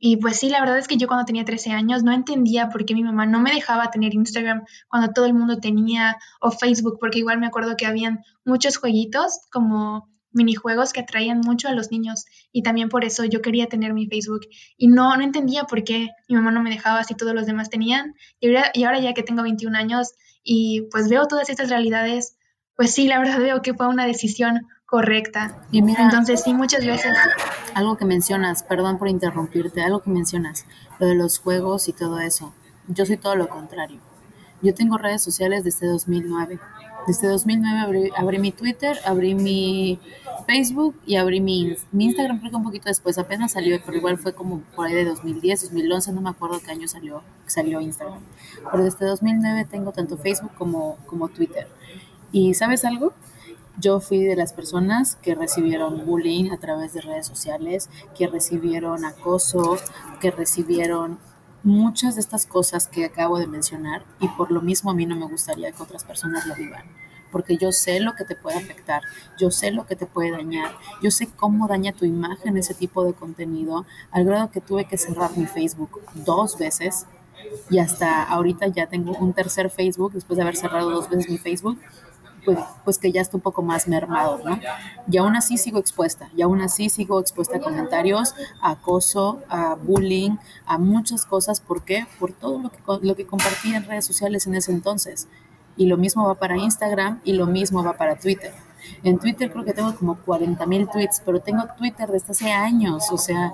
Y 0.00 0.16
pues 0.16 0.38
sí, 0.38 0.48
la 0.48 0.60
verdad 0.60 0.78
es 0.78 0.88
que 0.88 0.96
yo 0.96 1.06
cuando 1.06 1.26
tenía 1.26 1.44
13 1.44 1.72
años 1.72 2.02
no 2.02 2.12
entendía 2.12 2.70
por 2.70 2.84
qué 2.84 2.94
mi 2.94 3.02
mamá 3.02 3.26
no 3.26 3.40
me 3.40 3.52
dejaba 3.52 3.90
tener 3.90 4.14
Instagram 4.14 4.64
cuando 4.88 5.12
todo 5.12 5.26
el 5.26 5.34
mundo 5.34 5.58
tenía 5.58 6.16
o 6.40 6.50
Facebook, 6.50 6.98
porque 7.00 7.18
igual 7.18 7.38
me 7.38 7.46
acuerdo 7.46 7.76
que 7.76 7.86
habían 7.86 8.20
muchos 8.44 8.78
jueguitos 8.78 9.40
como 9.52 10.08
minijuegos 10.38 10.94
que 10.94 11.00
atraían 11.00 11.40
mucho 11.40 11.68
a 11.68 11.72
los 11.72 11.90
niños 11.90 12.24
y 12.50 12.62
también 12.62 12.88
por 12.88 13.04
eso 13.04 13.26
yo 13.26 13.42
quería 13.42 13.66
tener 13.66 13.92
mi 13.92 14.06
Facebook 14.06 14.46
y 14.78 14.88
no, 14.88 15.14
no 15.14 15.22
entendía 15.22 15.64
por 15.64 15.84
qué 15.84 16.08
mi 16.28 16.36
mamá 16.36 16.50
no 16.50 16.62
me 16.62 16.70
dejaba 16.70 17.04
si 17.04 17.14
todos 17.14 17.34
los 17.34 17.44
demás 17.44 17.68
tenían 17.68 18.14
y 18.40 18.48
ahora, 18.48 18.70
y 18.72 18.84
ahora 18.84 19.00
ya 19.00 19.12
que 19.12 19.22
tengo 19.22 19.42
21 19.42 19.76
años 19.76 20.14
y 20.42 20.88
pues 20.90 21.10
veo 21.10 21.26
todas 21.26 21.50
estas 21.50 21.68
realidades, 21.68 22.38
pues 22.74 22.94
sí, 22.94 23.06
la 23.06 23.18
verdad 23.18 23.38
veo 23.38 23.60
que 23.60 23.74
fue 23.74 23.88
una 23.88 24.06
decisión 24.06 24.62
correcta. 24.86 25.60
Y 25.70 25.82
mira, 25.82 26.04
entonces 26.04 26.42
sí, 26.42 26.54
muchas 26.54 26.86
veces. 26.86 27.12
Algo 27.74 27.98
que 27.98 28.06
mencionas, 28.06 28.62
perdón 28.62 28.98
por 28.98 29.08
interrumpirte, 29.08 29.82
algo 29.82 30.00
que 30.00 30.08
mencionas, 30.08 30.64
lo 30.98 31.06
de 31.06 31.14
los 31.14 31.38
juegos 31.38 31.88
y 31.88 31.92
todo 31.92 32.20
eso. 32.20 32.54
Yo 32.86 33.04
soy 33.04 33.18
todo 33.18 33.36
lo 33.36 33.48
contrario. 33.48 34.00
Yo 34.62 34.74
tengo 34.74 34.96
redes 34.96 35.22
sociales 35.22 35.62
desde 35.62 35.86
2009. 35.86 36.58
Desde 37.06 37.28
2009 37.28 38.10
abrí, 38.16 38.38
mi 38.38 38.52
Twitter, 38.52 38.98
abrí 39.04 39.34
mi 39.34 39.98
Facebook 40.46 40.94
y 41.06 41.16
abrí 41.16 41.40
mi, 41.40 41.76
mi, 41.92 42.06
Instagram 42.06 42.38
creo 42.40 42.50
que 42.50 42.56
un 42.56 42.64
poquito 42.64 42.88
después, 42.88 43.16
apenas 43.18 43.52
salió, 43.52 43.80
pero 43.84 43.96
igual 43.96 44.18
fue 44.18 44.34
como 44.34 44.60
por 44.74 44.86
ahí 44.86 44.94
de 44.94 45.04
2010, 45.04 45.62
2011, 45.62 46.12
no 46.12 46.20
me 46.20 46.30
acuerdo 46.30 46.60
qué 46.60 46.70
año 46.70 46.88
salió, 46.88 47.22
salió 47.46 47.80
Instagram. 47.80 48.20
Pero 48.70 48.84
desde 48.84 49.06
2009 49.06 49.66
tengo 49.70 49.92
tanto 49.92 50.18
Facebook 50.18 50.52
como, 50.56 50.96
como 51.06 51.28
Twitter. 51.28 51.66
¿Y 52.32 52.54
sabes 52.54 52.84
algo? 52.84 53.14
Yo 53.80 54.00
fui 54.00 54.24
de 54.24 54.34
las 54.34 54.52
personas 54.52 55.16
que 55.16 55.34
recibieron 55.34 56.04
bullying 56.04 56.50
a 56.50 56.58
través 56.58 56.94
de 56.94 57.00
redes 57.00 57.26
sociales, 57.26 57.88
que 58.16 58.26
recibieron 58.26 59.04
acoso, 59.04 59.78
que 60.20 60.30
recibieron 60.32 61.18
muchas 61.62 62.14
de 62.14 62.20
estas 62.20 62.46
cosas 62.46 62.86
que 62.86 63.04
acabo 63.04 63.38
de 63.38 63.46
mencionar 63.46 64.04
y 64.20 64.28
por 64.28 64.50
lo 64.50 64.60
mismo 64.60 64.90
a 64.90 64.94
mí 64.94 65.06
no 65.06 65.16
me 65.16 65.26
gustaría 65.26 65.72
que 65.72 65.82
otras 65.82 66.04
personas 66.04 66.46
lo 66.46 66.54
vivan. 66.54 66.84
Porque 67.30 67.58
yo 67.58 67.72
sé 67.72 68.00
lo 68.00 68.14
que 68.14 68.24
te 68.24 68.36
puede 68.36 68.56
afectar, 68.56 69.02
yo 69.38 69.50
sé 69.50 69.70
lo 69.70 69.86
que 69.86 69.96
te 69.96 70.06
puede 70.06 70.30
dañar, 70.30 70.72
yo 71.02 71.10
sé 71.10 71.26
cómo 71.26 71.68
daña 71.68 71.92
tu 71.92 72.06
imagen 72.06 72.56
ese 72.56 72.72
tipo 72.72 73.04
de 73.04 73.12
contenido, 73.12 73.84
al 74.10 74.24
grado 74.24 74.50
que 74.50 74.62
tuve 74.62 74.86
que 74.86 74.96
cerrar 74.96 75.36
mi 75.36 75.46
Facebook 75.46 76.00
dos 76.14 76.56
veces 76.56 77.06
y 77.70 77.78
hasta 77.78 78.24
ahorita 78.24 78.68
ya 78.68 78.86
tengo 78.86 79.12
un 79.12 79.34
tercer 79.34 79.70
Facebook 79.70 80.12
después 80.12 80.36
de 80.36 80.42
haber 80.42 80.56
cerrado 80.56 80.90
dos 80.90 81.10
veces 81.10 81.30
mi 81.30 81.38
Facebook 81.38 81.78
pues, 82.54 82.58
pues, 82.82 82.98
que 82.98 83.12
ya 83.12 83.20
está 83.20 83.36
un 83.36 83.42
poco 83.42 83.60
más 83.60 83.86
mermado, 83.88 84.40
¿no? 84.42 84.58
Y 85.10 85.18
aún 85.18 85.36
así 85.36 85.58
sigo 85.58 85.78
expuesta, 85.78 86.30
y 86.34 86.40
aún 86.40 86.62
así 86.62 86.88
sigo 86.88 87.20
expuesta 87.20 87.58
a 87.58 87.60
comentarios, 87.60 88.34
a 88.62 88.70
acoso, 88.70 89.42
a 89.50 89.74
bullying, 89.74 90.38
a 90.64 90.78
muchas 90.78 91.26
cosas. 91.26 91.60
¿Por 91.60 91.84
qué? 91.84 92.06
Por 92.18 92.32
todo 92.32 92.58
lo 92.58 92.70
que, 92.70 92.78
lo 93.06 93.14
que 93.14 93.26
compartí 93.26 93.74
en 93.74 93.84
redes 93.84 94.06
sociales 94.06 94.46
en 94.46 94.54
ese 94.54 94.72
entonces. 94.72 95.28
Y 95.76 95.88
lo 95.88 95.98
mismo 95.98 96.26
va 96.26 96.36
para 96.36 96.56
Instagram 96.56 97.20
y 97.22 97.34
lo 97.34 97.44
mismo 97.44 97.84
va 97.84 97.98
para 97.98 98.16
Twitter. 98.16 98.54
En 99.02 99.18
Twitter 99.18 99.52
creo 99.52 99.66
que 99.66 99.74
tengo 99.74 99.94
como 99.94 100.16
40 100.16 100.64
mil 100.64 100.88
tweets, 100.88 101.20
pero 101.26 101.40
tengo 101.40 101.64
Twitter 101.76 102.08
desde 102.10 102.32
hace 102.32 102.50
años, 102.50 103.12
o 103.12 103.18
sea, 103.18 103.52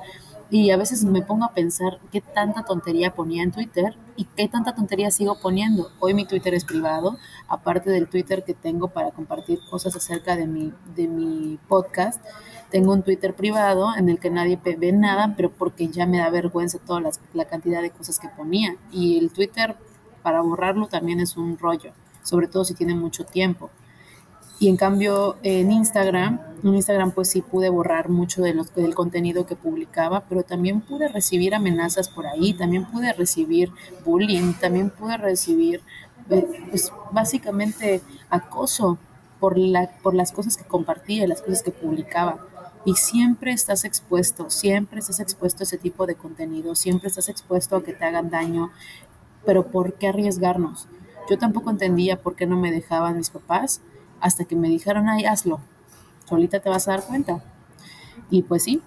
y 0.50 0.70
a 0.70 0.76
veces 0.76 1.04
me 1.04 1.22
pongo 1.22 1.44
a 1.44 1.52
pensar 1.52 1.98
qué 2.12 2.20
tanta 2.20 2.64
tontería 2.64 3.14
ponía 3.14 3.42
en 3.42 3.52
Twitter 3.52 3.96
y 4.16 4.24
qué 4.24 4.48
tanta 4.48 4.74
tontería 4.74 5.11
sigo 5.11 5.40
poniendo. 5.40 5.90
Hoy 6.00 6.14
mi 6.14 6.26
Twitter 6.26 6.54
es 6.54 6.64
privado, 6.64 7.16
aparte 7.48 7.90
del 7.90 8.09
Twitter 8.09 8.44
que 8.44 8.54
tengo 8.54 8.88
para 8.88 9.11
compartir 9.11 9.61
cosas 9.70 9.96
acerca 9.96 10.37
de 10.37 10.46
mi, 10.46 10.72
de 10.94 11.09
mi 11.09 11.59
podcast. 11.68 12.22
Tengo 12.70 12.92
un 12.92 13.02
Twitter 13.02 13.35
privado 13.35 13.96
en 13.96 14.09
el 14.09 14.18
que 14.18 14.30
nadie 14.30 14.59
ve 14.62 14.92
nada, 14.92 15.35
pero 15.37 15.50
porque 15.50 15.88
ya 15.88 16.07
me 16.07 16.18
da 16.18 16.30
vergüenza 16.30 16.78
toda 16.78 17.00
la 17.33 17.44
cantidad 17.44 17.83
de 17.83 17.90
cosas 17.90 18.18
que 18.18 18.28
ponía. 18.28 18.76
Y 18.90 19.18
el 19.18 19.33
Twitter, 19.33 19.76
para 20.22 20.40
borrarlo, 20.40 20.88
también 20.88 21.20
es 21.20 21.37
un 21.37 21.57
rollo, 21.59 21.92
sobre 22.22 22.48
todo 22.48 22.64
si 22.64 22.74
tiene 22.74 22.94
mucho 22.94 23.24
tiempo. 23.24 23.70
Y 24.58 24.68
en 24.68 24.76
cambio 24.76 25.36
en 25.42 25.72
Instagram, 25.72 26.40
en 26.62 26.74
Instagram 26.74 27.10
pues 27.10 27.28
sí 27.28 27.42
pude 27.42 27.68
borrar 27.68 28.08
mucho 28.08 28.42
de 28.42 28.54
los, 28.54 28.74
del 28.74 28.94
contenido 28.94 29.46
que 29.46 29.56
publicaba, 29.56 30.24
pero 30.28 30.42
también 30.42 30.80
pude 30.80 31.08
recibir 31.08 31.54
amenazas 31.54 32.08
por 32.08 32.26
ahí, 32.26 32.54
también 32.54 32.86
pude 32.86 33.12
recibir 33.12 33.70
bullying, 34.04 34.54
también 34.54 34.90
pude 34.90 35.16
recibir 35.16 35.82
eh, 36.30 36.46
pues 36.70 36.92
básicamente 37.10 38.00
acoso 38.30 38.98
por, 39.40 39.58
la, 39.58 39.90
por 40.02 40.14
las 40.14 40.32
cosas 40.32 40.56
que 40.56 40.64
compartía, 40.64 41.26
las 41.26 41.42
cosas 41.42 41.62
que 41.62 41.70
publicaba. 41.70 42.46
Y 42.86 42.94
siempre 42.94 43.52
estás 43.52 43.84
expuesto, 43.84 44.50
siempre 44.50 45.00
estás 45.00 45.20
expuesto 45.20 45.62
a 45.62 45.64
ese 45.64 45.78
tipo 45.78 46.06
de 46.06 46.14
contenido, 46.14 46.74
siempre 46.74 47.08
estás 47.08 47.28
expuesto 47.28 47.76
a 47.76 47.82
que 47.82 47.94
te 47.94 48.04
hagan 48.04 48.30
daño, 48.30 48.70
pero 49.44 49.66
¿por 49.70 49.94
qué 49.94 50.08
arriesgarnos? 50.08 50.86
Yo 51.28 51.38
tampoco 51.38 51.70
entendía 51.70 52.22
por 52.22 52.36
qué 52.36 52.46
no 52.46 52.58
me 52.58 52.70
dejaban 52.70 53.16
mis 53.16 53.30
papás 53.30 53.80
hasta 54.20 54.44
que 54.44 54.57
me 54.57 54.68
dijeron, 54.68 55.09
ay, 55.09 55.24
hazlo, 55.24 55.61
solita 56.29 56.61
te 56.61 56.68
vas 56.68 56.88
a 56.88 56.92
dar 56.92 57.05
cuenta. 57.05 57.42
Y 58.31 58.42
pues 58.42 58.64
sí, 58.64 58.83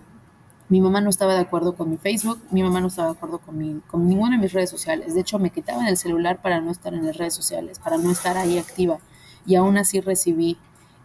mi 0.70 0.82
mamá 0.82 1.02
no 1.02 1.10
estaba 1.10 1.34
de 1.34 1.42
acuerdo 1.42 1.76
con 1.76 1.90
mi 1.90 1.98
Facebook, 1.98 2.40
mi 2.52 2.62
mamá 2.62 2.82
no 2.82 2.88
estaba 2.88 3.10
de 3.10 3.16
acuerdo 3.16 3.40
con, 3.40 3.58
mi, 3.58 3.80
con 3.88 4.08
ninguna 4.08 4.36
de 4.36 4.42
mis 4.42 4.54
redes 4.54 4.70
sociales. 4.70 5.14
De 5.14 5.22
hecho, 5.22 5.40
me 5.40 5.50
quitaban 5.50 5.88
el 5.88 5.98
celular 5.98 6.42
para 6.42 6.60
no 6.60 6.72
estar 6.72 6.94
en 6.94 7.06
las 7.06 7.18
redes 7.18 7.34
sociales, 7.34 7.80
para 7.80 7.98
no 7.98 8.12
estar 8.12 8.38
ahí 8.38 8.58
activa. 8.58 9.00
Y 9.46 9.56
aún 9.56 9.78
así 9.78 10.02
recibí 10.02 10.58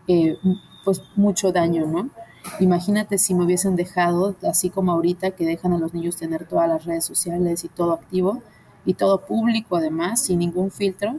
eh, 0.08 0.36
pues 0.84 1.02
mucho 1.14 1.52
daño, 1.52 1.86
¿no? 1.86 2.10
Imagínate 2.58 3.18
si 3.18 3.34
me 3.34 3.44
hubiesen 3.44 3.76
dejado, 3.76 4.34
así 4.42 4.68
como 4.68 4.90
ahorita 4.92 5.30
que 5.30 5.46
dejan 5.46 5.72
a 5.74 5.78
los 5.78 5.94
niños 5.94 6.16
tener 6.16 6.46
todas 6.46 6.68
las 6.68 6.84
redes 6.84 7.04
sociales 7.04 7.62
y 7.62 7.68
todo 7.68 7.92
activo 7.92 8.42
y 8.84 8.94
todo 8.94 9.24
público 9.24 9.76
además, 9.76 10.22
sin 10.22 10.40
ningún 10.40 10.72
filtro, 10.72 11.16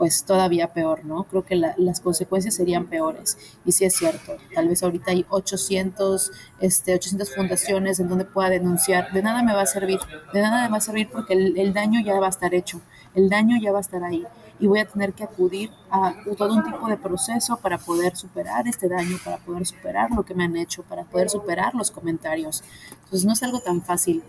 pues 0.00 0.24
todavía 0.24 0.72
peor, 0.72 1.04
¿no? 1.04 1.24
Creo 1.24 1.44
que 1.44 1.54
las 1.56 2.00
consecuencias 2.00 2.54
serían 2.54 2.86
peores. 2.86 3.36
Y 3.66 3.72
sí 3.72 3.84
es 3.84 3.94
cierto, 3.94 4.38
tal 4.54 4.66
vez 4.66 4.82
ahorita 4.82 5.10
hay 5.10 5.26
800, 5.28 6.32
este, 6.58 6.94
800 6.94 7.34
fundaciones 7.34 8.00
en 8.00 8.08
donde 8.08 8.24
pueda 8.24 8.48
denunciar. 8.48 9.12
De 9.12 9.20
nada 9.20 9.42
me 9.42 9.52
va 9.52 9.60
a 9.60 9.66
servir, 9.66 9.98
de 10.32 10.40
nada 10.40 10.62
me 10.62 10.70
va 10.70 10.78
a 10.78 10.80
servir 10.80 11.10
porque 11.12 11.34
el, 11.34 11.74
daño 11.74 12.00
ya 12.00 12.18
va 12.18 12.28
a 12.28 12.30
estar 12.30 12.54
hecho, 12.54 12.80
el 13.14 13.28
daño 13.28 13.58
ya 13.60 13.72
va 13.72 13.78
a 13.78 13.82
estar 13.82 14.02
ahí. 14.02 14.26
Y 14.58 14.68
voy 14.68 14.78
a 14.78 14.86
tener 14.86 15.12
que 15.12 15.24
acudir 15.24 15.70
a 15.90 16.14
todo 16.38 16.54
un 16.54 16.64
tipo 16.64 16.88
de 16.88 16.96
proceso 16.96 17.58
para 17.58 17.76
poder 17.76 18.16
superar 18.16 18.66
este 18.68 18.88
daño, 18.88 19.18
para 19.22 19.36
poder 19.36 19.66
superar 19.66 20.10
lo 20.12 20.22
que 20.24 20.34
me 20.34 20.44
han 20.44 20.56
hecho, 20.56 20.82
para 20.82 21.04
poder 21.04 21.28
superar 21.28 21.74
los 21.74 21.90
comentarios. 21.90 22.64
Entonces 23.04 23.26
no 23.26 23.34
es 23.34 23.42
algo 23.42 23.60
tan 23.60 23.82
fácil 23.82 24.22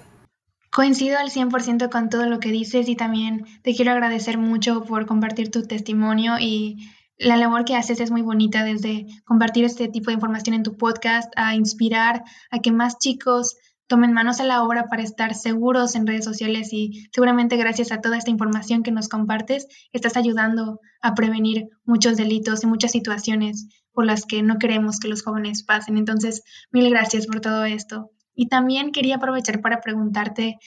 Coincido 0.72 1.18
al 1.18 1.30
100% 1.30 1.90
con 1.90 2.10
todo 2.10 2.28
lo 2.28 2.40
que 2.40 2.50
dices 2.50 2.88
y 2.88 2.96
también 2.96 3.46
te 3.62 3.76
quiero 3.76 3.92
agradecer 3.92 4.38
mucho 4.38 4.86
por 4.86 5.06
compartir 5.06 5.52
tu 5.52 5.64
testimonio 5.64 6.40
y 6.40 6.90
la 7.18 7.36
labor 7.36 7.66
que 7.66 7.76
haces 7.76 8.00
es 8.00 8.10
muy 8.10 8.22
bonita 8.22 8.64
desde 8.64 9.06
compartir 9.26 9.66
este 9.66 9.90
tipo 9.90 10.12
de 10.12 10.14
información 10.14 10.56
en 10.56 10.64
tu 10.64 10.78
podcast 10.78 11.30
a 11.36 11.56
inspirar 11.56 12.24
a 12.52 12.60
que 12.60 12.72
más 12.72 13.00
chicos 13.00 13.58
tomen 13.88 14.14
manos 14.14 14.40
a 14.40 14.46
la 14.46 14.64
obra 14.64 14.86
para 14.86 15.04
estar 15.04 15.36
seguros 15.36 15.94
en 15.96 16.08
redes 16.08 16.24
sociales 16.24 16.72
y 16.72 17.06
seguramente 17.12 17.58
gracias 17.58 17.92
a 17.92 18.00
toda 18.00 18.18
esta 18.18 18.32
información 18.32 18.82
que 18.82 18.92
nos 18.92 19.10
compartes 19.10 19.68
estás 19.92 20.16
ayudando 20.16 20.80
a 21.02 21.16
prevenir 21.16 21.68
muchos 21.84 22.16
delitos 22.16 22.64
y 22.64 22.68
muchas 22.68 22.94
situaciones 22.94 23.68
por 23.92 24.06
las 24.06 24.26
que 24.26 24.42
no 24.42 24.58
queremos 24.58 25.02
que 25.02 25.10
los 25.10 25.22
jóvenes 25.22 25.64
pasen. 25.64 25.98
Entonces, 25.98 26.44
mil 26.72 26.90
gracias 26.90 27.28
por 27.28 27.42
todo 27.42 27.66
esto. 27.66 28.12
Y 28.34 28.48
también 28.48 28.92
quería 28.92 29.16
aprovechar 29.18 29.62
para 29.62 29.82
preguntarte 29.82 30.58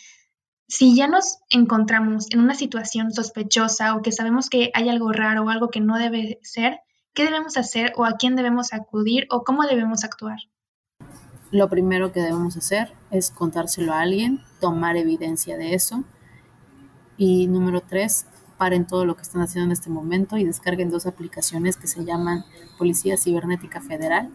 si 0.69 0.97
ya 0.97 1.07
nos 1.07 1.39
encontramos 1.51 2.31
en 2.31 2.41
una 2.41 2.55
situación 2.55 3.13
sospechosa 3.13 3.95
o 3.95 4.03
que 4.03 4.13
sabemos 4.13 4.49
que 4.49 4.71
hay 4.75 4.89
algo 4.89 5.13
raro 5.13 5.45
o 5.45 5.51
algo 5.51 5.69
que 5.69 5.81
no 5.81 5.99
debe 5.99 6.39
ser, 6.43 6.81
¿qué 7.13 7.25
debemos 7.25 7.57
hacer 7.57 7.93
o 7.97 8.05
a 8.05 8.13
quién 8.13 8.35
debemos 8.35 8.73
acudir 8.73 9.27
o 9.31 9.45
cómo 9.45 9.65
debemos 9.65 10.05
actuar? 10.05 10.39
Lo 11.51 11.69
primero 11.69 12.13
que 12.13 12.21
debemos 12.21 12.57
hacer 12.57 12.93
es 13.11 13.31
contárselo 13.31 13.93
a 13.93 14.01
alguien, 14.01 14.41
tomar 14.61 14.97
evidencia 14.97 15.57
de 15.57 15.75
eso. 15.75 16.05
Y 17.17 17.47
número 17.47 17.81
tres, 17.81 18.27
paren 18.57 18.87
todo 18.87 19.05
lo 19.05 19.15
que 19.15 19.23
están 19.23 19.43
haciendo 19.43 19.67
en 19.67 19.73
este 19.73 19.91
momento 19.91 20.37
y 20.37 20.45
descarguen 20.45 20.91
dos 20.91 21.07
aplicaciones 21.07 21.77
que 21.77 21.87
se 21.87 22.05
llaman 22.05 22.45
Policía 22.79 23.17
Cibernética 23.17 23.81
Federal. 23.81 24.31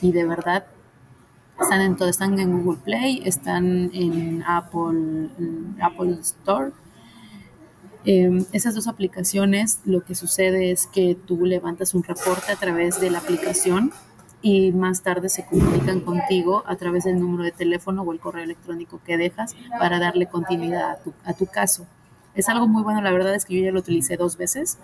Y 0.00 0.12
de 0.12 0.24
verdad 0.24 0.66
están 1.60 1.80
en 1.80 1.96
todo, 1.96 2.08
están 2.08 2.38
en 2.38 2.62
Google 2.62 2.80
Play, 2.82 3.22
están 3.24 3.90
en 3.92 4.42
Apple, 4.46 5.30
Apple 5.80 6.18
Store. 6.20 6.72
Em, 8.04 8.44
esas 8.52 8.74
dos 8.74 8.86
aplicaciones, 8.86 9.80
lo 9.84 10.04
que 10.04 10.14
sucede 10.14 10.70
es 10.70 10.86
que 10.86 11.14
tú 11.14 11.44
levantas 11.44 11.94
un 11.94 12.02
reporte 12.04 12.52
a 12.52 12.56
través 12.56 13.00
de 13.00 13.10
la 13.10 13.18
aplicación 13.18 13.92
y 14.40 14.70
más 14.72 15.02
tarde 15.02 15.28
se 15.28 15.44
comunican 15.44 16.00
contigo 16.00 16.62
a 16.66 16.76
través 16.76 17.04
del 17.04 17.18
número 17.18 17.42
de 17.42 17.52
teléfono 17.52 18.02
o 18.02 18.12
el 18.12 18.20
correo 18.20 18.44
electrónico 18.44 19.00
que 19.04 19.16
dejas 19.16 19.56
para 19.78 19.98
darle 19.98 20.26
continuidad 20.26 20.92
a 20.92 20.96
tu, 21.02 21.12
a 21.24 21.34
tu 21.34 21.46
caso. 21.46 21.86
Es 22.38 22.48
algo 22.48 22.68
muy 22.68 22.84
bueno, 22.84 23.02
la 23.02 23.10
verdad 23.10 23.34
es 23.34 23.44
que 23.44 23.56
yo 23.56 23.64
ya 23.64 23.72
lo 23.72 23.80
utilicé 23.80 24.16
dos 24.16 24.36
veces, 24.36 24.78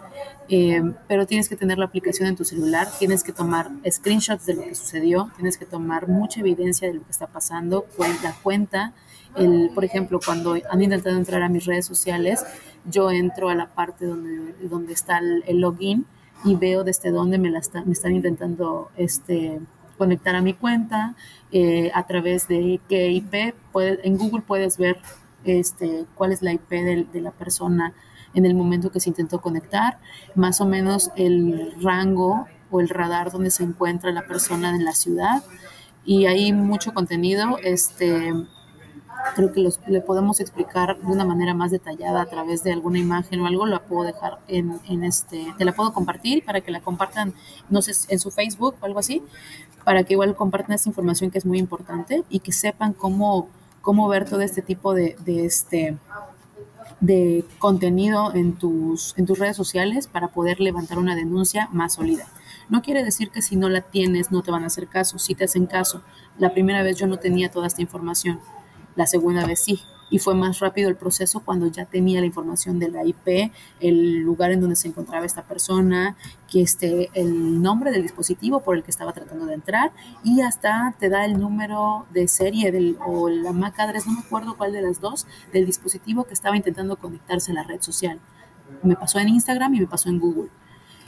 eh, 0.48 0.82
pero 1.06 1.24
tienes 1.24 1.48
que 1.48 1.54
tener 1.54 1.78
la 1.78 1.84
aplicación 1.84 2.26
en 2.26 2.34
tu 2.34 2.44
celular, 2.44 2.88
tienes 2.98 3.22
que 3.22 3.32
tomar 3.32 3.70
screenshots 3.88 4.44
de 4.44 4.54
lo 4.54 4.62
que 4.62 4.74
sucedió, 4.74 5.30
tienes 5.36 5.56
que 5.56 5.64
tomar 5.64 6.08
mucha 6.08 6.40
evidencia 6.40 6.88
de 6.88 6.94
lo 6.94 7.04
que 7.04 7.12
está 7.12 7.28
pasando, 7.28 7.86
la 8.24 8.34
cuenta, 8.42 8.92
el, 9.36 9.70
por 9.72 9.84
ejemplo, 9.84 10.18
cuando 10.24 10.56
han 10.68 10.82
intentado 10.82 11.16
entrar 11.16 11.42
a 11.42 11.48
mis 11.48 11.64
redes 11.64 11.86
sociales, 11.86 12.44
yo 12.86 13.12
entro 13.12 13.48
a 13.48 13.54
la 13.54 13.68
parte 13.68 14.04
donde, 14.04 14.52
donde 14.68 14.92
está 14.92 15.18
el, 15.18 15.60
login 15.60 16.06
y 16.44 16.56
veo 16.56 16.82
desde 16.82 17.12
dónde 17.12 17.38
me, 17.38 17.50
la 17.50 17.60
me 17.84 17.92
están 17.92 18.16
intentando 18.16 18.90
este, 18.96 19.60
conectar 19.96 20.34
a 20.34 20.42
mi 20.42 20.54
cuenta, 20.54 21.14
eh, 21.52 21.92
a 21.94 22.04
través 22.04 22.48
de 22.48 22.80
qué 22.88 23.12
IP. 23.12 23.54
en 24.02 24.18
Google 24.18 24.42
puedes 24.44 24.76
ver 24.76 24.96
este, 25.44 26.06
cuál 26.14 26.32
es 26.32 26.42
la 26.42 26.52
IP 26.52 26.70
de, 26.70 27.20
la 27.20 27.30
persona 27.30 27.94
en 28.34 28.46
el 28.46 28.54
momento 28.54 28.90
que 28.90 29.00
se 29.00 29.10
intentó 29.10 29.40
conectar, 29.40 29.98
más 30.34 30.60
o 30.60 30.66
menos 30.66 31.10
el 31.16 31.74
rango 31.80 32.46
o 32.70 32.80
el 32.80 32.88
radar 32.88 33.30
donde 33.30 33.50
se 33.50 33.62
encuentra 33.62 34.10
la 34.10 34.26
persona 34.26 34.70
en 34.70 34.84
la 34.84 34.92
ciudad. 34.92 35.44
Y 36.04 36.26
hay 36.26 36.52
mucho 36.52 36.92
contenido. 36.92 37.58
Este, 37.62 38.32
creo 39.34 39.52
que 39.52 39.60
los, 39.60 39.80
le 39.86 40.00
podemos 40.00 40.40
explicar 40.40 40.98
de 40.98 41.06
una 41.06 41.24
manera 41.24 41.54
más 41.54 41.70
detallada 41.70 42.22
a 42.22 42.26
través 42.26 42.62
de 42.62 42.72
alguna 42.72 42.98
imagen 42.98 43.40
o 43.40 43.46
algo, 43.46 43.66
la 43.66 43.80
puedo 43.80 44.04
dejar 44.04 44.38
en, 44.48 44.80
en 44.88 45.04
este, 45.04 45.54
te 45.56 45.64
la 45.64 45.72
puedo 45.72 45.92
compartir 45.92 46.44
para 46.44 46.60
que 46.60 46.70
la 46.70 46.80
compartan, 46.80 47.34
no 47.70 47.82
sé, 47.82 47.92
en 48.12 48.18
su 48.18 48.30
Facebook 48.30 48.74
o 48.80 48.86
algo 48.86 48.98
así, 48.98 49.22
para 49.84 50.04
que 50.04 50.14
igual 50.14 50.34
compartan 50.34 50.74
esta 50.74 50.88
información 50.88 51.30
que 51.30 51.38
es 51.38 51.46
muy 51.46 51.58
importante 51.58 52.24
y 52.28 52.40
que 52.40 52.52
sepan 52.52 52.92
cómo, 52.92 53.48
cómo 53.84 54.08
ver 54.08 54.28
todo 54.28 54.40
este 54.40 54.62
tipo 54.62 54.94
de, 54.94 55.14
este, 55.26 55.96
de 57.00 57.44
contenido 57.58 58.34
en 58.34 58.54
tus, 58.54 59.14
en 59.18 59.26
tus 59.26 59.38
redes 59.38 59.56
sociales 59.56 60.08
para 60.08 60.28
poder 60.28 60.58
levantar 60.58 60.98
una 60.98 61.14
denuncia 61.14 61.68
más 61.70 61.92
sólida. 61.92 62.26
No 62.70 62.80
quiere 62.80 63.04
decir 63.04 63.30
que 63.30 63.42
si 63.42 63.56
no 63.56 63.68
la 63.68 63.82
tienes 63.82 64.32
no 64.32 64.42
te 64.42 64.50
van 64.50 64.64
a 64.64 64.68
hacer 64.68 64.88
caso, 64.88 65.18
si 65.18 65.34
te 65.34 65.44
hacen 65.44 65.66
caso. 65.66 66.02
La 66.38 66.54
primera 66.54 66.82
vez 66.82 66.96
yo 66.96 67.06
no 67.06 67.18
tenía 67.18 67.50
toda 67.50 67.66
esta 67.66 67.82
información, 67.82 68.40
la 68.96 69.06
segunda 69.06 69.46
vez 69.46 69.62
sí. 69.62 69.82
Y 70.10 70.18
fue 70.18 70.34
más 70.34 70.60
rápido 70.60 70.88
el 70.88 70.96
proceso 70.96 71.40
cuando 71.40 71.66
ya 71.66 71.86
tenía 71.86 72.20
la 72.20 72.26
información 72.26 72.78
de 72.78 72.90
la 72.90 73.04
IP, 73.04 73.52
el 73.80 74.20
lugar 74.20 74.52
en 74.52 74.60
donde 74.60 74.76
se 74.76 74.88
encontraba 74.88 75.26
esta 75.26 75.42
persona, 75.42 76.16
que 76.48 76.62
esté 76.62 77.10
el 77.14 77.62
nombre 77.62 77.90
del 77.90 78.02
dispositivo 78.02 78.60
por 78.60 78.76
el 78.76 78.82
que 78.82 78.90
estaba 78.90 79.12
tratando 79.12 79.46
de 79.46 79.54
entrar 79.54 79.92
y 80.22 80.40
hasta 80.42 80.94
te 80.98 81.08
da 81.08 81.24
el 81.24 81.38
número 81.38 82.06
de 82.12 82.28
serie 82.28 82.70
del, 82.70 82.96
o 83.04 83.28
la 83.28 83.52
MAC 83.52 83.80
address, 83.80 84.06
no 84.06 84.12
me 84.12 84.20
acuerdo 84.20 84.56
cuál 84.56 84.72
de 84.72 84.82
las 84.82 85.00
dos, 85.00 85.26
del 85.52 85.66
dispositivo 85.66 86.24
que 86.24 86.34
estaba 86.34 86.56
intentando 86.56 86.96
conectarse 86.96 87.52
a 87.52 87.54
la 87.54 87.62
red 87.64 87.80
social. 87.80 88.20
Me 88.82 88.96
pasó 88.96 89.18
en 89.18 89.28
Instagram 89.28 89.74
y 89.74 89.80
me 89.80 89.86
pasó 89.86 90.08
en 90.08 90.18
Google. 90.18 90.50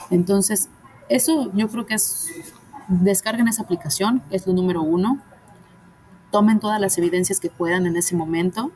Entonces, 0.09 0.69
eso 1.09 1.51
yo 1.53 1.67
creo 1.69 1.85
que 1.85 1.95
es, 1.95 2.29
descarguen 2.87 3.47
esa 3.47 3.63
aplicación, 3.63 4.21
es 4.29 4.47
lo 4.47 4.53
número 4.53 4.81
uno, 4.81 5.21
tomen 6.31 6.59
todas 6.59 6.79
las 6.79 6.97
evidencias 6.97 7.39
que 7.39 7.49
puedan 7.49 7.85
en 7.85 7.95
ese 7.97 8.15
momento, 8.15 8.71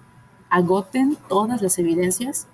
agoten 0.51 1.17
todas 1.29 1.61
las 1.61 1.79
evidencias. 1.79 2.45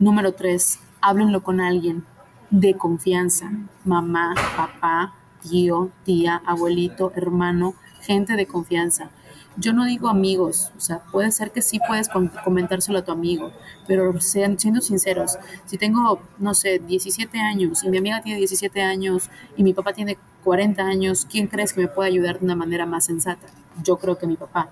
Número 0.00 0.32
tres, 0.32 0.80
háblenlo 1.00 1.42
con 1.42 1.60
alguien 1.60 2.04
de 2.50 2.74
confianza, 2.74 3.52
mamá, 3.84 4.34
papá, 4.56 5.14
tío, 5.40 5.90
tía, 6.04 6.42
abuelito, 6.44 7.12
hermano, 7.14 7.74
gente 8.02 8.34
de 8.34 8.46
confianza. 8.46 9.10
Yo 9.56 9.72
no 9.72 9.84
digo 9.84 10.08
amigos, 10.08 10.72
o 10.76 10.80
sea, 10.80 11.04
puede 11.12 11.30
ser 11.30 11.52
que 11.52 11.62
sí 11.62 11.78
puedes 11.86 12.08
comentárselo 12.44 12.98
a 12.98 13.04
tu 13.04 13.12
amigo, 13.12 13.52
pero 13.86 14.20
sean, 14.20 14.58
siendo 14.58 14.80
sinceros, 14.80 15.38
si 15.66 15.78
tengo, 15.78 16.20
no 16.38 16.54
sé, 16.54 16.80
17 16.80 17.38
años 17.38 17.84
y 17.84 17.90
mi 17.90 17.98
amiga 17.98 18.20
tiene 18.22 18.38
17 18.38 18.82
años 18.82 19.30
y 19.56 19.62
mi 19.62 19.72
papá 19.72 19.92
tiene 19.92 20.18
40 20.42 20.82
años, 20.82 21.28
¿quién 21.30 21.46
crees 21.46 21.72
que 21.72 21.82
me 21.82 21.88
puede 21.88 22.08
ayudar 22.08 22.40
de 22.40 22.44
una 22.44 22.56
manera 22.56 22.84
más 22.86 23.04
sensata? 23.04 23.46
Yo 23.84 23.98
creo 23.98 24.18
que 24.18 24.26
mi 24.26 24.36
papá. 24.36 24.70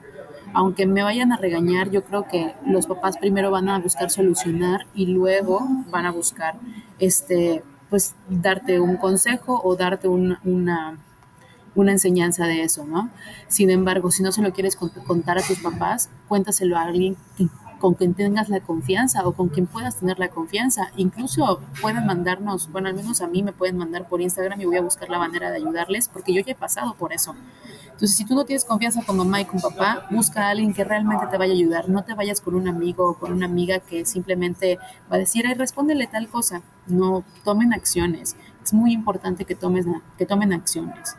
Aunque 0.54 0.86
me 0.86 1.02
vayan 1.02 1.32
a 1.32 1.36
regañar, 1.36 1.90
yo 1.90 2.04
creo 2.04 2.28
que 2.28 2.54
los 2.66 2.86
papás 2.86 3.16
primero 3.18 3.50
van 3.50 3.68
a 3.68 3.78
buscar 3.78 4.10
solucionar 4.10 4.86
y 4.94 5.06
luego 5.06 5.60
van 5.90 6.06
a 6.06 6.12
buscar, 6.12 6.56
este, 6.98 7.62
pues, 7.90 8.14
darte 8.28 8.80
un 8.80 8.96
consejo 8.96 9.60
o 9.62 9.76
darte 9.76 10.08
una 10.08 10.40
una 11.74 11.92
enseñanza 11.92 12.46
de 12.46 12.62
eso, 12.62 12.84
¿no? 12.84 13.10
Sin 13.48 13.70
embargo, 13.70 14.10
si 14.10 14.22
no 14.22 14.32
se 14.32 14.42
lo 14.42 14.52
quieres 14.52 14.76
contar 14.76 15.38
a 15.38 15.42
tus 15.42 15.58
papás, 15.60 16.10
cuéntaselo 16.28 16.76
a 16.76 16.82
alguien 16.82 17.16
con 17.82 17.94
quien 17.94 18.14
tengas 18.14 18.48
la 18.48 18.60
confianza 18.60 19.26
o 19.26 19.32
con 19.32 19.48
quien 19.48 19.66
puedas 19.66 19.96
tener 19.96 20.20
la 20.20 20.28
confianza. 20.28 20.92
Incluso 20.96 21.60
pueden 21.80 22.06
mandarnos, 22.06 22.70
bueno, 22.70 22.86
al 22.86 22.94
menos 22.94 23.20
a 23.22 23.26
mí 23.26 23.42
me 23.42 23.52
pueden 23.52 23.76
mandar 23.76 24.06
por 24.06 24.20
Instagram 24.20 24.60
y 24.60 24.66
voy 24.66 24.76
a 24.76 24.82
buscar 24.82 25.10
la 25.10 25.18
manera 25.18 25.50
de 25.50 25.56
ayudarles 25.56 26.06
porque 26.08 26.32
yo 26.32 26.40
ya 26.42 26.52
he 26.52 26.54
pasado 26.54 26.94
por 26.94 27.12
eso. 27.12 27.34
Entonces, 27.86 28.16
si 28.16 28.24
tú 28.24 28.36
no 28.36 28.44
tienes 28.44 28.64
confianza 28.64 29.02
con 29.04 29.16
mamá 29.16 29.40
y 29.40 29.46
con 29.46 29.60
papá, 29.60 30.06
busca 30.12 30.46
a 30.46 30.50
alguien 30.50 30.72
que 30.72 30.84
realmente 30.84 31.26
te 31.26 31.36
vaya 31.36 31.52
a 31.52 31.56
ayudar. 31.56 31.88
No 31.88 32.04
te 32.04 32.14
vayas 32.14 32.40
con 32.40 32.54
un 32.54 32.68
amigo 32.68 33.10
o 33.10 33.14
con 33.14 33.32
una 33.32 33.46
amiga 33.46 33.80
que 33.80 34.04
simplemente 34.06 34.78
va 35.10 35.16
a 35.16 35.18
decir, 35.18 35.44
ay, 35.48 35.54
respóndele 35.54 36.06
tal 36.06 36.28
cosa. 36.28 36.62
No, 36.86 37.24
tomen 37.42 37.72
acciones. 37.72 38.36
Es 38.62 38.72
muy 38.72 38.92
importante 38.92 39.44
que, 39.44 39.56
tomes, 39.56 39.86
que 40.16 40.24
tomen 40.24 40.52
acciones. 40.52 41.16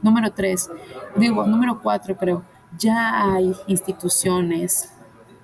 Número 0.00 0.32
tres, 0.32 0.70
digo, 1.16 1.46
número 1.46 1.82
cuatro 1.82 2.16
creo, 2.16 2.42
ya 2.78 3.34
hay 3.34 3.54
instituciones 3.66 4.90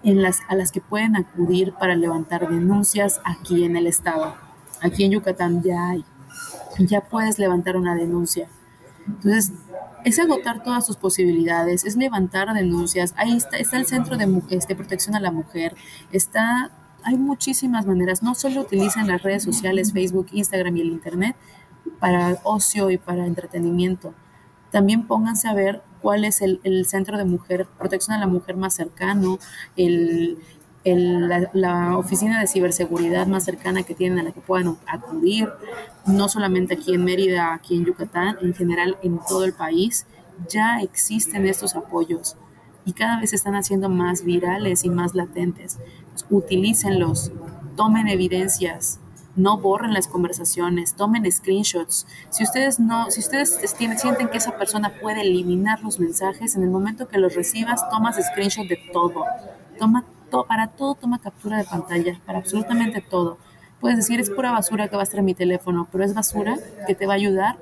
en 0.03 0.23
las, 0.23 0.41
a 0.49 0.55
las 0.55 0.73
que 0.73 0.81
pueden 0.81 1.17
acudir 1.17 1.73
para 1.75 1.95
levantar 1.95 2.49
denuncias 2.49 3.21
aquí 3.25 3.65
en 3.65 3.77
el 3.77 3.87
estado. 3.87 4.35
Aquí 4.81 5.05
en 5.05 5.13
Yucatán 5.13 5.63
ya 5.63 5.91
hay. 5.91 6.05
Ya 6.79 7.03
puedes 7.03 7.39
levantar 7.39 7.77
una 7.77 7.95
denuncia. 7.95 8.49
Entonces, 9.07 9.53
es 10.05 10.19
agotar 10.19 10.63
todas 10.63 10.87
sus 10.87 10.97
posibilidades, 10.97 11.85
es 11.85 11.97
levantar 11.97 12.53
denuncias. 12.55 13.15
Ahí 13.17 13.37
está, 13.37 13.57
está 13.59 13.77
el 13.77 13.87
Centro 13.87 14.17
de 14.17 14.43
este, 14.51 14.75
Protección 14.75 15.15
a 15.15 15.21
la 15.21 15.31
Mujer, 15.31 15.75
está, 16.13 16.71
hay 17.05 17.17
muchísimas 17.17 17.87
maneras. 17.87 18.23
No 18.23 18.35
solo 18.35 18.63
utilizan 18.63 19.09
las 19.09 19.23
redes 19.23 19.43
sociales, 19.43 19.93
Facebook, 19.93 20.29
Instagram 20.33 20.77
y 20.77 20.81
el 20.81 20.89
Internet 20.89 21.37
para 22.01 22.39
ocio 22.45 22.91
y 22.91 22.99
para 22.99 23.27
entretenimiento 23.27 24.15
también 24.73 25.07
pónganse 25.07 25.47
a 25.47 25.55
ver 25.55 25.83
cuál 26.03 26.25
es 26.25 26.43
el, 26.43 26.61
centro 26.87 27.17
de 27.17 27.25
mujer, 27.25 27.67
protección 27.79 28.17
a 28.17 28.21
la 28.21 28.27
mujer 28.27 28.57
más 28.57 28.75
cercano, 28.75 29.39
el, 29.77 30.39
la, 30.85 31.97
oficina 31.97 32.41
de 32.41 32.49
ciberseguridad 32.49 33.27
más 33.27 33.45
cercana 33.45 33.85
que 33.85 33.95
tienen 33.95 34.19
a 34.19 34.23
la 34.25 34.33
que 34.33 34.41
puedan 34.41 34.77
acudir, 34.87 35.49
no 36.07 36.29
solamente 36.29 36.75
aquí 36.75 36.95
en 36.95 37.05
Mérida, 37.05 37.55
aquí 37.55 37.77
en 37.77 37.85
Yucatán, 37.85 38.37
en 38.43 38.53
general 38.53 38.99
en 39.03 39.21
todo 39.29 39.45
el 39.45 39.53
país, 39.53 40.07
ya 40.49 40.81
existen 40.81 41.47
estos 41.47 41.77
apoyos 41.77 42.37
y 42.85 42.93
cada 42.93 43.21
vez 43.21 43.31
se 43.31 43.37
están 43.37 43.55
haciendo 43.55 43.89
más 43.89 44.25
virales 44.25 44.85
y 44.85 44.91
más 44.91 45.15
latentes. 45.15 45.79
Utilícenlos, 46.31 47.31
tomen 47.77 48.09
evidencias, 48.09 48.99
no 49.37 49.59
borren 49.59 49.95
las 49.95 50.09
conversaciones, 50.09 50.95
tomen 50.95 51.31
screenshots. 51.31 52.07
Si 52.31 52.45
ustedes 52.45 52.79
no, 52.79 53.11
si 53.11 53.21
ustedes 53.21 53.61
sienten 53.97 54.29
que 54.29 54.39
esa 54.39 54.57
persona 54.59 54.93
puede 55.01 55.23
eliminar 55.23 55.83
los 55.83 55.99
mensajes, 55.99 56.55
en 56.55 56.63
el 56.63 56.71
momento 56.71 57.09
que 57.09 57.19
los 57.19 57.35
recibas, 57.35 57.89
tomas 57.91 58.17
screenshot 58.17 58.67
de 58.67 58.79
todo. 58.93 59.25
Toma 59.79 60.05
para 60.49 60.69
todo 60.69 60.95
toma 60.95 61.19
captura 61.19 61.59
de 61.59 61.65
pantalla, 61.65 62.19
para 62.25 62.39
absolutamente 62.39 63.03
todo. 63.03 63.39
Puedes 63.81 63.99
decir, 63.99 64.21
es 64.21 64.31
pura 64.31 64.53
basura 64.53 64.89
que 64.89 64.97
va 64.97 65.03
a 65.03 65.05
estar 65.05 65.19
en 65.19 65.27
mi 65.27 65.35
teléfono, 65.35 65.89
pero 65.93 66.05
es 66.05 66.15
basura 66.15 66.57
que 66.87 66.95
te 66.95 67.07
va 67.07 67.15
a 67.15 67.17
ayudar 67.17 67.59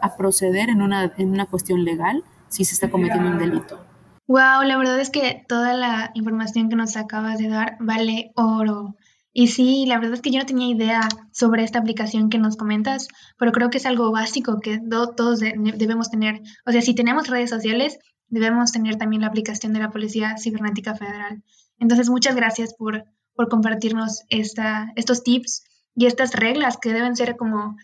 a 0.00 0.16
proceder 0.16 0.70
en 0.70 0.80
una, 0.80 1.12
en 1.18 1.30
una 1.30 1.46
cuestión 1.46 1.84
legal 1.84 2.24
si 2.48 2.64
se 2.64 2.74
está 2.74 2.90
cometiendo 2.90 3.28
un 3.28 3.38
delito. 3.38 3.78
Wow, 4.26 4.62
la 4.62 4.78
verdad 4.78 5.00
es 5.00 5.10
que 5.10 5.44
toda 5.48 5.74
la 5.74 6.12
información 6.14 6.68
que 6.68 6.76
nos 6.76 6.96
acabas 6.96 7.38
de 7.38 7.48
dar 7.48 7.76
vale 7.80 8.30
oro. 8.36 8.94
Y 9.32 9.48
sí, 9.48 9.84
la 9.86 9.98
verdad 9.98 10.14
es 10.14 10.22
que 10.22 10.32
yo 10.32 10.40
no 10.40 10.46
tenía 10.46 10.74
idea 10.74 11.08
sobre 11.32 11.62
esta 11.62 11.78
aplicación 11.78 12.30
que 12.30 12.38
nos 12.38 12.56
comentas, 12.56 13.06
pero 13.38 13.52
creo 13.52 13.70
que 13.70 13.78
es 13.78 13.86
algo 13.86 14.10
básico 14.10 14.60
que 14.60 14.80
todos 15.16 15.40
debemos 15.40 16.10
tener. 16.10 16.40
O 16.66 16.72
sea, 16.72 16.82
si 16.82 16.94
tenemos 16.94 17.28
redes 17.28 17.50
sociales, 17.50 17.98
debemos 18.28 18.72
tener 18.72 18.96
también 18.96 19.22
la 19.22 19.28
aplicación 19.28 19.72
de 19.72 19.80
la 19.80 19.90
Policía 19.90 20.36
Cibernética 20.36 20.96
Federal. 20.96 21.42
Entonces, 21.78 22.10
muchas 22.10 22.34
gracias 22.34 22.74
por, 22.74 23.04
por 23.34 23.48
compartirnos 23.48 24.22
esta, 24.30 24.92
estos 24.96 25.22
tips 25.22 25.64
y 25.94 26.06
estas 26.06 26.32
reglas 26.32 26.76
que 26.76 26.92
deben 26.92 27.14
ser 27.14 27.36
como 27.36 27.76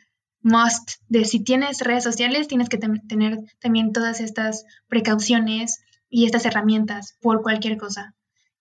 must 0.42 1.00
de 1.08 1.24
si 1.24 1.42
tienes 1.42 1.80
redes 1.80 2.04
sociales, 2.04 2.48
tienes 2.48 2.68
que 2.68 2.78
tener 2.78 3.38
también 3.60 3.92
todas 3.92 4.20
estas 4.20 4.64
precauciones 4.88 5.80
y 6.08 6.26
estas 6.26 6.44
herramientas 6.44 7.16
por 7.20 7.42
cualquier 7.42 7.76
cosa. 7.78 8.14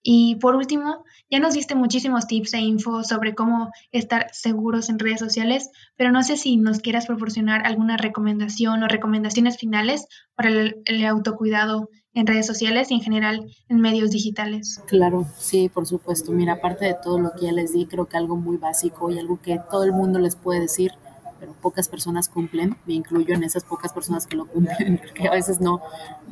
Y 0.07 0.35
por 0.35 0.55
último, 0.55 1.03
ya 1.31 1.39
nos 1.39 1.55
diste 1.55 1.73
muchísimos 1.73 2.27
tips 2.27 2.53
e 2.53 2.59
info 2.59 3.03
sobre 3.03 3.33
cómo 3.33 3.71
estar 3.91 4.27
seguros 4.31 4.87
en 4.89 4.99
redes 4.99 5.19
sociales, 5.19 5.71
pero 5.97 6.11
no 6.11 6.21
sé 6.21 6.37
si 6.37 6.57
nos 6.57 6.77
quieras 6.77 7.07
proporcionar 7.07 7.65
alguna 7.65 7.97
recomendación 7.97 8.83
o 8.83 8.87
recomendaciones 8.87 9.57
finales 9.57 10.05
para 10.35 10.49
el, 10.49 11.05
autocuidado 11.07 11.89
en 12.13 12.27
redes 12.27 12.45
sociales 12.45 12.91
y 12.91 12.93
en 12.93 13.01
general 13.01 13.47
en 13.67 13.81
medios 13.81 14.11
digitales. 14.11 14.79
Claro, 14.85 15.25
sí, 15.39 15.69
por 15.69 15.87
supuesto. 15.87 16.31
Mira, 16.31 16.53
aparte 16.53 16.85
de 16.85 16.95
todo 17.03 17.17
lo 17.17 17.31
que 17.31 17.47
ya 17.47 17.51
les 17.51 17.73
di, 17.73 17.87
creo 17.87 18.05
que 18.05 18.15
algo 18.15 18.35
muy 18.35 18.57
básico 18.57 19.09
y 19.09 19.17
algo 19.17 19.41
que 19.41 19.59
todo 19.71 19.85
el 19.85 19.91
mundo 19.91 20.19
les 20.19 20.35
puede 20.35 20.59
decir, 20.59 20.91
pero 21.39 21.53
pocas 21.53 21.89
personas 21.89 22.29
cumplen, 22.29 22.77
me 22.85 22.93
incluyo 22.93 23.33
en 23.33 23.43
esas 23.43 23.63
pocas 23.63 23.91
personas 23.91 24.27
que 24.27 24.37
lo 24.37 24.45
cumplen, 24.45 24.97
porque 25.03 25.27
a 25.27 25.31
veces 25.31 25.59
no, 25.59 25.81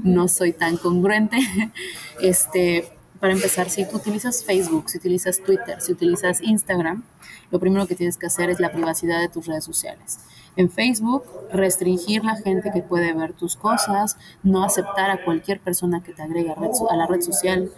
no 0.03 0.27
soy 0.27 0.53
tan 0.53 0.77
congruente. 0.77 1.37
Este, 2.21 2.92
para 3.23 3.35
empezar, 3.35 3.69
si 3.69 3.85
tú 3.85 3.95
utilizas 3.95 4.43
Facebook, 4.43 4.89
si 4.89 4.97
utilizas 4.97 5.39
Twitter, 5.39 5.79
si 5.79 5.93
utilizas 5.93 6.41
Instagram, 6.41 7.05
lo 7.51 7.59
primero 7.61 7.87
que 7.87 7.95
tienes 7.95 8.17
que 8.17 8.25
hacer 8.25 8.49
es 8.49 8.59
la 8.59 8.69
privacidad 8.73 9.21
de 9.21 9.29
tus 9.29 9.47
redes 9.47 9.63
sociales. 9.63 10.19
En 10.57 10.69
Facebook, 10.69 11.23
restringir 11.49 12.25
la 12.25 12.35
gente 12.35 12.69
que 12.73 12.81
puede 12.81 13.13
ver 13.13 13.31
tus 13.31 13.55
cosas, 13.55 14.17
no 14.43 14.65
aceptar 14.65 15.09
a 15.09 15.23
cualquier 15.23 15.61
persona 15.61 16.03
que 16.03 16.11
te 16.11 16.21
agregue 16.21 16.51
a, 16.51 16.95
la 16.97 17.07
red 17.07 17.21
social, 17.21 17.71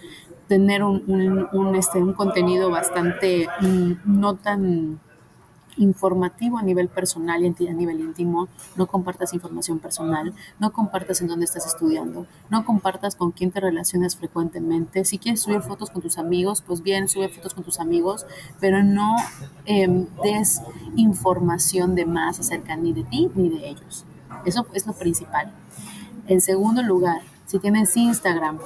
tener 0.47 0.83
un, 0.83 1.47
un, 1.53 1.75
este, 1.75 1.99
un 1.99 2.13
contenido 2.13 2.71
bastante 2.71 3.47
mm, 3.61 3.91
no 4.03 4.37
tan 4.37 4.99
informativo 5.77 6.57
a 6.57 6.63
nivel 6.63 6.87
personal 6.87 7.43
y 7.43 7.67
a 7.67 7.73
nivel 7.73 7.99
íntimo, 7.99 8.47
no 8.75 8.87
compartas 8.87 9.33
información 9.33 9.79
personal, 9.79 10.33
no 10.59 10.71
compartas 10.71 11.21
en 11.21 11.27
dónde 11.27 11.45
estás 11.45 11.65
estudiando, 11.65 12.27
no 12.49 12.65
compartas 12.65 13.15
con 13.15 13.31
quién 13.31 13.51
te 13.51 13.59
relacionas 13.59 14.15
frecuentemente. 14.15 15.05
Si 15.05 15.17
quieres 15.17 15.41
subir 15.41 15.61
fotos 15.61 15.89
con 15.89 16.01
tus 16.01 16.17
amigos, 16.17 16.61
pues 16.61 16.81
bien, 16.81 17.07
sube 17.07 17.29
fotos 17.29 17.53
con 17.53 17.63
tus 17.63 17.79
amigos, 17.79 18.25
pero 18.59 18.83
no 18.83 19.15
em, 19.65 20.07
des 20.23 20.61
información 20.95 21.95
de 21.95 22.05
más 22.05 22.39
acerca 22.39 22.75
ni 22.75 22.93
de 22.93 23.03
ti 23.03 23.29
ni 23.35 23.49
de 23.49 23.69
ellos. 23.69 24.05
Eso 24.45 24.65
es 24.73 24.85
lo 24.85 24.93
principal. 24.93 25.51
En 26.27 26.41
segundo 26.41 26.81
lugar, 26.81 27.21
si 27.45 27.59
tienes 27.59 27.95
Instagram, 27.95 28.59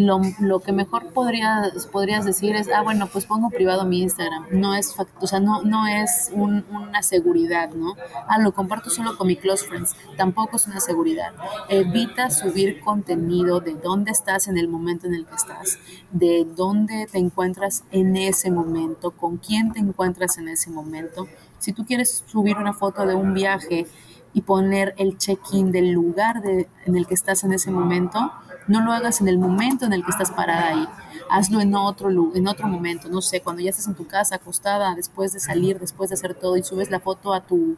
lo, 0.00 0.60
que 0.60 0.72
mejor 0.72 1.12
podrías, 1.12 1.86
podrías 1.86 2.24
decir 2.24 2.56
es, 2.56 2.68
ah, 2.68 2.82
bueno, 2.82 3.06
pues 3.06 3.26
pongo 3.26 3.50
privado 3.50 3.84
mi 3.84 4.02
Instagram. 4.02 4.46
No 4.50 4.74
es, 4.74 4.94
o 5.20 5.26
sea, 5.26 5.40
no, 5.40 5.62
no 5.62 5.86
es 5.86 6.30
una 6.32 7.02
seguridad, 7.02 7.70
¿no? 7.70 7.94
Ah, 8.28 8.38
lo 8.38 8.52
comparto 8.52 8.90
solo 8.90 9.16
con 9.16 9.26
mi 9.26 9.36
close 9.36 9.66
friends. 9.66 9.94
Tampoco 10.16 10.56
es 10.56 10.66
una 10.66 10.80
seguridad. 10.80 11.32
Evita 11.68 12.30
subir 12.30 12.80
contenido 12.80 13.60
de 13.60 13.74
dónde 13.74 14.10
estás 14.10 14.48
en 14.48 14.58
el 14.58 14.68
momento 14.68 15.06
en 15.06 15.14
el 15.14 15.26
que 15.26 15.34
estás, 15.34 15.78
de 16.10 16.46
dónde 16.56 17.06
te 17.10 17.18
encuentras 17.18 17.84
en 17.90 18.16
ese 18.16 18.50
momento, 18.50 19.10
con 19.10 19.36
quién 19.36 19.72
te 19.72 19.80
encuentras 19.80 20.38
en 20.38 20.48
ese 20.48 20.70
momento. 20.70 21.28
Si 21.58 21.72
tú 21.72 21.84
quieres 21.84 22.24
subir 22.26 22.56
una 22.56 22.72
foto 22.72 23.06
de 23.06 23.14
un 23.14 23.34
viaje 23.34 23.86
y 24.32 24.42
poner 24.42 24.94
el 24.96 25.18
check-in 25.18 25.72
del 25.72 25.90
lugar 25.90 26.40
de, 26.40 26.68
en 26.86 26.96
el 26.96 27.06
que 27.06 27.14
estás 27.14 27.44
en 27.44 27.52
ese 27.52 27.70
momento, 27.70 28.32
no 28.70 28.80
lo 28.80 28.92
hagas 28.92 29.20
en 29.20 29.28
el 29.28 29.38
momento 29.38 29.84
en 29.84 29.92
el 29.92 30.04
que 30.04 30.10
estás 30.10 30.30
parada 30.30 30.68
ahí. 30.68 30.86
Hazlo 31.28 31.60
en 31.60 31.74
otro, 31.74 32.08
en 32.34 32.48
otro 32.48 32.66
momento, 32.66 33.08
no 33.08 33.20
sé, 33.20 33.40
cuando 33.40 33.62
ya 33.62 33.70
estás 33.70 33.86
en 33.86 33.94
tu 33.94 34.06
casa 34.06 34.36
acostada, 34.36 34.94
después 34.94 35.32
de 35.32 35.40
salir, 35.40 35.78
después 35.78 36.10
de 36.10 36.14
hacer 36.14 36.34
todo 36.34 36.56
y 36.56 36.62
subes 36.62 36.90
la 36.90 37.00
foto 37.00 37.34
a 37.34 37.40
tu, 37.40 37.76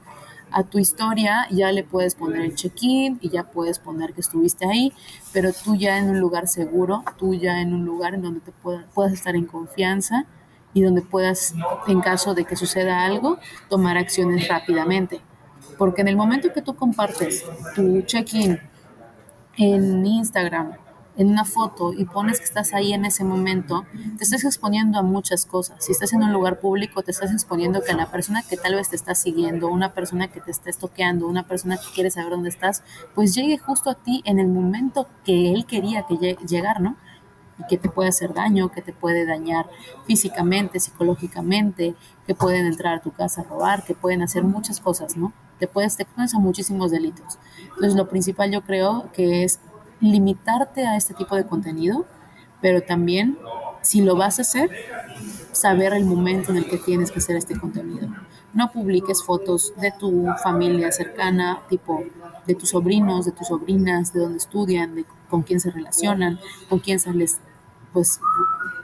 a 0.51 0.63
tu 0.63 0.79
historia, 0.79 1.47
ya 1.51 1.73
le 1.73 1.83
puedes 1.83 2.15
poner 2.15 2.43
el 2.43 2.55
check-in 2.55 3.19
y 3.21 3.31
ya 3.31 3.45
puedes 3.45 3.79
poner 3.79 4.13
que 4.13 4.21
estuviste 4.21 4.67
ahí, 4.67 4.93
pero 5.33 5.51
tú 5.53 5.77
ya 5.77 5.99
en 5.99 6.11
un 6.11 6.21
lugar 6.21 6.47
seguro, 6.47 7.05
tú 7.19 7.35
ya 7.35 7.61
en 7.61 7.75
un 7.75 7.85
lugar 7.85 8.15
en 8.15 8.23
donde 8.23 8.41
te 8.41 8.53
puedas 8.53 9.13
estar 9.13 9.35
en 9.35 9.47
confianza 9.47 10.27
y 10.75 10.83
donde 10.83 11.03
puedas, 11.03 11.55
en 11.87 12.01
caso 12.01 12.35
de 12.35 12.45
que 12.45 12.57
suceda 12.57 13.05
algo, 13.05 13.39
tomar 13.69 13.99
acciones 13.99 14.49
rápidamente. 14.49 15.21
Porque 15.79 16.03
en 16.03 16.09
el 16.09 16.17
momento 16.17 16.53
que 16.53 16.63
tú 16.63 16.75
compartes 16.75 17.45
tu 17.75 18.03
check-in 18.03 18.59
en 19.57 20.07
Instagram 20.07 20.73
en 21.17 21.29
una 21.29 21.45
foto 21.45 21.93
y 21.93 22.05
pones 22.05 22.39
que 22.39 22.45
estás 22.45 22.73
ahí 22.73 22.93
en 22.93 23.05
ese 23.05 23.25
momento, 23.25 23.85
te 24.17 24.25
estás 24.25 24.45
exponiendo 24.45 24.99
a 24.99 25.03
muchas 25.03 25.45
cosas. 25.45 25.85
Si 25.85 25.93
estás 25.93 26.13
en 26.13 26.23
un 26.23 26.33
lugar 26.33 26.59
público, 26.59 27.03
te 27.03 27.11
estás 27.11 27.33
exponiendo 27.33 27.83
que 27.83 27.93
la 27.93 28.11
persona 28.11 28.43
que 28.43 28.57
tal 28.57 28.75
vez 28.75 28.89
te 28.89 28.97
está 28.97 29.15
siguiendo, 29.15 29.69
una 29.69 29.93
persona 29.93 30.29
que 30.29 30.41
te 30.41 30.51
está 30.51 30.71
estoqueando, 30.71 31.27
una 31.27 31.47
persona 31.47 31.77
que 31.77 31.93
quiere 31.95 32.11
saber 32.11 32.31
dónde 32.31 32.49
estás, 32.49 32.83
pues 33.15 33.35
llegue 33.35 33.59
justo 33.59 33.91
a 33.91 33.95
ti 33.95 34.23
en 34.25 34.39
el 34.39 34.49
momento 34.49 35.07
que 35.25 35.53
él 35.53 35.67
quería 35.67 36.07
que 36.07 36.17
llegar, 36.47 36.81
¿no? 36.81 36.97
Y 37.59 37.67
que 37.67 37.77
te 37.77 37.91
puede 37.91 38.09
hacer 38.09 38.33
daño, 38.33 38.71
que 38.71 38.81
te 38.81 38.95
puede 38.95 39.27
dañar 39.27 39.69
físicamente, 40.07 40.81
psicológicamente, 40.81 41.95
que 42.27 42.35
pueden 42.35 42.67
entrar 42.67 42.95
a 42.95 43.03
tu 43.03 43.13
casa 43.13 43.43
a 43.43 43.45
robar, 43.45 43.85
que 43.85 43.95
pueden 43.95 44.23
hacer 44.23 44.43
muchas 44.45 44.81
cosas, 44.81 45.17
¿no? 45.17 45.33
Te 45.59 45.69
puedes, 45.69 45.97
te 45.97 46.07
pones 46.07 46.35
a 46.35 46.39
muchísimos 46.39 46.91
delitos. 46.91 47.39
Entonces, 47.65 47.95
lo 47.95 48.09
principal 48.09 48.51
yo 48.51 48.63
creo 48.63 49.11
que 49.13 49.45
es 49.45 49.61
limitarte 50.03 50.87
a 50.87 50.97
este 50.97 51.15
tipo 51.15 51.37
de 51.37 51.47
contenido, 51.47 52.05
pero 52.61 52.83
también, 52.83 53.39
si 53.81 54.03
lo 54.03 54.17
vas 54.17 54.39
a 54.39 54.43
hacer, 54.43 54.71
saber 55.53 55.95
el 55.95 56.05
momento 56.05 56.51
en 56.51 56.59
el 56.59 56.67
que 56.67 56.77
tienes 56.77 57.11
que 57.11 57.21
hacer 57.21 57.37
este 57.37 57.59
contenido. 57.59 58.09
No 58.53 58.71
publiques 58.71 59.23
fotos 59.23 59.73
de 59.81 59.93
tu 59.93 60.27
familia 60.43 60.93
cercana, 60.93 61.63
tipo 61.69 62.03
de 62.47 62.55
tus 62.55 62.71
sobrinos, 62.71 63.25
de 63.25 63.33
tus 63.33 63.47
sobrinas, 63.47 64.13
de 64.13 64.21
dónde 64.21 64.39
estudian, 64.39 64.95
de 64.95 65.07
con 65.31 65.43
quién 65.43 65.61
se 65.61 65.71
relacionan, 65.71 66.39
con 66.69 66.81
quién 66.81 66.99
sales 66.99 67.41
pues 67.93 68.21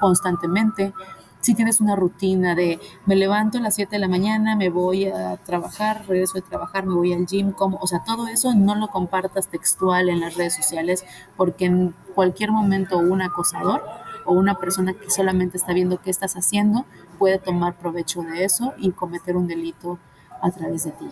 constantemente 0.01 0.95
si 1.41 1.55
tienes 1.55 1.80
una 1.80 1.97
rutina 1.97 2.55
de 2.55 2.80
me 3.07 3.16
levanto 3.16 3.59
a 3.59 3.61
las 3.61 3.74
7 3.74 3.97
de 3.97 4.01
la 4.01 4.09
mañana, 4.09 4.57
me 4.57 4.70
voy 4.70 5.07
a 5.07 5.36
trabajar, 5.36 6.05
regreso 6.07 6.34
de 6.34 6.43
trabajar, 6.43 6.86
me 6.86 6.95
voy 6.95 7.12
al 7.12 7.26
gym, 7.26 7.53
como, 7.53 7.78
o 7.78 7.86
sea, 7.86 8.03
todo 8.05 8.28
eso 8.28 8.55
no 8.55 8.74
lo 8.74 8.89
compartas 8.89 9.49
textual 9.49 10.09
en 10.09 10.20
las 10.20 10.36
redes 10.36 10.55
sociales 10.55 11.05
porque 11.36 11.66
en 11.66 11.95
cualquier 12.14 12.51
momento 12.53 12.99
un 12.99 13.22
acosador 13.22 13.82
o 14.24 14.32
una 14.32 14.59
persona 14.59 14.93
que 14.93 15.11
solamente 15.11 15.57
está 15.57 15.72
viendo 15.72 16.01
qué 16.01 16.11
estás 16.11 16.34
haciendo 16.34 16.84
puede 17.18 17.39
tomar 17.39 17.78
provecho 17.78 18.22
de 18.22 18.45
eso 18.45 18.74
y 18.78 18.91
cometer 18.91 19.36
un 19.36 19.47
delito 19.47 19.99
a 20.41 20.51
través 20.51 20.84
de 20.84 20.93
ti. 20.93 21.09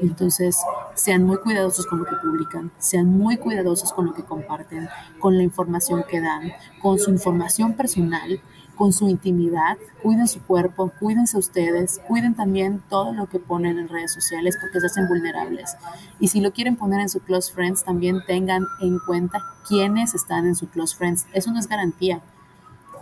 Entonces, 0.00 0.58
sean 0.94 1.24
muy 1.24 1.38
cuidadosos 1.38 1.86
con 1.86 2.00
lo 2.00 2.04
que 2.04 2.16
publican, 2.16 2.72
sean 2.78 3.06
muy 3.06 3.36
cuidadosos 3.36 3.92
con 3.92 4.06
lo 4.06 4.14
que 4.14 4.24
comparten, 4.24 4.88
con 5.20 5.36
la 5.36 5.42
información 5.42 6.04
que 6.08 6.20
dan, 6.20 6.52
con 6.82 6.98
su 6.98 7.10
información 7.10 7.74
personal, 7.74 8.40
con 8.74 8.92
su 8.92 9.08
intimidad, 9.08 9.76
cuiden 10.02 10.28
su 10.28 10.42
cuerpo, 10.42 10.92
cuídense 11.00 11.38
ustedes, 11.38 12.00
cuiden 12.06 12.34
también 12.34 12.82
todo 12.88 13.12
lo 13.12 13.26
que 13.26 13.38
ponen 13.38 13.78
en 13.78 13.88
redes 13.88 14.12
sociales 14.12 14.56
porque 14.60 14.80
se 14.80 14.86
hacen 14.86 15.08
vulnerables. 15.08 15.76
Y 16.20 16.28
si 16.28 16.40
lo 16.40 16.52
quieren 16.52 16.76
poner 16.76 17.00
en 17.00 17.08
su 17.08 17.20
close 17.20 17.52
friends, 17.52 17.84
también 17.84 18.22
tengan 18.26 18.64
en 18.80 18.98
cuenta 18.98 19.40
quiénes 19.68 20.14
están 20.14 20.46
en 20.46 20.54
su 20.54 20.68
close 20.68 20.96
friends. 20.96 21.26
Eso 21.32 21.50
no 21.52 21.58
es 21.58 21.68
garantía. 21.68 22.20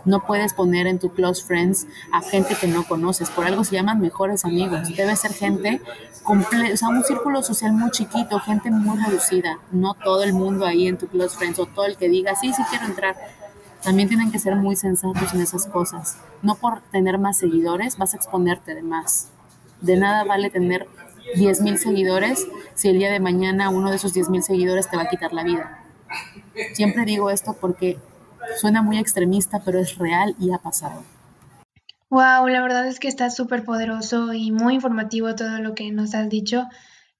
No 0.05 0.25
puedes 0.25 0.53
poner 0.53 0.85
en 0.87 0.99
tu 0.99 1.13
close 1.13 1.43
friends 1.43 1.87
a 2.11 2.21
gente 2.21 2.55
que 2.59 2.67
no 2.67 2.83
conoces. 2.83 3.29
Por 3.29 3.45
algo 3.45 3.63
se 3.63 3.75
llaman 3.75 4.01
mejores 4.01 4.43
amigos. 4.43 4.89
Debe 4.95 5.15
ser 5.15 5.31
gente, 5.33 5.81
o 6.25 6.77
sea, 6.77 6.89
un 6.89 7.03
círculo 7.03 7.41
social 7.41 7.71
muy 7.71 7.89
chiquito, 7.91 8.39
gente 8.39 8.69
muy 8.69 8.97
reducida. 9.01 9.59
No 9.71 9.93
todo 9.93 10.23
el 10.23 10.33
mundo 10.33 10.65
ahí 10.65 10.87
en 10.87 10.97
tu 10.97 11.07
close 11.07 11.37
friends 11.37 11.57
o 11.59 11.65
todo 11.67 11.85
el 11.85 11.95
que 11.95 12.09
diga, 12.09 12.35
sí, 12.35 12.53
sí 12.53 12.61
quiero 12.69 12.85
entrar 12.85 13.15
también 13.83 14.07
tienen 14.07 14.31
que 14.31 14.39
ser 14.39 14.55
muy 14.55 14.75
sensatos 14.75 15.33
en 15.33 15.41
esas 15.41 15.67
cosas. 15.67 16.17
No 16.41 16.55
por 16.55 16.81
tener 16.91 17.17
más 17.17 17.37
seguidores 17.37 17.97
vas 17.97 18.13
a 18.13 18.17
exponerte 18.17 18.75
de 18.75 18.83
más. 18.83 19.29
De 19.81 19.97
nada 19.97 20.23
vale 20.23 20.49
tener 20.49 20.87
10.000 21.35 21.77
seguidores 21.77 22.47
si 22.75 22.89
el 22.89 22.97
día 22.97 23.11
de 23.11 23.19
mañana 23.19 23.69
uno 23.69 23.89
de 23.89 23.97
esos 23.97 24.15
10.000 24.15 24.41
seguidores 24.41 24.89
te 24.89 24.97
va 24.97 25.03
a 25.03 25.09
quitar 25.09 25.33
la 25.33 25.43
vida. 25.43 25.83
Siempre 26.73 27.05
digo 27.05 27.29
esto 27.29 27.57
porque 27.59 27.97
suena 28.59 28.81
muy 28.81 28.97
extremista, 28.97 29.61
pero 29.63 29.79
es 29.79 29.97
real 29.97 30.35
y 30.39 30.51
ha 30.51 30.59
pasado. 30.59 31.03
Wow, 32.09 32.47
la 32.47 32.61
verdad 32.61 32.87
es 32.87 32.99
que 32.99 33.07
está 33.07 33.29
súper 33.29 33.63
poderoso 33.63 34.33
y 34.33 34.51
muy 34.51 34.75
informativo 34.75 35.33
todo 35.35 35.59
lo 35.59 35.73
que 35.73 35.91
nos 35.91 36.13
has 36.13 36.29
dicho. 36.29 36.67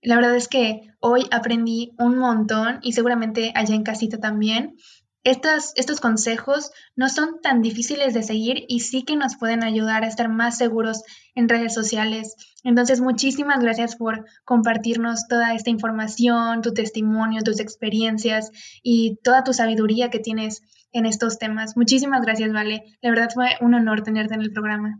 La 0.01 0.15
verdad 0.15 0.35
es 0.35 0.47
que 0.47 0.81
hoy 0.99 1.25
aprendí 1.31 1.93
un 1.97 2.17
montón 2.17 2.79
y 2.83 2.93
seguramente 2.93 3.51
allá 3.55 3.73
en 3.73 3.83
casita 3.83 4.19
también 4.19 4.75
estos 5.23 5.99
consejos 6.01 6.71
no 6.95 7.07
son 7.07 7.39
tan 7.41 7.61
difíciles 7.61 8.13
de 8.13 8.23
seguir 8.23 8.65
y 8.67 8.81
sí 8.81 9.03
que 9.03 9.15
nos 9.15 9.37
pueden 9.37 9.63
ayudar 9.63 10.03
a 10.03 10.07
estar 10.07 10.27
más 10.27 10.57
seguros 10.57 11.03
en 11.33 11.47
redes 11.47 11.73
sociales. 11.73 12.35
Entonces, 12.63 12.99
muchísimas 12.99 13.61
gracias 13.61 13.95
por 13.95 14.25
compartirnos 14.43 15.27
toda 15.27 15.53
esta 15.53 15.69
información, 15.69 16.61
tu 16.61 16.73
testimonio, 16.73 17.41
tus 17.43 17.59
experiencias 17.59 18.51
y 18.81 19.17
toda 19.23 19.43
tu 19.43 19.53
sabiduría 19.53 20.09
que 20.09 20.19
tienes 20.19 20.61
en 20.91 21.05
estos 21.05 21.39
temas. 21.39 21.77
Muchísimas 21.77 22.21
gracias, 22.21 22.51
Vale. 22.51 22.83
La 23.01 23.09
verdad 23.09 23.29
fue 23.33 23.47
un 23.61 23.73
honor 23.73 24.03
tenerte 24.03 24.33
en 24.33 24.41
el 24.41 24.51
programa. 24.51 24.99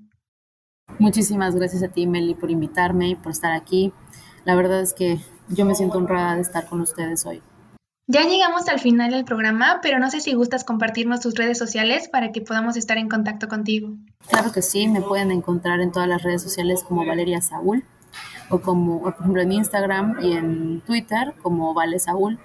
Muchísimas 0.99 1.55
gracias 1.55 1.83
a 1.83 1.89
ti, 1.89 2.07
Meli, 2.07 2.33
por 2.33 2.51
invitarme 2.51 3.09
y 3.09 3.15
por 3.15 3.31
estar 3.31 3.53
aquí. 3.53 3.93
La 4.45 4.55
verdad 4.55 4.81
es 4.81 4.93
que 4.93 5.19
yo 5.49 5.65
me 5.65 5.75
siento 5.75 5.97
honrada 5.97 6.35
de 6.35 6.41
estar 6.41 6.65
con 6.65 6.81
ustedes 6.81 7.25
hoy. 7.25 7.41
Ya 8.05 8.23
llegamos 8.23 8.67
al 8.67 8.81
final 8.81 9.11
del 9.11 9.23
programa, 9.23 9.79
pero 9.81 9.97
no 9.97 10.09
sé 10.09 10.19
si 10.19 10.33
gustas 10.33 10.65
compartirnos 10.65 11.21
tus 11.21 11.35
redes 11.35 11.57
sociales 11.57 12.09
para 12.09 12.33
que 12.33 12.41
podamos 12.41 12.75
estar 12.75 12.97
en 12.97 13.07
contacto 13.07 13.47
contigo. 13.47 13.95
Claro 14.27 14.51
que 14.51 14.61
sí, 14.61 14.89
me 14.89 15.01
pueden 15.01 15.31
encontrar 15.31 15.79
en 15.79 15.91
todas 15.91 16.09
las 16.09 16.21
redes 16.21 16.41
sociales 16.41 16.83
como 16.83 17.05
Valeria 17.05 17.41
Saúl 17.41 17.85
o 18.49 18.59
como, 18.59 19.01
por 19.01 19.13
ejemplo, 19.13 19.41
en 19.41 19.53
Instagram 19.53 20.17
y 20.21 20.33
en 20.33 20.81
Twitter 20.81 21.33
como 21.41 21.73
Vale 21.73 21.97
Saúl, 21.97 22.39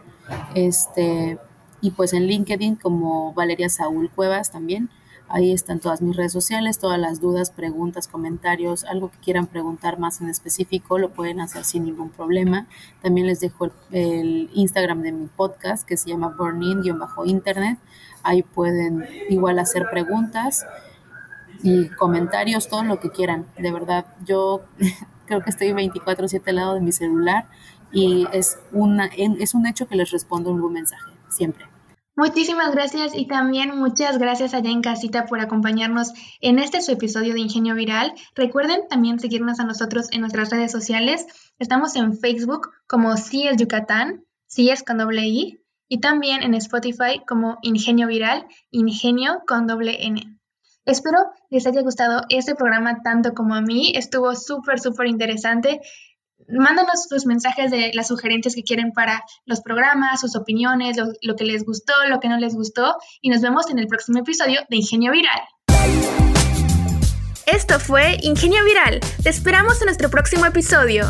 este, 0.54 1.38
y 1.80 1.90
pues 1.90 2.12
en 2.12 2.26
LinkedIn 2.26 2.76
como 2.76 3.32
Valeria 3.34 3.68
Saúl 3.68 4.11
Cuevas 4.11 4.52
también. 4.52 4.90
Ahí 5.31 5.53
están 5.53 5.79
todas 5.79 6.01
mis 6.01 6.16
redes 6.16 6.33
sociales, 6.33 6.79
todas 6.79 6.99
las 6.99 7.20
dudas, 7.20 7.51
preguntas, 7.51 8.09
comentarios, 8.09 8.85
algo 8.85 9.11
que 9.11 9.18
quieran 9.18 9.47
preguntar 9.47 9.99
más 9.99 10.22
en 10.22 10.31
específico, 10.31 10.99
lo 10.99 11.11
pueden 11.11 11.41
hacer 11.41 11.64
sin 11.64 11.85
ningún 11.85 12.09
problema. 12.09 12.66
También 13.03 13.26
les 13.26 13.41
dejo 13.41 13.70
el, 13.91 14.49
Instagram 14.55 15.03
de 15.03 15.12
mi 15.12 15.26
podcast 15.26 15.87
que 15.87 15.99
se 15.99 16.09
llama 16.09 16.35
Burning-Internet. 16.39 17.79
Ahí 18.22 18.43
pueden 18.43 19.07
igual 19.29 19.59
hacer 19.59 19.87
preguntas 19.91 20.66
y 21.62 21.89
comentarios, 21.91 22.68
todo 22.68 22.83
lo 22.85 22.99
que 22.99 23.11
quieran. 23.11 23.47
De 23.59 23.70
verdad, 23.70 24.07
yo 24.24 24.62
creo 25.26 25.43
que 25.43 25.51
estoy 25.51 25.72
24/7 25.72 26.49
al 26.49 26.57
lado 26.57 26.74
de 26.74 26.81
mi 26.81 26.93
celular 26.93 27.49
y 27.93 28.26
es, 28.33 28.59
una, 28.72 29.07
es 29.07 29.55
un 29.55 29.66
hecho 29.66 29.89
que 29.89 29.97
les 29.97 30.11
respondo 30.11 30.51
un 30.51 30.72
mensaje, 30.72 31.12
siempre. 31.29 31.66
Muchísimas 32.18 32.72
gracias 32.72 33.12
y 33.14 33.28
también 33.28 33.78
muchas 33.78 34.18
gracias 34.18 34.52
allá 34.52 34.70
en 34.70 34.82
casita 34.82 35.26
por 35.26 35.38
acompañarnos 35.38 36.12
en 36.40 36.58
este 36.58 36.82
su 36.82 36.90
episodio 36.90 37.32
de 37.32 37.38
Ingenio 37.38 37.76
Viral. 37.76 38.12
Recuerden 38.34 38.88
también 38.88 39.20
seguirnos 39.20 39.60
a 39.60 39.64
nosotros 39.64 40.08
en 40.10 40.22
nuestras 40.22 40.50
redes 40.50 40.72
sociales. 40.72 41.26
Estamos 41.60 41.94
en 41.94 42.18
Facebook 42.18 42.70
como 42.88 43.16
Si 43.16 43.46
es 43.46 43.56
Yucatán, 43.56 44.24
Si 44.48 44.68
es 44.68 44.82
con 44.82 44.98
doble 44.98 45.28
I, 45.28 45.60
y 45.86 46.00
también 46.00 46.42
en 46.42 46.54
Spotify 46.54 47.22
como 47.24 47.58
Ingenio 47.62 48.08
Viral, 48.08 48.48
Ingenio 48.72 49.42
con 49.46 49.68
doble 49.68 50.04
N. 50.04 50.40
Espero 50.86 51.18
les 51.50 51.68
haya 51.68 51.82
gustado 51.82 52.22
este 52.30 52.56
programa 52.56 53.00
tanto 53.04 53.32
como 53.32 53.54
a 53.54 53.60
mí. 53.60 53.92
Estuvo 53.94 54.34
súper, 54.34 54.80
súper 54.80 55.06
interesante 55.06 55.82
mándanos 56.49 57.05
sus 57.09 57.26
mensajes 57.26 57.70
de 57.70 57.90
las 57.94 58.09
sugerencias 58.09 58.55
que 58.55 58.62
quieren 58.62 58.92
para 58.92 59.22
los 59.44 59.61
programas, 59.61 60.20
sus 60.20 60.36
opiniones, 60.36 60.96
lo, 61.22 61.36
que 61.36 61.44
les 61.44 61.64
gustó, 61.64 61.92
lo 62.09 62.20
que 62.20 62.28
no 62.28 62.38
les 62.38 62.55
gustó 62.55 62.96
y 63.20 63.30
nos 63.30 63.42
vemos 63.42 63.70
en 63.70 63.78
el 63.78 63.86
próximo 63.86 64.20
episodio 64.20 64.61
de 64.68 64.76
Ingenio 64.76 65.12
Viral. 65.12 65.40
Esto 67.46 67.78
fue 67.80 68.18
Ingenio 68.22 68.64
Viral. 68.64 69.01
Te 69.22 69.30
esperamos 69.30 69.80
en 69.80 69.86
nuestro 69.86 70.11
próximo 70.11 70.46
episodio. 70.46 71.07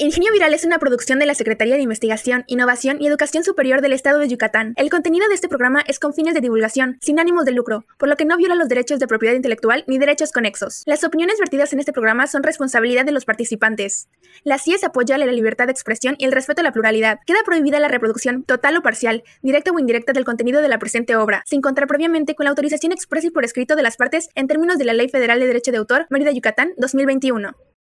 Ingenio 0.00 0.30
Viral 0.32 0.54
es 0.54 0.64
una 0.64 0.78
producción 0.78 1.18
de 1.18 1.26
la 1.26 1.34
Secretaría 1.34 1.74
de 1.74 1.82
Investigación, 1.82 2.44
Innovación 2.46 2.98
y 3.00 3.08
Educación 3.08 3.42
Superior 3.42 3.80
del 3.80 3.92
Estado 3.92 4.20
de 4.20 4.28
Yucatán. 4.28 4.72
El 4.76 4.90
contenido 4.90 5.26
de 5.26 5.34
este 5.34 5.48
programa 5.48 5.82
es 5.88 5.98
con 5.98 6.14
fines 6.14 6.34
de 6.34 6.40
divulgación, 6.40 6.98
sin 7.00 7.18
ánimos 7.18 7.44
de 7.44 7.50
lucro, 7.50 7.84
por 7.98 8.08
lo 8.08 8.16
que 8.16 8.24
no 8.24 8.36
viola 8.36 8.54
los 8.54 8.68
derechos 8.68 9.00
de 9.00 9.08
propiedad 9.08 9.34
intelectual 9.34 9.82
ni 9.88 9.98
derechos 9.98 10.30
conexos. 10.30 10.84
Las 10.86 11.02
opiniones 11.02 11.40
vertidas 11.40 11.72
en 11.72 11.80
este 11.80 11.92
programa 11.92 12.28
son 12.28 12.44
responsabilidad 12.44 13.06
de 13.06 13.10
los 13.10 13.24
participantes. 13.24 14.08
La 14.44 14.60
CIES 14.60 14.84
apoya 14.84 15.18
la 15.18 15.26
libertad 15.26 15.66
de 15.66 15.72
expresión 15.72 16.14
y 16.16 16.26
el 16.26 16.32
respeto 16.32 16.60
a 16.60 16.64
la 16.64 16.72
pluralidad. 16.72 17.18
Queda 17.26 17.42
prohibida 17.44 17.80
la 17.80 17.88
reproducción 17.88 18.44
total 18.44 18.76
o 18.76 18.82
parcial, 18.82 19.24
directa 19.42 19.72
o 19.72 19.80
indirecta 19.80 20.12
del 20.12 20.24
contenido 20.24 20.62
de 20.62 20.68
la 20.68 20.78
presente 20.78 21.16
obra, 21.16 21.42
sin 21.44 21.60
contar 21.60 21.88
previamente 21.88 22.36
con 22.36 22.44
la 22.44 22.50
autorización 22.50 22.92
expresa 22.92 23.26
y 23.26 23.30
por 23.30 23.44
escrito 23.44 23.74
de 23.74 23.82
las 23.82 23.96
partes 23.96 24.28
en 24.36 24.46
términos 24.46 24.78
de 24.78 24.84
la 24.84 24.92
Ley 24.92 25.08
Federal 25.08 25.40
de 25.40 25.48
Derecho 25.48 25.72
de 25.72 25.78
Autor, 25.78 26.06
Mérida, 26.08 26.30
Yucatán, 26.30 26.70
2021. 26.76 27.56